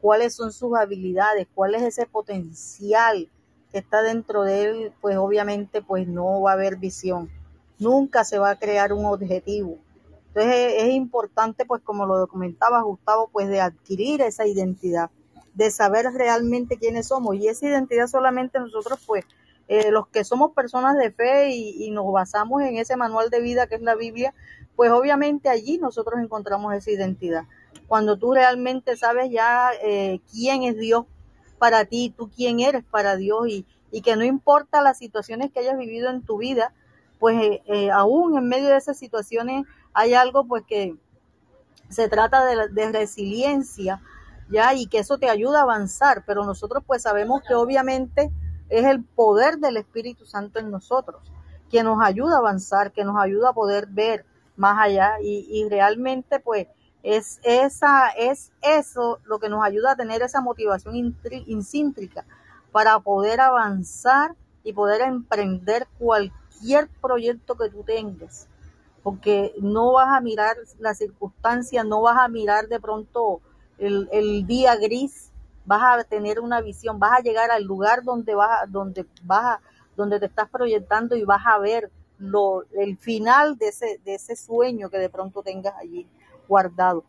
cuáles 0.00 0.34
son 0.34 0.52
sus 0.52 0.76
habilidades, 0.76 1.46
cuál 1.54 1.74
es 1.76 1.82
ese 1.82 2.06
potencial 2.06 3.30
que 3.70 3.78
está 3.78 4.02
dentro 4.02 4.42
de 4.42 4.64
él, 4.64 4.92
pues 5.00 5.16
obviamente 5.18 5.82
pues 5.82 6.08
no 6.08 6.40
va 6.40 6.52
a 6.52 6.54
haber 6.54 6.76
visión. 6.76 7.30
Nunca 7.78 8.24
se 8.24 8.38
va 8.38 8.50
a 8.50 8.58
crear 8.58 8.92
un 8.92 9.06
objetivo. 9.06 9.78
Entonces 10.28 10.74
es, 10.78 10.90
importante, 10.90 11.64
pues 11.64 11.82
como 11.82 12.06
lo 12.06 12.26
comentaba 12.28 12.82
Gustavo, 12.82 13.28
pues 13.32 13.48
de 13.48 13.60
adquirir 13.60 14.20
esa 14.20 14.46
identidad, 14.46 15.10
de 15.54 15.70
saber 15.70 16.06
realmente 16.12 16.76
quiénes 16.76 17.08
somos. 17.08 17.36
Y 17.36 17.48
esa 17.48 17.66
identidad 17.66 18.06
solamente 18.06 18.60
nosotros, 18.60 19.00
pues, 19.06 19.24
eh, 19.68 19.90
los 19.90 20.06
que 20.08 20.24
somos 20.24 20.52
personas 20.52 20.96
de 20.96 21.10
fe 21.10 21.50
y, 21.50 21.90
nos 21.90 22.10
basamos 22.12 22.62
en 22.62 22.76
ese 22.76 22.96
manual 22.96 23.30
de 23.30 23.40
vida 23.40 23.66
que 23.66 23.74
es 23.74 23.82
la 23.82 23.94
Biblia, 23.94 24.32
pues 24.76 24.90
obviamente 24.92 25.48
allí 25.48 25.78
nosotros 25.78 26.20
encontramos 26.20 26.74
esa 26.74 26.90
identidad. 26.90 27.44
Cuando 27.86 28.16
tú 28.16 28.32
realmente 28.32 28.96
sabes 28.96 29.30
ya 29.30 29.70
eh, 29.82 30.20
quién 30.30 30.62
es 30.62 30.76
Dios 30.78 31.06
para 31.58 31.84
ti, 31.86 32.14
tú 32.16 32.30
quién 32.30 32.60
eres 32.60 32.84
para 32.84 33.16
Dios 33.16 33.48
y 33.48 34.02
que 34.02 34.14
no 34.16 34.24
importa 34.24 34.82
las 34.82 34.98
situaciones 34.98 35.50
que 35.50 35.60
hayas 35.60 35.76
vivido 35.76 36.10
en 36.10 36.22
tu 36.22 36.38
vida, 36.38 36.72
pues 37.18 37.36
eh, 37.42 37.62
eh, 37.66 37.90
aún 37.90 38.36
en 38.36 38.48
medio 38.48 38.68
de 38.68 38.76
esas 38.76 38.98
situaciones 38.98 39.66
hay 39.92 40.14
algo 40.14 40.44
pues 40.44 40.64
que 40.66 40.96
se 41.88 42.08
trata 42.08 42.44
de, 42.44 42.68
de 42.68 42.92
resiliencia, 42.92 44.00
¿ya? 44.50 44.74
Y 44.74 44.86
que 44.86 44.98
eso 44.98 45.18
te 45.18 45.30
ayuda 45.30 45.60
a 45.60 45.62
avanzar, 45.62 46.24
pero 46.26 46.44
nosotros 46.44 46.82
pues 46.86 47.02
sabemos 47.02 47.42
que 47.46 47.54
obviamente 47.54 48.30
es 48.68 48.84
el 48.84 49.02
poder 49.02 49.58
del 49.58 49.78
Espíritu 49.78 50.26
Santo 50.26 50.58
en 50.58 50.70
nosotros, 50.70 51.22
que 51.70 51.82
nos 51.82 52.02
ayuda 52.02 52.36
a 52.36 52.38
avanzar, 52.38 52.92
que 52.92 53.04
nos 53.04 53.16
ayuda 53.18 53.50
a 53.50 53.54
poder 53.54 53.86
ver 53.86 54.24
más 54.56 54.78
allá 54.78 55.14
y, 55.22 55.46
y 55.50 55.68
realmente 55.68 56.40
pues 56.40 56.66
es, 57.02 57.40
esa, 57.42 58.08
es 58.10 58.52
eso 58.60 59.20
lo 59.24 59.38
que 59.38 59.48
nos 59.48 59.64
ayuda 59.64 59.92
a 59.92 59.96
tener 59.96 60.22
esa 60.22 60.40
motivación 60.40 60.96
intrínseca 60.96 62.24
para 62.72 62.98
poder 63.00 63.40
avanzar 63.40 64.34
y 64.64 64.72
poder 64.72 65.02
emprender 65.02 65.86
cualquier 65.98 66.37
proyecto 67.00 67.56
que 67.56 67.70
tú 67.70 67.82
tengas 67.84 68.48
porque 69.02 69.54
no 69.60 69.92
vas 69.92 70.08
a 70.08 70.20
mirar 70.20 70.56
las 70.78 70.98
circunstancias, 70.98 71.84
no 71.86 72.02
vas 72.02 72.18
a 72.18 72.28
mirar 72.28 72.68
de 72.68 72.80
pronto 72.80 73.40
el, 73.78 74.08
el 74.12 74.46
día 74.46 74.76
gris, 74.76 75.30
vas 75.64 75.82
a 75.82 76.04
tener 76.04 76.40
una 76.40 76.60
visión, 76.60 76.98
vas 76.98 77.18
a 77.18 77.22
llegar 77.22 77.50
al 77.50 77.64
lugar 77.64 78.02
donde 78.02 78.34
vas, 78.34 78.70
donde 78.70 79.06
vas, 79.22 79.60
donde 79.96 80.20
te 80.20 80.26
estás 80.26 80.50
proyectando 80.50 81.16
y 81.16 81.24
vas 81.24 81.42
a 81.46 81.58
ver 81.58 81.90
lo, 82.18 82.64
el 82.72 82.98
final 82.98 83.56
de 83.56 83.68
ese, 83.68 84.00
de 84.04 84.16
ese 84.16 84.36
sueño 84.36 84.90
que 84.90 84.98
de 84.98 85.08
pronto 85.08 85.42
tengas 85.42 85.74
allí 85.76 86.06
guardado, 86.48 87.04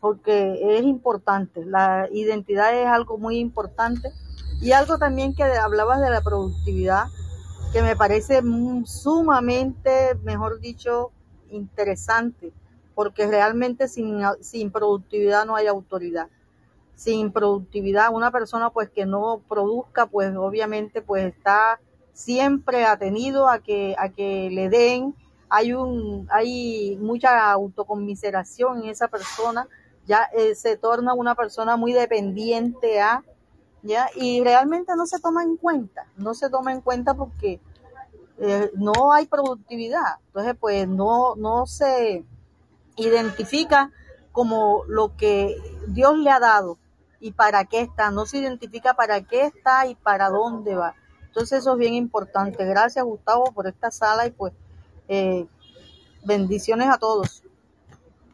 porque 0.00 0.78
es 0.78 0.82
importante, 0.82 1.64
la 1.64 2.08
identidad 2.10 2.74
es 2.74 2.86
algo 2.86 3.18
muy 3.18 3.38
importante. 3.38 4.12
Y 4.58 4.72
algo 4.72 4.96
también 4.96 5.34
que 5.34 5.42
hablabas 5.42 6.00
de 6.00 6.08
la 6.08 6.22
productividad, 6.22 7.08
que 7.72 7.82
me 7.82 7.96
parece 7.96 8.42
mm, 8.42 8.84
sumamente, 8.86 10.14
mejor 10.22 10.60
dicho, 10.60 11.10
interesante, 11.50 12.52
porque 12.94 13.26
realmente 13.26 13.88
sin, 13.88 14.22
sin 14.40 14.70
productividad 14.70 15.44
no 15.46 15.56
hay 15.56 15.66
autoridad. 15.66 16.28
Sin 16.94 17.30
productividad, 17.30 18.12
una 18.12 18.30
persona 18.30 18.70
pues 18.70 18.88
que 18.88 19.04
no 19.04 19.42
produzca, 19.48 20.06
pues 20.06 20.34
obviamente 20.36 21.02
pues 21.02 21.26
está 21.26 21.78
siempre 22.14 22.86
atenido 22.86 23.48
a 23.48 23.58
que, 23.58 23.94
a 23.98 24.08
que 24.08 24.48
le 24.50 24.70
den, 24.70 25.14
hay 25.50 25.74
un, 25.74 26.26
hay 26.30 26.96
mucha 27.00 27.50
autoconmiseración 27.52 28.82
en 28.82 28.90
esa 28.90 29.08
persona, 29.08 29.68
ya 30.06 30.28
eh, 30.32 30.54
se 30.54 30.76
torna 30.76 31.12
una 31.12 31.34
persona 31.34 31.76
muy 31.76 31.92
dependiente 31.92 33.00
a, 33.00 33.22
ya, 33.86 34.08
y 34.14 34.42
realmente 34.42 34.92
no 34.96 35.06
se 35.06 35.20
toma 35.20 35.42
en 35.42 35.56
cuenta, 35.56 36.06
no 36.16 36.34
se 36.34 36.50
toma 36.50 36.72
en 36.72 36.80
cuenta 36.80 37.14
porque 37.14 37.60
eh, 38.38 38.70
no 38.74 39.12
hay 39.12 39.26
productividad. 39.26 40.18
Entonces, 40.26 40.56
pues 40.58 40.86
no, 40.88 41.36
no 41.36 41.66
se 41.66 42.24
identifica 42.96 43.90
como 44.32 44.82
lo 44.86 45.16
que 45.16 45.56
Dios 45.88 46.18
le 46.18 46.30
ha 46.30 46.40
dado 46.40 46.78
y 47.20 47.32
para 47.32 47.64
qué 47.64 47.80
está. 47.80 48.10
No 48.10 48.26
se 48.26 48.38
identifica 48.38 48.94
para 48.94 49.22
qué 49.22 49.46
está 49.46 49.86
y 49.86 49.94
para 49.94 50.28
dónde 50.28 50.74
va. 50.74 50.94
Entonces, 51.26 51.60
eso 51.60 51.72
es 51.72 51.78
bien 51.78 51.94
importante. 51.94 52.64
Gracias, 52.64 53.04
Gustavo, 53.04 53.52
por 53.52 53.66
esta 53.66 53.90
sala 53.90 54.26
y 54.26 54.30
pues 54.30 54.52
eh, 55.08 55.46
bendiciones 56.24 56.88
a 56.88 56.98
todos. 56.98 57.42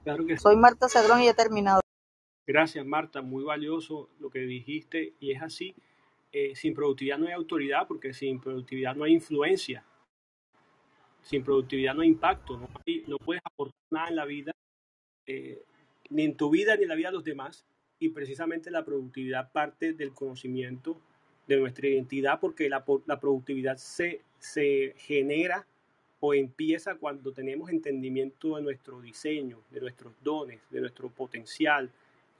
Claro 0.02 0.26
que 0.26 0.36
sí. 0.36 0.42
Soy 0.42 0.56
Marta 0.56 0.88
Cedrón 0.88 1.22
y 1.22 1.28
he 1.28 1.34
terminado. 1.34 1.82
Gracias, 2.46 2.84
Marta. 2.84 3.22
Muy 3.22 3.44
valioso 3.44 4.08
lo 4.18 4.30
que 4.30 4.40
dijiste 4.40 5.12
y 5.20 5.30
es 5.32 5.42
así. 5.42 5.74
Eh, 6.32 6.54
sin 6.56 6.74
productividad 6.74 7.18
no 7.18 7.26
hay 7.26 7.32
autoridad 7.32 7.86
porque 7.86 8.12
sin 8.14 8.40
productividad 8.40 8.96
no 8.96 9.04
hay 9.04 9.12
influencia. 9.12 9.84
Sin 11.22 11.44
productividad 11.44 11.94
no 11.94 12.02
hay 12.02 12.08
impacto. 12.08 12.56
No, 12.56 12.68
hay- 12.86 13.04
no 13.06 13.18
puedes 13.18 13.42
aportar 13.44 13.76
nada 13.90 14.08
en 14.08 14.16
la 14.16 14.24
vida, 14.24 14.52
eh, 15.26 15.62
ni 16.10 16.24
en 16.24 16.36
tu 16.36 16.50
vida 16.50 16.76
ni 16.76 16.82
en 16.82 16.88
la 16.88 16.94
vida 16.94 17.08
de 17.08 17.14
los 17.14 17.24
demás. 17.24 17.64
Y 18.00 18.08
precisamente 18.08 18.70
la 18.70 18.84
productividad 18.84 19.52
parte 19.52 19.92
del 19.92 20.12
conocimiento 20.12 21.00
de 21.46 21.58
nuestra 21.58 21.86
identidad 21.88 22.40
porque 22.40 22.68
la, 22.68 22.84
la 23.06 23.20
productividad 23.20 23.76
se, 23.76 24.22
se 24.38 24.94
genera 24.96 25.66
o 26.18 26.34
empieza 26.34 26.96
cuando 26.96 27.32
tenemos 27.32 27.70
entendimiento 27.70 28.56
de 28.56 28.62
nuestro 28.62 29.00
diseño, 29.00 29.60
de 29.70 29.80
nuestros 29.80 30.12
dones, 30.22 30.60
de 30.70 30.80
nuestro 30.80 31.10
potencial, 31.10 31.90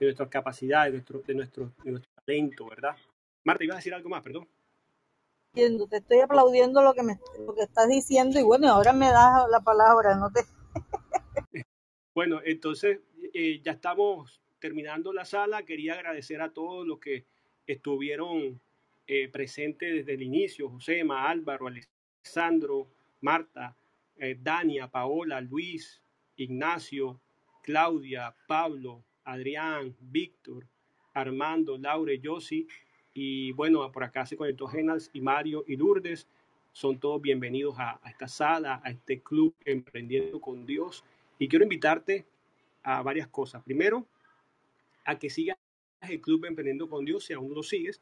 de 0.03 0.09
nuestras 0.11 0.29
capacidades, 0.29 0.91
de 0.91 0.97
nuestro, 0.97 1.21
de 1.21 1.33
nuestro, 1.35 1.71
de 1.83 1.91
nuestro 1.91 2.11
talento, 2.25 2.67
¿verdad? 2.67 2.95
Marta, 3.43 3.63
ibas 3.63 3.75
a 3.75 3.79
decir 3.79 3.93
algo 3.93 4.09
más, 4.09 4.23
perdón. 4.23 4.47
Te 5.53 5.97
estoy 5.97 6.19
aplaudiendo 6.19 6.81
lo 6.81 6.95
que 6.95 7.03
me 7.03 7.19
lo 7.45 7.53
que 7.53 7.61
estás 7.61 7.87
diciendo 7.87 8.39
y 8.39 8.43
bueno, 8.43 8.69
ahora 8.69 8.91
me 8.91 9.11
das 9.11 9.47
la 9.51 9.59
palabra, 9.61 10.15
no 10.15 10.31
te 10.31 10.41
Bueno, 12.15 12.41
entonces 12.43 12.99
eh, 13.33 13.61
ya 13.63 13.73
estamos 13.73 14.41
terminando 14.59 15.13
la 15.13 15.25
sala. 15.25 15.63
Quería 15.63 15.93
agradecer 15.93 16.41
a 16.41 16.53
todos 16.53 16.87
los 16.87 16.99
que 16.99 17.25
estuvieron 17.67 18.59
eh, 19.07 19.29
presentes 19.29 19.93
desde 19.93 20.13
el 20.13 20.21
inicio, 20.21 20.69
Josema, 20.69 21.29
Álvaro, 21.29 21.67
Alessandro, 21.67 22.87
Marta, 23.21 23.75
eh, 24.17 24.37
Dania, 24.39 24.87
Paola, 24.87 25.41
Luis, 25.41 26.01
Ignacio, 26.37 27.19
Claudia, 27.61 28.35
Pablo, 28.47 29.03
Adrián, 29.25 29.95
Víctor, 29.99 30.65
Armando, 31.13 31.77
Laure, 31.77 32.19
Yossi 32.19 32.67
y 33.13 33.51
bueno, 33.51 33.91
por 33.91 34.03
acá 34.03 34.25
se 34.25 34.35
conectó 34.35 34.67
Genas 34.67 35.09
y 35.13 35.21
Mario 35.21 35.63
y 35.67 35.77
Lourdes. 35.77 36.27
Son 36.71 36.99
todos 36.99 37.21
bienvenidos 37.21 37.75
a, 37.77 37.99
a 38.01 38.09
esta 38.09 38.27
sala, 38.27 38.81
a 38.83 38.89
este 38.89 39.21
club 39.21 39.53
Emprendiendo 39.65 40.41
con 40.41 40.65
Dios. 40.65 41.03
Y 41.37 41.47
quiero 41.47 41.63
invitarte 41.63 42.25
a 42.83 43.01
varias 43.01 43.27
cosas. 43.27 43.63
Primero, 43.63 44.05
a 45.05 45.17
que 45.17 45.29
sigas 45.29 45.57
el 46.01 46.21
Club 46.21 46.45
Emprendiendo 46.45 46.89
con 46.89 47.05
Dios 47.05 47.25
si 47.25 47.33
aún 47.33 47.49
no 47.49 47.55
lo 47.55 47.63
sigues. 47.63 48.01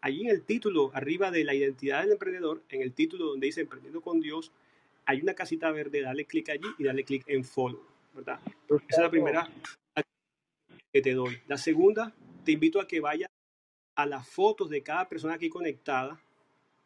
Allí 0.00 0.22
en 0.22 0.30
el 0.30 0.42
título, 0.42 0.90
arriba 0.94 1.30
de 1.30 1.44
la 1.44 1.54
identidad 1.54 2.02
del 2.02 2.12
emprendedor, 2.12 2.62
en 2.68 2.82
el 2.82 2.92
título 2.92 3.26
donde 3.26 3.46
dice 3.46 3.62
Emprendiendo 3.62 4.00
con 4.00 4.20
Dios, 4.20 4.52
hay 5.06 5.20
una 5.22 5.34
casita 5.34 5.70
verde, 5.72 6.02
dale 6.02 6.24
clic 6.24 6.50
allí 6.50 6.68
y 6.78 6.84
dale 6.84 7.02
clic 7.02 7.24
en 7.26 7.44
follow, 7.44 7.82
¿verdad? 8.14 8.40
Esa 8.68 8.82
es 8.88 8.98
la 8.98 9.10
primera 9.10 9.50
que 10.92 11.02
te 11.02 11.14
doy. 11.14 11.40
La 11.46 11.58
segunda, 11.58 12.14
te 12.44 12.52
invito 12.52 12.80
a 12.80 12.86
que 12.86 13.00
vayas 13.00 13.28
a 13.94 14.06
las 14.06 14.28
fotos 14.28 14.70
de 14.70 14.82
cada 14.82 15.08
persona 15.08 15.34
aquí 15.34 15.48
conectada, 15.48 16.20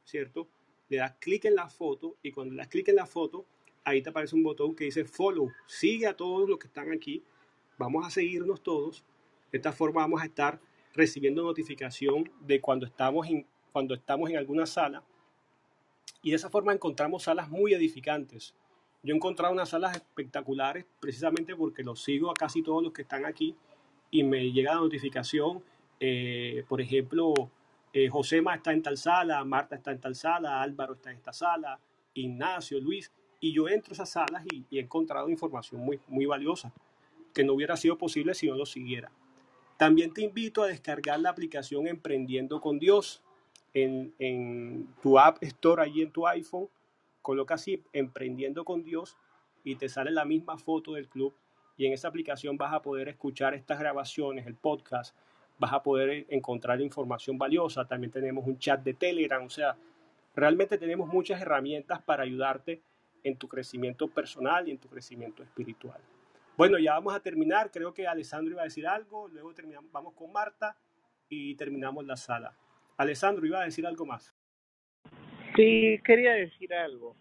¿cierto? 0.05 0.49
Le 0.89 0.97
das 0.99 1.15
clic 1.21 1.45
en 1.45 1.55
la 1.55 1.69
foto 1.69 2.17
y 2.23 2.33
cuando 2.33 2.55
le 2.55 2.59
das 2.59 2.69
clic 2.69 2.89
en 2.89 2.97
la 2.97 3.07
foto, 3.07 3.47
ahí 3.85 4.03
te 4.03 4.11
aparece 4.11 4.35
un 4.35 4.43
botón 4.43 4.75
que 4.75 4.85
dice 4.85 5.05
follow. 5.05 5.51
Sigue 5.67 6.07
a 6.07 6.17
todos 6.17 6.49
los 6.49 6.59
que 6.59 6.67
están 6.67 6.93
aquí. 6.93 7.23
Vamos 7.79 8.07
a 8.07 8.11
seguirnos 8.11 8.63
todos. 8.63 9.05
De 9.51 9.59
esta 9.59 9.73
forma 9.73 10.01
vamos 10.01 10.23
a 10.23 10.27
estar 10.27 10.61
recibiendo 10.95 11.43
notificación 11.43 12.31
de 12.41 12.61
cuando 12.61 12.87
estamos 12.87 13.27
en, 13.29 13.47
cuando 13.73 13.95
estamos 13.95 14.31
en 14.31 14.37
alguna 14.37 14.67
sala. 14.67 15.05
Y 16.23 16.31
de 16.31 16.37
esa 16.37 16.51
forma 16.51 16.73
encontramos 16.73 17.25
salas 17.25 17.49
muy 17.51 17.75
edificantes. 17.75 18.55
Yo 19.03 19.13
he 19.13 19.17
encontrado 19.17 19.53
unas 19.53 19.71
salas 19.71 19.97
espectaculares 19.97 20.87
precisamente 21.01 21.57
porque 21.57 21.83
los 21.83 22.03
sigo 22.03 22.31
a 22.31 22.35
casi 22.35 22.63
todos 22.63 22.83
los 22.83 22.93
que 22.93 23.03
están 23.03 23.25
aquí 23.27 23.57
y 24.13 24.23
me 24.23 24.53
llega 24.53 24.75
la 24.75 24.81
notificación. 24.81 25.65
Eh, 25.99 26.65
por 26.69 26.81
ejemplo, 26.81 27.51
eh, 27.93 28.09
Josema 28.09 28.55
está 28.55 28.73
en 28.73 28.83
tal 28.83 28.97
sala, 28.97 29.43
Marta 29.43 29.75
está 29.75 29.91
en 29.91 30.01
tal 30.01 30.15
sala, 30.15 30.63
Álvaro 30.63 30.95
está 30.95 31.11
en 31.11 31.17
esta 31.17 31.33
sala, 31.33 31.81
Ignacio, 32.15 32.79
Luis. 32.79 33.11
Y 33.41 33.53
yo 33.53 33.69
entro 33.69 33.93
a 33.93 33.95
esas 33.95 34.11
salas 34.11 34.45
y, 34.53 34.65
he 34.71 34.81
encontrado 34.81 35.29
información 35.29 35.81
muy, 35.81 35.99
muy 36.07 36.27
valiosa 36.27 36.73
que 37.35 37.43
no 37.43 37.55
hubiera 37.55 37.77
sido 37.77 37.99
posible 37.99 38.35
si 38.35 38.47
no 38.47 38.55
lo 38.55 38.67
siguiera. 38.67 39.11
También 39.79 40.13
te 40.13 40.23
invito 40.23 40.63
a 40.63 40.69
descargar 40.69 41.19
la 41.19 41.31
aplicación 41.31 41.89
Emprendiendo 41.89 42.61
con 42.61 42.79
Dios 42.79 43.23
en, 43.73 44.15
en 44.19 44.89
tu 45.03 45.19
App 45.19 45.43
Store, 45.43 45.83
allí 45.83 46.03
en 46.03 46.13
tu 46.13 46.27
iPhone. 46.27 46.69
Coloca 47.23 47.55
así 47.55 47.83
Emprendiendo 47.95 48.65
con 48.65 48.85
Dios 48.85 49.17
y 49.65 49.77
te 49.77 49.89
sale 49.89 50.11
la 50.11 50.27
misma 50.27 50.59
foto 50.59 50.93
del 50.93 51.09
club. 51.09 51.35
Y 51.77 51.87
en 51.87 51.93
esa 51.93 52.09
aplicación 52.09 52.57
vas 52.57 52.73
a 52.73 52.83
poder 52.83 53.09
escuchar 53.09 53.55
estas 53.55 53.79
grabaciones, 53.79 54.47
el 54.47 54.55
podcast, 54.55 55.17
vas 55.59 55.73
a 55.73 55.83
poder 55.83 56.27
encontrar 56.29 56.81
información 56.81 57.39
valiosa. 57.39 57.87
También 57.87 58.11
tenemos 58.11 58.47
un 58.47 58.59
chat 58.59 58.83
de 58.83 58.95
Telegram. 58.95 59.45
O 59.45 59.51
sea, 59.51 59.77
realmente 60.35 60.79
tenemos 60.79 61.09
muchas 61.09 61.41
herramientas 61.41 62.03
para 62.03 62.25
ayudarte 62.25 62.83
en 63.25 63.37
tu 63.37 63.49
crecimiento 63.49 64.09
personal 64.09 64.69
y 64.69 64.73
en 64.73 64.79
tu 64.79 64.89
crecimiento 64.89 65.43
espiritual. 65.43 66.01
Bueno, 66.57 66.79
ya 66.79 66.95
vamos 66.95 67.15
a 67.15 67.21
terminar. 67.21 67.71
Creo 67.71 67.95
que 67.95 68.07
Alessandro 68.07 68.53
iba 68.53 68.63
a 68.63 68.65
decir 68.65 68.87
algo. 68.87 69.29
Luego 69.29 69.55
terminamos, 69.55 69.91
vamos 69.91 70.15
con 70.15 70.33
Marta 70.33 70.77
y 71.29 71.55
terminamos 71.55 72.05
la 72.05 72.17
sala. 72.17 72.55
Alessandro 72.97 73.47
iba 73.47 73.61
a 73.61 73.65
decir 73.65 73.87
algo 73.87 74.05
más. 74.05 74.35
Sí, 75.57 76.01
quería 76.05 76.33
decir 76.33 76.73
algo. 76.75 77.17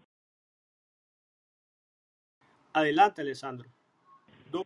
Adelante, 2.74 3.22
Alessandro. 3.22 3.70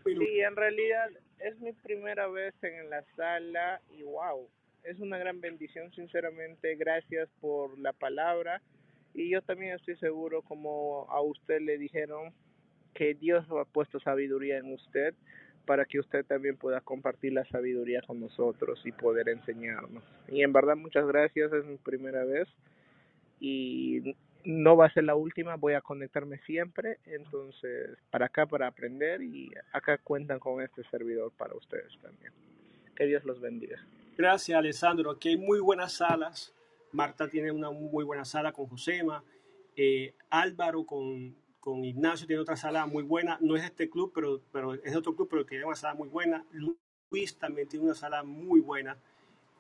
Sí, 0.04 0.40
en 0.40 0.56
realidad 0.56 1.10
es 1.40 1.60
mi 1.60 1.74
primera 1.74 2.28
vez 2.28 2.54
en 2.62 2.90
la 2.90 3.04
sala 3.16 3.82
y 3.92 4.04
wow, 4.04 4.48
es 4.84 5.00
una 5.00 5.18
gran 5.18 5.42
bendición, 5.42 5.92
sinceramente. 5.94 6.76
Gracias 6.76 7.30
por 7.42 7.78
la 7.80 7.94
palabra. 7.94 8.62
Y 9.14 9.30
yo 9.30 9.42
también 9.42 9.74
estoy 9.74 9.96
seguro, 9.98 10.42
como 10.42 11.08
a 11.10 11.22
usted 11.22 11.62
le 11.62 11.78
dijeron, 11.78 12.34
que 12.94 13.14
Dios 13.14 13.46
ha 13.52 13.66
puesto 13.66 14.00
sabiduría 14.00 14.58
en 14.58 14.74
usted 14.74 15.14
para 15.66 15.86
que 15.86 16.00
usted 16.00 16.26
también 16.26 16.58
pueda 16.58 16.82
compartir 16.82 17.34
la 17.34 17.46
sabiduría 17.46 18.02
con 18.02 18.20
nosotros 18.20 18.82
y 18.86 18.92
poder 18.92 19.30
enseñarnos. 19.30 20.04
Y 20.28 20.42
en 20.42 20.54
verdad 20.54 20.76
muchas 20.76 21.06
gracias, 21.08 21.52
es 21.54 21.66
mi 21.66 21.78
primera 21.78 22.24
vez 22.24 22.48
y 23.40 24.16
no 24.46 24.78
va 24.78 24.86
a 24.86 24.94
ser 24.94 25.04
la 25.04 25.16
última, 25.16 25.56
voy 25.56 25.74
a 25.74 25.82
conectarme 25.82 26.40
siempre, 26.40 27.00
entonces 27.06 27.98
para 28.10 28.28
acá 28.28 28.46
para 28.46 28.68
aprender 28.68 29.22
y 29.22 29.52
acá 29.74 29.98
cuentan 29.98 30.40
con 30.40 30.62
este 30.62 30.84
servidor 30.90 31.32
para 31.38 31.56
ustedes 31.56 31.98
también. 32.02 32.32
Que 32.96 33.06
Dios 33.06 33.26
los 33.26 33.42
bendiga. 33.42 33.78
Gracias, 34.18 34.58
Alessandro. 34.58 35.12
Aquí 35.12 35.30
hay 35.30 35.38
muy 35.38 35.60
buenas 35.60 35.94
salas. 35.94 36.54
Marta 36.94 37.28
tiene 37.28 37.52
una 37.52 37.70
muy 37.72 38.06
buena 38.06 38.24
sala 38.24 38.54
con 38.54 38.68
Josema. 38.68 39.22
Eh, 39.76 40.14
Álvaro 40.30 40.86
con, 40.86 41.36
con 41.60 41.84
Ignacio 41.84 42.26
tiene 42.26 42.42
otra 42.42 42.56
sala 42.56 42.86
muy 42.86 43.04
buena. 43.04 43.38
No 43.42 43.58
es 43.58 43.66
este 43.66 43.90
club, 43.90 44.14
pero, 44.16 44.42
pero 44.54 44.74
es 44.76 44.96
otro 44.96 45.14
club, 45.16 45.28
pero 45.30 45.46
tiene 45.46 45.66
una 45.66 45.76
sala 45.76 45.96
muy 45.96 46.08
buena. 46.08 46.46
Luis 47.12 47.38
también 47.38 47.68
tiene 47.68 47.86
una 47.86 47.96
sala 47.96 48.24
muy 48.24 48.62
buena. 48.62 48.98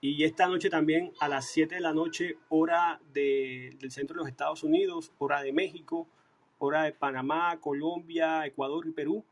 Y 0.01 0.23
esta 0.23 0.47
noche 0.47 0.69
también 0.69 1.13
a 1.19 1.27
las 1.27 1.49
7 1.49 1.75
de 1.75 1.81
la 1.81 1.93
noche, 1.93 2.37
hora 2.49 2.99
de, 3.13 3.75
del 3.79 3.91
centro 3.91 4.15
de 4.15 4.19
los 4.19 4.29
Estados 4.29 4.63
Unidos, 4.63 5.11
hora 5.17 5.41
de 5.41 5.51
México, 5.51 6.07
hora 6.59 6.83
de 6.83 6.91
Panamá, 6.91 7.59
Colombia, 7.59 8.45
Ecuador 8.45 8.85
y 8.87 8.91
Perú, 8.91 9.25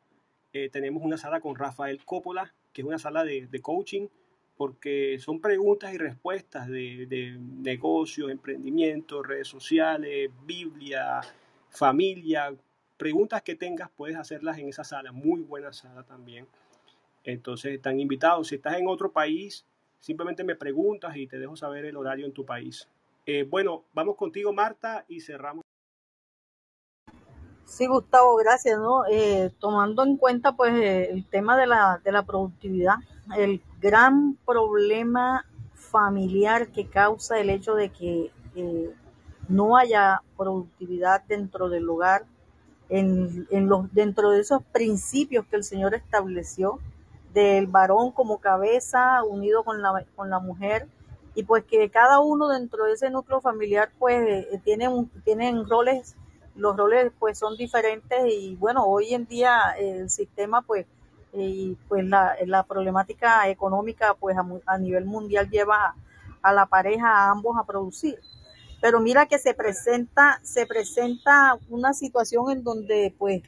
eh, 0.53 0.69
tenemos 0.69 1.03
una 1.03 1.17
sala 1.17 1.41
con 1.41 1.55
Rafael 1.55 2.03
Coppola, 2.05 2.53
que 2.71 2.81
es 2.81 2.87
una 2.87 2.97
sala 2.97 3.23
de, 3.23 3.47
de 3.47 3.61
coaching, 3.61 4.07
porque 4.55 5.17
son 5.19 5.41
preguntas 5.41 5.93
y 5.93 5.97
respuestas 5.97 6.67
de, 6.67 7.05
de 7.07 7.37
negocios, 7.39 8.31
emprendimiento, 8.31 9.23
redes 9.23 9.47
sociales, 9.47 10.29
Biblia, 10.45 11.21
familia, 11.69 12.55
preguntas 12.97 13.41
que 13.41 13.55
tengas, 13.55 13.89
puedes 13.89 14.15
hacerlas 14.15 14.57
en 14.59 14.69
esa 14.69 14.83
sala, 14.83 15.11
muy 15.11 15.41
buena 15.41 15.73
sala 15.73 16.03
también. 16.03 16.47
Entonces 17.23 17.73
están 17.73 17.99
invitados. 17.99 18.47
Si 18.47 18.55
estás 18.55 18.77
en 18.77 18.87
otro 18.87 19.11
país, 19.11 19.65
simplemente 20.03 20.43
me 20.43 20.55
preguntas 20.55 21.15
y 21.15 21.27
te 21.27 21.39
dejo 21.39 21.55
saber 21.55 21.85
el 21.85 21.95
horario 21.95 22.25
en 22.25 22.33
tu 22.33 22.45
país. 22.45 22.89
Eh, 23.25 23.47
bueno, 23.49 23.85
vamos 23.93 24.17
contigo, 24.17 24.51
Marta, 24.51 25.05
y 25.07 25.21
cerramos. 25.21 25.63
Sí, 27.63 27.87
Gustavo, 27.87 28.35
gracias, 28.35 28.77
¿no? 28.77 29.05
Eh, 29.09 29.49
tomando 29.59 30.03
en 30.03 30.17
cuenta 30.17 30.57
pues 30.57 30.73
eh, 30.73 31.09
el 31.09 31.25
tema 31.25 31.57
de 31.57 31.67
la, 31.67 32.01
de 32.03 32.11
la 32.11 32.23
productividad, 32.23 32.95
el 33.37 33.61
gran 33.79 34.35
problema 34.45 35.45
familiar 35.73 36.67
que 36.67 36.89
causa 36.89 37.39
el 37.39 37.49
hecho 37.49 37.73
de 37.73 37.89
que 37.89 38.31
eh, 38.55 38.93
no 39.47 39.77
haya 39.77 40.21
productividad 40.37 41.23
dentro 41.23 41.69
del 41.69 41.89
hogar, 41.89 42.25
en, 42.89 43.47
en 43.51 43.69
los, 43.69 43.91
dentro 43.93 44.31
de 44.31 44.41
esos 44.41 44.61
principios 44.73 45.45
que 45.47 45.55
el 45.55 45.63
Señor 45.63 45.95
estableció, 45.95 46.79
del 47.33 47.67
varón 47.67 48.11
como 48.11 48.39
cabeza 48.39 49.23
unido 49.23 49.63
con 49.63 49.81
la, 49.81 50.05
con 50.15 50.29
la 50.29 50.39
mujer, 50.39 50.87
y 51.35 51.43
pues 51.43 51.63
que 51.65 51.89
cada 51.89 52.19
uno 52.19 52.47
dentro 52.49 52.85
de 52.85 52.93
ese 52.93 53.09
núcleo 53.09 53.41
familiar 53.41 53.89
pues 53.99 54.21
eh, 54.53 54.61
tiene 54.63 54.87
un- 54.87 55.09
tienen 55.23 55.67
roles, 55.67 56.15
los 56.55 56.75
roles 56.77 57.11
pues 57.19 57.39
son 57.39 57.57
diferentes 57.57 58.19
y 58.27 58.55
bueno, 58.57 58.85
hoy 58.85 59.13
en 59.15 59.25
día 59.25 59.71
el 59.79 60.09
sistema 60.09 60.61
pues 60.61 60.85
eh, 61.33 61.41
y 61.41 61.77
pues 61.87 62.05
la, 62.05 62.35
la 62.45 62.63
problemática 62.63 63.47
económica 63.49 64.13
pues 64.19 64.37
a, 64.37 64.45
a 64.67 64.77
nivel 64.77 65.05
mundial 65.05 65.49
lleva 65.49 65.95
a 66.43 66.53
la 66.53 66.65
pareja 66.67 67.07
a 67.09 67.31
ambos 67.31 67.57
a 67.57 67.63
producir. 67.65 68.19
Pero 68.81 68.99
mira 68.99 69.25
que 69.27 69.39
se 69.39 69.53
presenta, 69.53 70.39
se 70.43 70.65
presenta 70.67 71.57
una 71.69 71.93
situación 71.93 72.51
en 72.51 72.63
donde 72.63 73.15
pues 73.17 73.41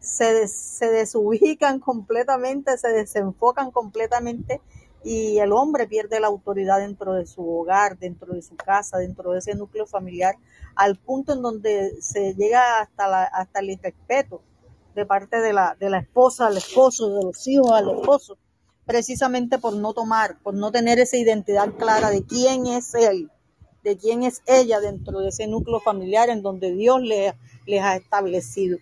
se, 0.00 0.32
des- 0.32 0.56
se 0.56 0.90
desubican 0.90 1.78
completamente, 1.78 2.76
se 2.78 2.88
desenfocan 2.88 3.70
completamente 3.70 4.60
y 5.04 5.38
el 5.38 5.52
hombre 5.52 5.86
pierde 5.86 6.20
la 6.20 6.26
autoridad 6.26 6.78
dentro 6.78 7.14
de 7.14 7.26
su 7.26 7.48
hogar, 7.48 7.98
dentro 7.98 8.34
de 8.34 8.42
su 8.42 8.56
casa, 8.56 8.98
dentro 8.98 9.32
de 9.32 9.38
ese 9.38 9.54
núcleo 9.54 9.86
familiar, 9.86 10.34
al 10.74 10.96
punto 10.96 11.32
en 11.32 11.42
donde 11.42 11.92
se 12.02 12.34
llega 12.34 12.80
hasta, 12.80 13.08
la, 13.08 13.24
hasta 13.24 13.60
el 13.60 13.70
irrespeto 13.70 14.42
de 14.94 15.06
parte 15.06 15.40
de 15.40 15.52
la, 15.52 15.76
de 15.78 15.88
la 15.88 15.98
esposa 16.00 16.48
al 16.48 16.56
esposo, 16.56 17.08
de 17.14 17.24
los 17.24 17.46
hijos 17.48 17.70
al 17.70 17.90
esposo, 17.90 18.36
precisamente 18.84 19.58
por 19.58 19.74
no 19.74 19.94
tomar, 19.94 20.38
por 20.42 20.54
no 20.54 20.70
tener 20.72 20.98
esa 20.98 21.16
identidad 21.16 21.70
clara 21.78 22.10
de 22.10 22.24
quién 22.24 22.66
es 22.66 22.94
él, 22.94 23.30
de 23.84 23.96
quién 23.96 24.22
es 24.24 24.42
ella 24.46 24.80
dentro 24.80 25.20
de 25.20 25.28
ese 25.28 25.46
núcleo 25.46 25.80
familiar 25.80 26.28
en 26.28 26.42
donde 26.42 26.72
Dios 26.72 27.00
les, 27.00 27.32
les 27.66 27.82
ha 27.82 27.96
establecido. 27.96 28.78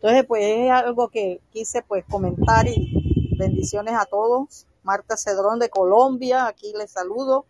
Entonces, 0.00 0.24
pues 0.24 0.42
es 0.42 0.70
algo 0.70 1.08
que 1.08 1.42
quise 1.50 1.82
pues 1.82 2.06
comentar 2.06 2.66
y 2.66 3.36
bendiciones 3.36 3.92
a 3.92 4.06
todos. 4.06 4.66
Marta 4.82 5.14
Cedrón 5.18 5.58
de 5.58 5.68
Colombia, 5.68 6.46
aquí 6.46 6.72
les 6.72 6.90
saludo 6.90 7.44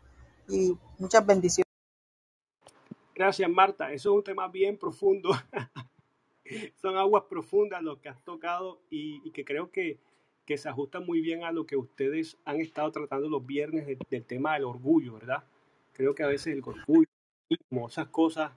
y 0.49 0.77
muchas 0.99 1.25
bendiciones. 1.25 1.69
Gracias, 3.15 3.49
Marta. 3.49 3.93
Eso 3.93 4.11
es 4.11 4.17
un 4.17 4.25
tema 4.25 4.49
bien 4.49 4.77
profundo. 4.77 5.31
Son 6.83 6.97
aguas 6.97 7.23
profundas 7.31 7.85
lo 7.85 8.01
que 8.01 8.09
has 8.09 8.21
tocado 8.25 8.81
y, 8.91 9.31
que 9.31 9.45
creo 9.45 9.71
que, 9.71 10.01
que 10.45 10.59
se 10.59 10.69
ajusta 10.69 10.99
muy 10.99 11.21
bien 11.21 11.45
a 11.45 11.53
lo 11.53 11.67
que 11.67 11.77
ustedes 11.77 12.37
han 12.45 12.57
estado 12.61 12.91
tratando 12.91 13.29
los 13.29 13.47
viernes 13.47 13.87
de- 13.87 13.99
del 14.11 14.25
tema 14.25 14.55
del 14.55 14.65
orgullo, 14.65 15.15
¿verdad? 15.15 15.45
Creo 15.93 16.17
que 16.17 16.25
a 16.25 16.27
veces 16.27 16.49
el 16.49 16.65
orgullo, 16.65 17.07
como 17.69 17.87
esas 17.87 18.09
cosas, 18.09 18.51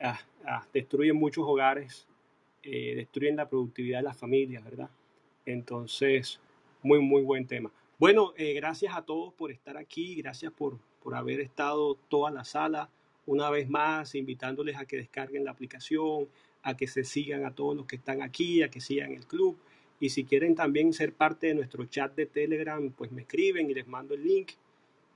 ah, 0.00 0.18
ah, 0.46 0.66
destruyen 0.72 1.16
muchos 1.16 1.44
hogares, 1.46 2.07
eh, 2.70 2.94
destruyen 2.96 3.36
la 3.36 3.48
productividad 3.48 4.00
de 4.00 4.04
las 4.04 4.16
familias, 4.16 4.62
¿verdad? 4.62 4.90
Entonces, 5.46 6.38
muy, 6.82 7.00
muy 7.00 7.22
buen 7.22 7.46
tema. 7.46 7.72
Bueno, 7.98 8.34
eh, 8.36 8.52
gracias 8.52 8.94
a 8.94 9.02
todos 9.02 9.32
por 9.32 9.50
estar 9.50 9.76
aquí, 9.76 10.14
gracias 10.16 10.52
por, 10.52 10.78
por 11.02 11.14
haber 11.14 11.40
estado 11.40 11.94
toda 12.08 12.30
la 12.30 12.44
sala. 12.44 12.90
Una 13.26 13.48
vez 13.48 13.68
más, 13.70 14.14
invitándoles 14.14 14.76
a 14.76 14.84
que 14.84 14.98
descarguen 14.98 15.44
la 15.44 15.50
aplicación, 15.50 16.28
a 16.62 16.76
que 16.76 16.86
se 16.86 17.04
sigan 17.04 17.46
a 17.46 17.54
todos 17.54 17.74
los 17.74 17.86
que 17.86 17.96
están 17.96 18.20
aquí, 18.20 18.62
a 18.62 18.70
que 18.70 18.80
sigan 18.80 19.12
el 19.12 19.26
club. 19.26 19.56
Y 19.98 20.10
si 20.10 20.24
quieren 20.24 20.54
también 20.54 20.92
ser 20.92 21.12
parte 21.14 21.48
de 21.48 21.54
nuestro 21.54 21.86
chat 21.86 22.14
de 22.14 22.26
Telegram, 22.26 22.90
pues 22.92 23.10
me 23.10 23.22
escriben 23.22 23.70
y 23.70 23.74
les 23.74 23.88
mando 23.88 24.14
el 24.14 24.22
link. 24.22 24.52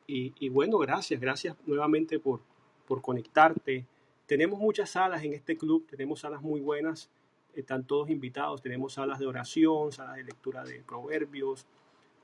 Y, 0.07 0.32
y 0.40 0.48
bueno, 0.48 0.78
gracias, 0.78 1.20
gracias 1.20 1.55
nuevamente 1.66 2.18
por, 2.18 2.40
por 2.86 3.03
conectarte. 3.03 3.84
Tenemos 4.26 4.59
muchas 4.59 4.90
salas 4.90 5.22
en 5.22 5.34
este 5.34 5.57
club, 5.57 5.86
tenemos 5.86 6.20
salas 6.20 6.42
muy 6.42 6.61
buenas, 6.61 7.11
están 7.55 7.84
todos 7.84 8.11
invitados, 8.11 8.62
tenemos 8.62 8.94
salas 8.94 9.18
de 9.18 9.26
oración, 9.26 9.92
salas 9.92 10.16
de 10.16 10.24
lectura 10.24 10.64
de 10.64 10.82
proverbios, 10.82 11.66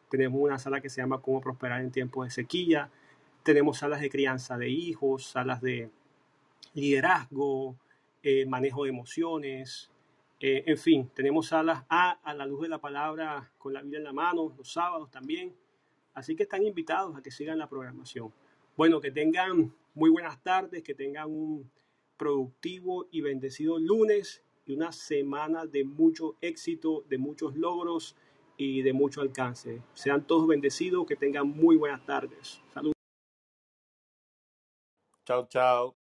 tenemos 0.09 0.41
una 0.41 0.59
sala 0.59 0.81
que 0.81 0.89
se 0.89 1.01
llama 1.01 1.20
Cómo 1.20 1.41
prosperar 1.41 1.81
en 1.81 1.91
tiempos 1.91 2.26
de 2.26 2.31
sequía, 2.31 2.91
tenemos 3.43 3.79
salas 3.79 4.01
de 4.01 4.11
crianza 4.11 4.57
de 4.59 4.68
hijos, 4.68 5.26
salas 5.26 5.61
de 5.61 5.91
liderazgo, 6.74 7.76
eh, 8.22 8.47
manejo 8.47 8.85
de 8.85 8.91
emociones, 8.91 9.91
eh, 10.41 10.62
en 10.66 10.79
fin, 10.79 11.11
tenemos 11.14 11.49
salas 11.49 11.85
A 11.89 12.12
a 12.22 12.33
la 12.33 12.47
luz 12.47 12.62
de 12.62 12.68
la 12.68 12.79
palabra 12.79 13.51
con 13.59 13.72
la 13.72 13.83
Biblia 13.83 13.99
en 13.99 14.05
la 14.05 14.12
mano, 14.12 14.55
los 14.57 14.72
sábados 14.72 15.11
también. 15.11 15.53
Así 16.14 16.37
que 16.37 16.45
están 16.45 16.62
invitados 16.62 17.16
a 17.16 17.22
que 17.22 17.31
sigan 17.31 17.59
la 17.59 17.68
programación. 17.68 18.33
Bueno, 18.76 19.01
que 19.01 19.11
tengan 19.11 19.74
muy 19.95 20.11
buenas 20.11 20.41
tardes, 20.43 20.85
que 20.85 20.95
tengan 20.95 21.29
un 21.29 21.70
productivo 22.16 23.09
y 23.11 23.20
bendecido 23.20 23.79
lunes 23.79 24.45
y 24.69 24.75
una 24.75 24.93
semana 24.93 25.64
de 25.64 25.83
mucho 25.83 26.37
éxito, 26.41 27.05
de 27.09 27.19
muchos 27.19 27.57
logros 27.57 28.14
y 28.57 28.83
de 28.83 28.93
mucho 28.93 29.23
alcance. 29.23 29.83
Sean 29.95 30.27
todos 30.27 30.47
bendecidos, 30.47 31.07
que 31.07 31.16
tengan 31.16 31.49
muy 31.49 31.77
buenas 31.77 32.05
tardes. 32.05 32.61
Saludos. 32.73 32.95
Chao, 35.25 35.47
chao. 35.49 35.98